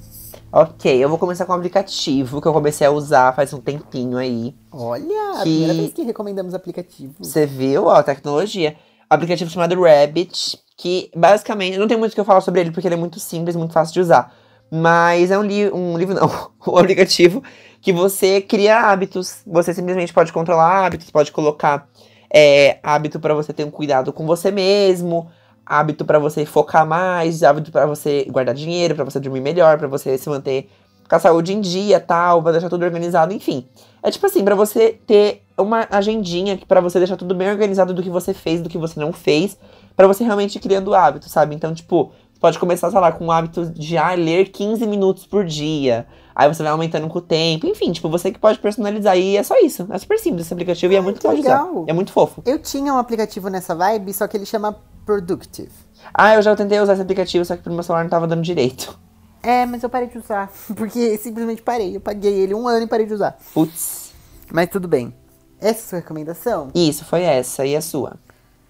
Ok, 0.49 0.95
eu 1.03 1.09
vou 1.09 1.17
começar 1.17 1.45
com 1.45 1.51
um 1.51 1.55
aplicativo 1.57 2.41
que 2.41 2.47
eu 2.47 2.53
comecei 2.53 2.87
a 2.87 2.91
usar 2.91 3.35
faz 3.35 3.51
um 3.53 3.59
tempinho 3.59 4.17
aí. 4.17 4.55
Olha, 4.71 5.31
a 5.31 5.35
Que- 5.37 5.41
primeira 5.41 5.73
vez 5.73 5.93
que 5.93 6.03
recomendamos 6.03 6.53
aplicativo. 6.53 7.13
Você 7.19 7.45
viu, 7.45 7.85
ó, 7.85 8.01
tecnologia. 8.01 8.77
aplicativo 9.09 9.49
chamado 9.49 9.75
Rabbit, 9.81 10.57
que 10.77 11.11
basicamente, 11.15 11.77
não 11.77 11.87
tem 11.87 11.97
muito 11.97 12.11
o 12.13 12.15
que 12.15 12.19
eu 12.21 12.25
falar 12.25 12.41
sobre 12.41 12.61
ele, 12.61 12.71
porque 12.71 12.87
ele 12.87 12.95
é 12.95 12.97
muito 12.97 13.19
simples, 13.19 13.55
muito 13.57 13.73
fácil 13.73 13.93
de 13.93 13.99
usar. 14.01 14.33
Mas 14.71 15.31
é 15.31 15.37
um, 15.37 15.43
li 15.43 15.71
um 15.71 15.97
livro, 15.97 16.13
não, 16.13 16.51
um 16.73 16.77
aplicativo 16.77 17.41
que 17.81 17.93
você 17.93 18.41
cria 18.41 18.79
hábitos. 18.79 19.41
Você 19.45 19.73
simplesmente 19.73 20.13
pode 20.13 20.33
controlar 20.33 20.85
hábitos, 20.85 21.09
pode 21.09 21.31
colocar 21.31 21.87
é, 22.33 22.79
hábito 22.83 23.19
para 23.19 23.33
você 23.33 23.53
ter 23.53 23.63
um 23.63 23.71
cuidado 23.71 24.11
com 24.11 24.25
você 24.25 24.51
mesmo, 24.51 25.29
hábito 25.65 26.05
para 26.05 26.19
você 26.19 26.45
focar 26.45 26.85
mais, 26.85 27.43
hábito 27.43 27.71
para 27.71 27.85
você 27.85 28.25
guardar 28.29 28.53
dinheiro, 28.53 28.95
para 28.95 29.05
você 29.05 29.19
dormir 29.19 29.41
melhor, 29.41 29.77
para 29.77 29.87
você 29.87 30.17
se 30.17 30.29
manter 30.29 30.69
com 31.07 31.15
a 31.15 31.19
saúde 31.19 31.53
em 31.53 31.61
dia, 31.61 31.99
tal, 31.99 32.43
pra 32.43 32.51
deixar 32.51 32.69
tudo 32.69 32.83
organizado, 32.83 33.33
enfim. 33.33 33.65
É 34.03 34.11
tipo 34.11 34.25
assim, 34.25 34.43
pra 34.43 34.55
você 34.55 34.99
ter 35.07 35.43
uma 35.57 35.87
agendinha 35.89 36.59
para 36.67 36.81
você 36.81 36.99
deixar 36.99 37.15
tudo 37.15 37.33
bem 37.33 37.49
organizado 37.49 37.93
do 37.93 38.03
que 38.03 38.09
você 38.09 38.33
fez, 38.33 38.61
do 38.61 38.69
que 38.69 38.77
você 38.77 38.99
não 38.99 39.13
fez, 39.13 39.57
pra 39.95 40.05
você 40.05 40.23
realmente 40.23 40.57
ir 40.57 40.59
criando 40.59 40.93
hábito, 40.93 41.29
sabe? 41.29 41.55
Então, 41.55 41.73
tipo, 41.73 42.11
pode 42.39 42.59
começar, 42.59 42.89
sei 42.89 42.99
lá, 42.99 43.11
com 43.11 43.25
o 43.27 43.31
hábito 43.31 43.65
de 43.65 43.97
ah, 43.97 44.13
ler 44.13 44.49
15 44.49 44.85
minutos 44.85 45.25
por 45.25 45.45
dia. 45.45 46.07
Aí 46.35 46.47
você 46.47 46.61
vai 46.61 46.71
aumentando 46.71 47.07
com 47.07 47.17
o 47.17 47.21
tempo. 47.21 47.65
Enfim, 47.65 47.91
tipo, 47.91 48.09
você 48.09 48.31
que 48.31 48.39
pode 48.39 48.59
personalizar. 48.59 49.17
E 49.17 49.37
é 49.37 49.43
só 49.43 49.59
isso. 49.59 49.87
É 49.89 49.97
super 49.97 50.19
simples 50.19 50.45
esse 50.45 50.53
aplicativo 50.53 50.93
e 50.93 50.95
é 50.95 51.01
muito 51.01 51.19
que 51.19 51.27
legal. 51.27 51.71
usar. 51.77 51.89
É 51.89 51.93
muito 51.93 52.11
fofo. 52.11 52.43
Eu 52.45 52.59
tinha 52.59 52.93
um 52.93 52.97
aplicativo 52.97 53.49
nessa 53.49 53.73
vibe, 53.73 54.13
só 54.13 54.27
que 54.27 54.37
ele 54.37 54.45
chama 54.45 54.77
Productive. 55.05 55.71
Ah, 56.13 56.35
eu 56.35 56.41
já 56.41 56.55
tentei 56.55 56.79
usar 56.79 56.93
esse 56.93 57.01
aplicativo, 57.01 57.43
só 57.43 57.55
que 57.55 57.63
pro 57.63 57.73
meu 57.73 57.81
celular 57.81 58.03
não 58.03 58.09
tava 58.09 58.27
dando 58.27 58.43
direito. 58.43 58.97
É, 59.41 59.65
mas 59.65 59.81
eu 59.81 59.89
parei 59.89 60.07
de 60.09 60.17
usar, 60.17 60.51
porque 60.75 61.17
simplesmente 61.17 61.61
parei. 61.61 61.95
Eu 61.95 62.01
paguei 62.01 62.33
ele 62.33 62.53
um 62.53 62.67
ano 62.67 62.85
e 62.85 62.87
parei 62.87 63.05
de 63.05 63.13
usar. 63.13 63.37
Putz. 63.53 64.13
Mas 64.51 64.69
tudo 64.69 64.87
bem. 64.87 65.13
Essa 65.59 65.69
é 65.69 65.71
a 65.71 65.87
sua 65.87 65.99
recomendação? 65.99 66.69
Isso, 66.75 67.03
foi 67.03 67.23
essa. 67.23 67.65
E 67.65 67.75
a 67.75 67.81
sua? 67.81 68.17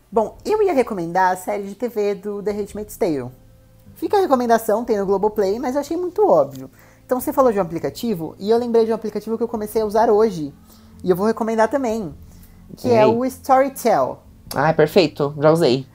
Bom, 0.09 0.37
eu 0.45 0.63
ia 0.63 0.71
recomendar 0.71 1.33
a 1.33 1.35
série 1.35 1.63
de 1.63 1.75
TV 1.75 2.15
do 2.15 2.41
The 2.41 2.51
Handmaid's 2.51 2.95
Tale. 2.95 3.29
Fica 3.97 4.17
a 4.17 4.21
recomendação, 4.21 4.85
tem 4.85 4.97
no 4.97 5.05
Globoplay, 5.05 5.59
mas 5.59 5.75
eu 5.75 5.81
achei 5.81 5.97
muito 5.97 6.25
óbvio. 6.25 6.69
Então 7.03 7.19
você 7.19 7.33
falou 7.33 7.51
de 7.51 7.57
um 7.57 7.61
aplicativo, 7.61 8.35
e 8.37 8.49
eu 8.49 8.57
lembrei 8.57 8.85
de 8.85 8.91
um 8.91 8.95
aplicativo 8.95 9.37
que 9.37 9.43
eu 9.43 9.47
comecei 9.47 9.81
a 9.81 9.85
usar 9.85 10.09
hoje. 10.09 10.53
E 11.03 11.09
eu 11.09 11.15
vou 11.15 11.25
recomendar 11.25 11.67
também. 11.67 12.13
Que 12.75 12.91
é 12.91 13.05
o 13.07 13.25
Storytel. 13.25 14.19
Ah, 14.55 14.71
perfeito. 14.71 15.33
Já 15.41 15.51
usei. 15.51 15.87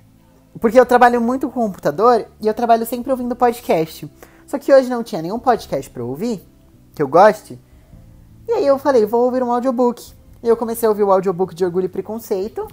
Porque 0.61 0.79
eu 0.79 0.85
trabalho 0.85 1.21
muito 1.21 1.49
com 1.49 1.61
computador 1.61 2.27
e 2.41 2.47
eu 2.47 2.55
trabalho 2.55 2.85
sempre 2.85 3.11
ouvindo 3.11 3.37
podcast. 3.37 4.11
Só 4.47 4.59
que 4.59 4.73
hoje 4.73 4.91
não 4.91 5.05
tinha 5.05 5.23
nenhum 5.23 5.39
podcast 5.39 5.89
pra 5.89 6.03
eu 6.03 6.09
ouvir, 6.09 6.45
que 6.95 7.03
eu 7.03 7.09
goste. 7.09 7.59
E 8.49 8.53
aí 8.53 8.67
eu 8.67 8.79
falei, 8.79 9.07
vou 9.07 9.25
ouvir 9.25 9.43
um 9.43 9.53
audiobook. 9.53 10.13
E 10.43 10.49
eu 10.49 10.57
comecei 10.57 10.87
a 10.87 10.91
ouvir 10.91 11.05
o 11.05 11.13
audiobook 11.13 11.55
de 11.55 11.65
Orgulho 11.65 11.87
e 11.87 11.89
Preconceito. 11.89 12.67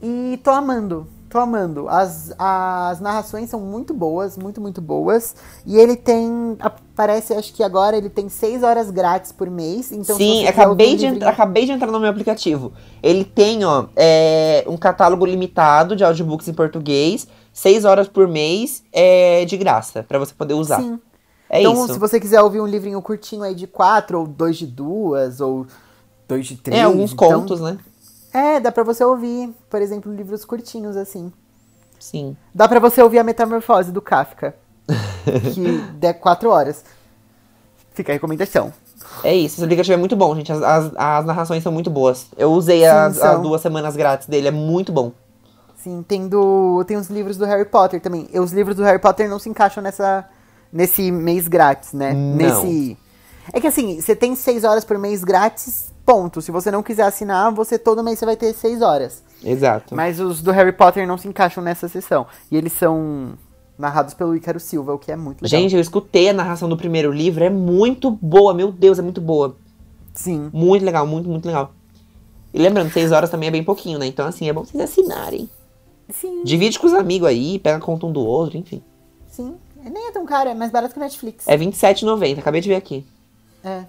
E 0.00 0.40
tô 0.44 0.50
amando, 0.50 1.08
tô 1.28 1.38
amando. 1.38 1.88
As, 1.88 2.32
as 2.38 3.00
narrações 3.00 3.50
são 3.50 3.60
muito 3.60 3.92
boas, 3.92 4.36
muito, 4.36 4.60
muito 4.60 4.80
boas. 4.80 5.34
E 5.66 5.76
ele 5.76 5.96
tem, 5.96 6.56
aparece, 6.60 7.34
acho 7.34 7.52
que 7.52 7.62
agora 7.62 7.96
ele 7.96 8.08
tem 8.08 8.28
seis 8.28 8.62
horas 8.62 8.90
grátis 8.90 9.30
por 9.32 9.50
mês. 9.50 9.92
Então, 9.92 10.16
Sim, 10.16 10.46
acabei 10.46 10.96
de, 10.96 11.06
livrinho- 11.06 11.28
acabei 11.28 11.66
de 11.66 11.72
entrar 11.72 11.90
no 11.90 12.00
meu 12.00 12.10
aplicativo. 12.10 12.72
Ele 13.02 13.24
tem, 13.24 13.64
ó, 13.64 13.86
é, 13.94 14.64
um 14.66 14.76
catálogo 14.76 15.26
limitado 15.26 15.94
de 15.94 16.02
audiobooks 16.04 16.48
em 16.48 16.54
português, 16.54 17.28
seis 17.52 17.84
horas 17.84 18.08
por 18.08 18.26
mês, 18.26 18.82
é, 18.92 19.44
de 19.44 19.56
graça, 19.56 20.02
pra 20.02 20.18
você 20.18 20.32
poder 20.34 20.54
usar. 20.54 20.80
Sim. 20.80 20.98
É 21.50 21.60
então, 21.60 21.72
isso. 21.84 21.94
se 21.94 21.98
você 21.98 22.20
quiser 22.20 22.42
ouvir 22.42 22.60
um 22.60 22.66
livrinho 22.66 23.00
curtinho 23.00 23.42
aí 23.42 23.54
de 23.54 23.66
quatro, 23.66 24.20
ou 24.20 24.26
dois 24.26 24.56
de 24.56 24.66
duas, 24.66 25.40
ou 25.40 25.66
dois 26.28 26.46
de 26.46 26.56
três. 26.56 26.78
É, 26.78 26.84
alguns 26.84 27.12
então- 27.12 27.40
contos, 27.40 27.60
né? 27.60 27.78
É, 28.38 28.60
dá 28.60 28.70
pra 28.70 28.84
você 28.84 29.02
ouvir, 29.02 29.52
por 29.68 29.82
exemplo, 29.82 30.14
livros 30.14 30.44
curtinhos 30.44 30.96
assim. 30.96 31.32
Sim. 31.98 32.36
Dá 32.54 32.68
pra 32.68 32.78
você 32.78 33.02
ouvir 33.02 33.18
a 33.18 33.24
Metamorfose 33.24 33.90
do 33.90 34.00
Kafka, 34.00 34.54
que 35.54 35.78
der 35.94 36.14
quatro 36.14 36.48
horas. 36.50 36.84
Fica 37.92 38.12
a 38.12 38.14
recomendação. 38.14 38.72
É 39.24 39.34
isso, 39.34 39.56
esse 39.56 39.64
aplicativo 39.64 39.94
é 39.94 39.96
muito 39.96 40.14
bom, 40.14 40.36
gente. 40.36 40.52
As, 40.52 40.62
as, 40.62 40.92
as 40.96 41.24
narrações 41.24 41.64
são 41.64 41.72
muito 41.72 41.90
boas. 41.90 42.26
Eu 42.36 42.52
usei 42.52 42.80
Sim, 42.80 42.86
as, 42.86 43.20
as 43.20 43.40
duas 43.40 43.60
semanas 43.60 43.96
grátis 43.96 44.28
dele, 44.28 44.46
é 44.46 44.52
muito 44.52 44.92
bom. 44.92 45.10
Sim, 45.76 46.04
tem, 46.06 46.28
do, 46.28 46.84
tem 46.86 46.96
os 46.96 47.08
livros 47.08 47.36
do 47.36 47.44
Harry 47.44 47.64
Potter 47.64 48.00
também. 48.00 48.28
E 48.32 48.38
os 48.38 48.52
livros 48.52 48.76
do 48.76 48.84
Harry 48.84 49.00
Potter 49.00 49.28
não 49.28 49.40
se 49.40 49.48
encaixam 49.48 49.82
nessa, 49.82 50.28
nesse 50.72 51.10
mês 51.10 51.48
grátis, 51.48 51.92
né? 51.92 52.12
Não. 52.12 52.36
Nesse. 52.36 52.96
É 53.52 53.60
que 53.60 53.66
assim, 53.66 54.00
você 54.00 54.14
tem 54.14 54.36
seis 54.36 54.62
horas 54.62 54.84
por 54.84 54.98
mês 54.98 55.24
grátis, 55.24 55.92
ponto. 56.08 56.40
Se 56.40 56.50
você 56.50 56.70
não 56.70 56.82
quiser 56.82 57.02
assinar, 57.02 57.52
você 57.52 57.78
todo 57.78 58.02
mês 58.02 58.18
você 58.18 58.24
vai 58.24 58.34
ter 58.34 58.54
seis 58.54 58.80
horas. 58.80 59.22
Exato. 59.44 59.94
Mas 59.94 60.18
os 60.18 60.40
do 60.40 60.50
Harry 60.50 60.72
Potter 60.72 61.06
não 61.06 61.18
se 61.18 61.28
encaixam 61.28 61.62
nessa 61.62 61.86
sessão. 61.86 62.26
E 62.50 62.56
eles 62.56 62.72
são 62.72 63.34
narrados 63.78 64.14
pelo 64.14 64.34
Ícaro 64.34 64.58
Silva, 64.58 64.94
o 64.94 64.98
que 64.98 65.12
é 65.12 65.16
muito 65.16 65.42
legal. 65.42 65.60
Gente, 65.60 65.74
eu 65.74 65.80
escutei 65.82 66.30
a 66.30 66.32
narração 66.32 66.66
do 66.66 66.78
primeiro 66.78 67.12
livro, 67.12 67.44
é 67.44 67.50
muito 67.50 68.10
boa, 68.10 68.54
meu 68.54 68.72
Deus, 68.72 68.98
é 68.98 69.02
muito 69.02 69.20
boa. 69.20 69.54
Sim. 70.14 70.48
Muito 70.50 70.82
legal, 70.82 71.06
muito, 71.06 71.28
muito 71.28 71.44
legal. 71.44 71.74
E 72.54 72.58
lembrando, 72.58 72.90
seis 72.90 73.12
horas 73.12 73.28
também 73.28 73.50
é 73.50 73.52
bem 73.52 73.62
pouquinho, 73.62 73.98
né? 73.98 74.06
Então, 74.06 74.26
assim, 74.26 74.48
é 74.48 74.52
bom 74.52 74.64
vocês 74.64 74.82
assinarem. 74.82 75.46
Sim, 76.08 76.42
Divide 76.42 76.78
com 76.78 76.86
os 76.86 76.94
amigos 76.94 77.28
aí, 77.28 77.58
pega 77.58 77.76
a 77.76 77.80
conta 77.80 78.06
um 78.06 78.12
do 78.12 78.24
outro, 78.24 78.56
enfim. 78.56 78.82
sim. 79.28 79.54
Nem 79.84 80.08
é 80.08 80.12
tão 80.12 80.24
caro, 80.24 80.48
é 80.48 80.54
mais 80.54 80.72
barato 80.72 80.94
que 80.94 80.98
o 80.98 81.02
Netflix. 81.02 81.46
É 81.46 81.54
R$27,90, 81.54 82.38
acabei 82.38 82.62
de 82.62 82.68
ver 82.68 82.76
aqui. 82.76 83.06
É. 83.62 83.84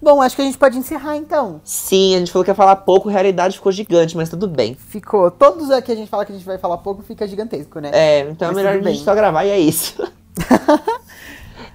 Bom, 0.00 0.20
acho 0.20 0.36
que 0.36 0.42
a 0.42 0.44
gente 0.44 0.58
pode 0.58 0.76
encerrar 0.76 1.16
então. 1.16 1.60
Sim, 1.64 2.14
a 2.14 2.18
gente 2.18 2.30
falou 2.30 2.44
que 2.44 2.50
ia 2.50 2.54
falar 2.54 2.76
pouco, 2.76 3.08
a 3.08 3.12
realidade 3.12 3.56
ficou 3.56 3.72
gigante, 3.72 4.16
mas 4.16 4.28
tudo 4.28 4.46
bem. 4.46 4.74
Ficou. 4.74 5.30
Todos 5.30 5.70
aqui 5.70 5.90
a 5.90 5.96
gente 5.96 6.08
fala 6.08 6.24
que 6.24 6.32
a 6.32 6.34
gente 6.34 6.44
vai 6.44 6.58
falar 6.58 6.78
pouco, 6.78 7.02
fica 7.02 7.26
gigantesco, 7.26 7.80
né? 7.80 7.90
É, 7.92 8.20
então 8.30 8.48
Mas 8.48 8.58
é 8.58 8.62
melhor 8.62 8.78
a 8.78 8.90
gente 8.92 9.02
só 9.04 9.14
gravar 9.14 9.44
e 9.44 9.50
é 9.50 9.58
isso. 9.58 9.94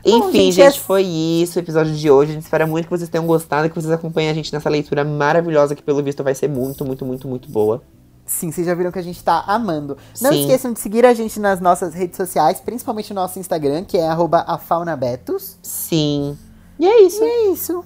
Enfim, 0.04 0.52
gente, 0.52 0.54
gente, 0.54 0.78
é- 0.78 0.80
foi 0.80 1.04
isso 1.04 1.60
o 1.60 1.62
episódio 1.62 1.94
de 1.94 2.10
hoje. 2.10 2.32
A 2.32 2.34
gente 2.36 2.44
espera 2.44 2.66
muito 2.66 2.86
que 2.86 2.92
vocês 2.92 3.10
tenham 3.10 3.26
gostado, 3.26 3.70
que 3.70 3.76
vocês 3.76 3.92
acompanhem 3.92 4.30
a 4.30 4.34
gente 4.34 4.52
nessa 4.52 4.70
leitura 4.70 5.04
maravilhosa, 5.04 5.76
que 5.76 5.84
pelo 5.84 6.02
visto 6.02 6.24
vai 6.24 6.34
ser 6.34 6.50
muito, 6.50 6.84
muito, 6.86 7.06
muito, 7.06 7.28
muito 7.28 7.50
boa. 7.50 7.82
Sim, 8.26 8.52
vocês 8.52 8.66
já 8.66 8.74
viram 8.74 8.92
que 8.92 9.00
a 9.00 9.04
gente 9.04 9.22
tá 9.24 9.44
amando. 9.46 9.98
Não 10.22 10.32
Sim. 10.32 10.42
esqueçam 10.42 10.74
de 10.74 10.80
seguir 10.80 11.06
a 11.06 11.14
gente 11.14 11.40
nas 11.40 11.60
nossas 11.60 11.94
redes 11.94 12.16
sociais, 12.18 12.62
principalmente 12.62 13.14
no 13.14 13.22
nosso 13.22 13.38
Instagram, 13.38 13.84
que 13.84 13.98
é 13.98 14.08
arroba 14.08 14.44
afaunabetos. 14.48 15.58
Sim. 15.62 16.38
E 16.80 16.88
é 16.88 17.02
isso. 17.04 17.24
E 17.24 17.28
é 17.28 17.52
isso. 17.52 17.84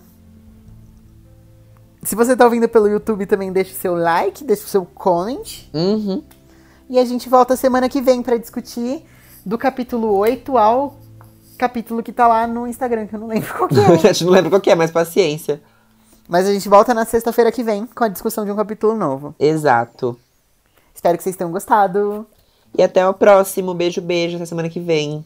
Se 2.05 2.15
você 2.15 2.35
tá 2.35 2.45
ouvindo 2.45 2.69
pelo 2.69 2.87
YouTube, 2.87 3.25
também 3.25 3.51
deixa 3.51 3.71
o 3.71 3.75
seu 3.75 3.95
like, 3.95 4.43
deixa 4.43 4.63
o 4.63 4.67
seu 4.67 4.85
comment. 4.85 5.43
Uhum. 5.73 6.23
E 6.87 6.99
a 6.99 7.03
gente 7.03 7.27
volta 7.27 7.55
semana 7.55 7.89
que 7.89 7.99
vem 7.99 8.21
pra 8.21 8.37
discutir 8.37 9.03
do 9.43 9.57
capítulo 9.57 10.15
8 10.15 10.55
ao 10.55 10.99
capítulo 11.57 12.03
que 12.03 12.11
tá 12.11 12.27
lá 12.27 12.45
no 12.45 12.67
Instagram, 12.67 13.07
que 13.07 13.15
eu 13.15 13.19
não 13.19 13.27
lembro 13.27 13.51
qual 13.53 13.67
que 13.67 13.79
a 13.81 13.93
é. 13.93 13.97
gente 13.97 14.23
não 14.23 14.31
lembra 14.31 14.51
qual 14.51 14.61
que 14.61 14.69
é, 14.69 14.75
mas 14.75 14.91
paciência. 14.91 15.59
Mas 16.27 16.47
a 16.47 16.53
gente 16.53 16.69
volta 16.69 16.93
na 16.93 17.05
sexta-feira 17.05 17.51
que 17.51 17.63
vem 17.63 17.87
com 17.87 18.03
a 18.03 18.07
discussão 18.07 18.45
de 18.45 18.51
um 18.51 18.55
capítulo 18.55 18.95
novo. 18.95 19.33
Exato. 19.39 20.15
Espero 20.93 21.17
que 21.17 21.23
vocês 21.23 21.35
tenham 21.35 21.51
gostado. 21.51 22.25
E 22.77 22.83
até 22.83 23.07
o 23.07 23.13
próximo. 23.13 23.73
Beijo, 23.73 24.01
beijo. 24.01 24.35
Até 24.35 24.45
semana 24.45 24.69
que 24.69 24.79
vem. 24.79 25.25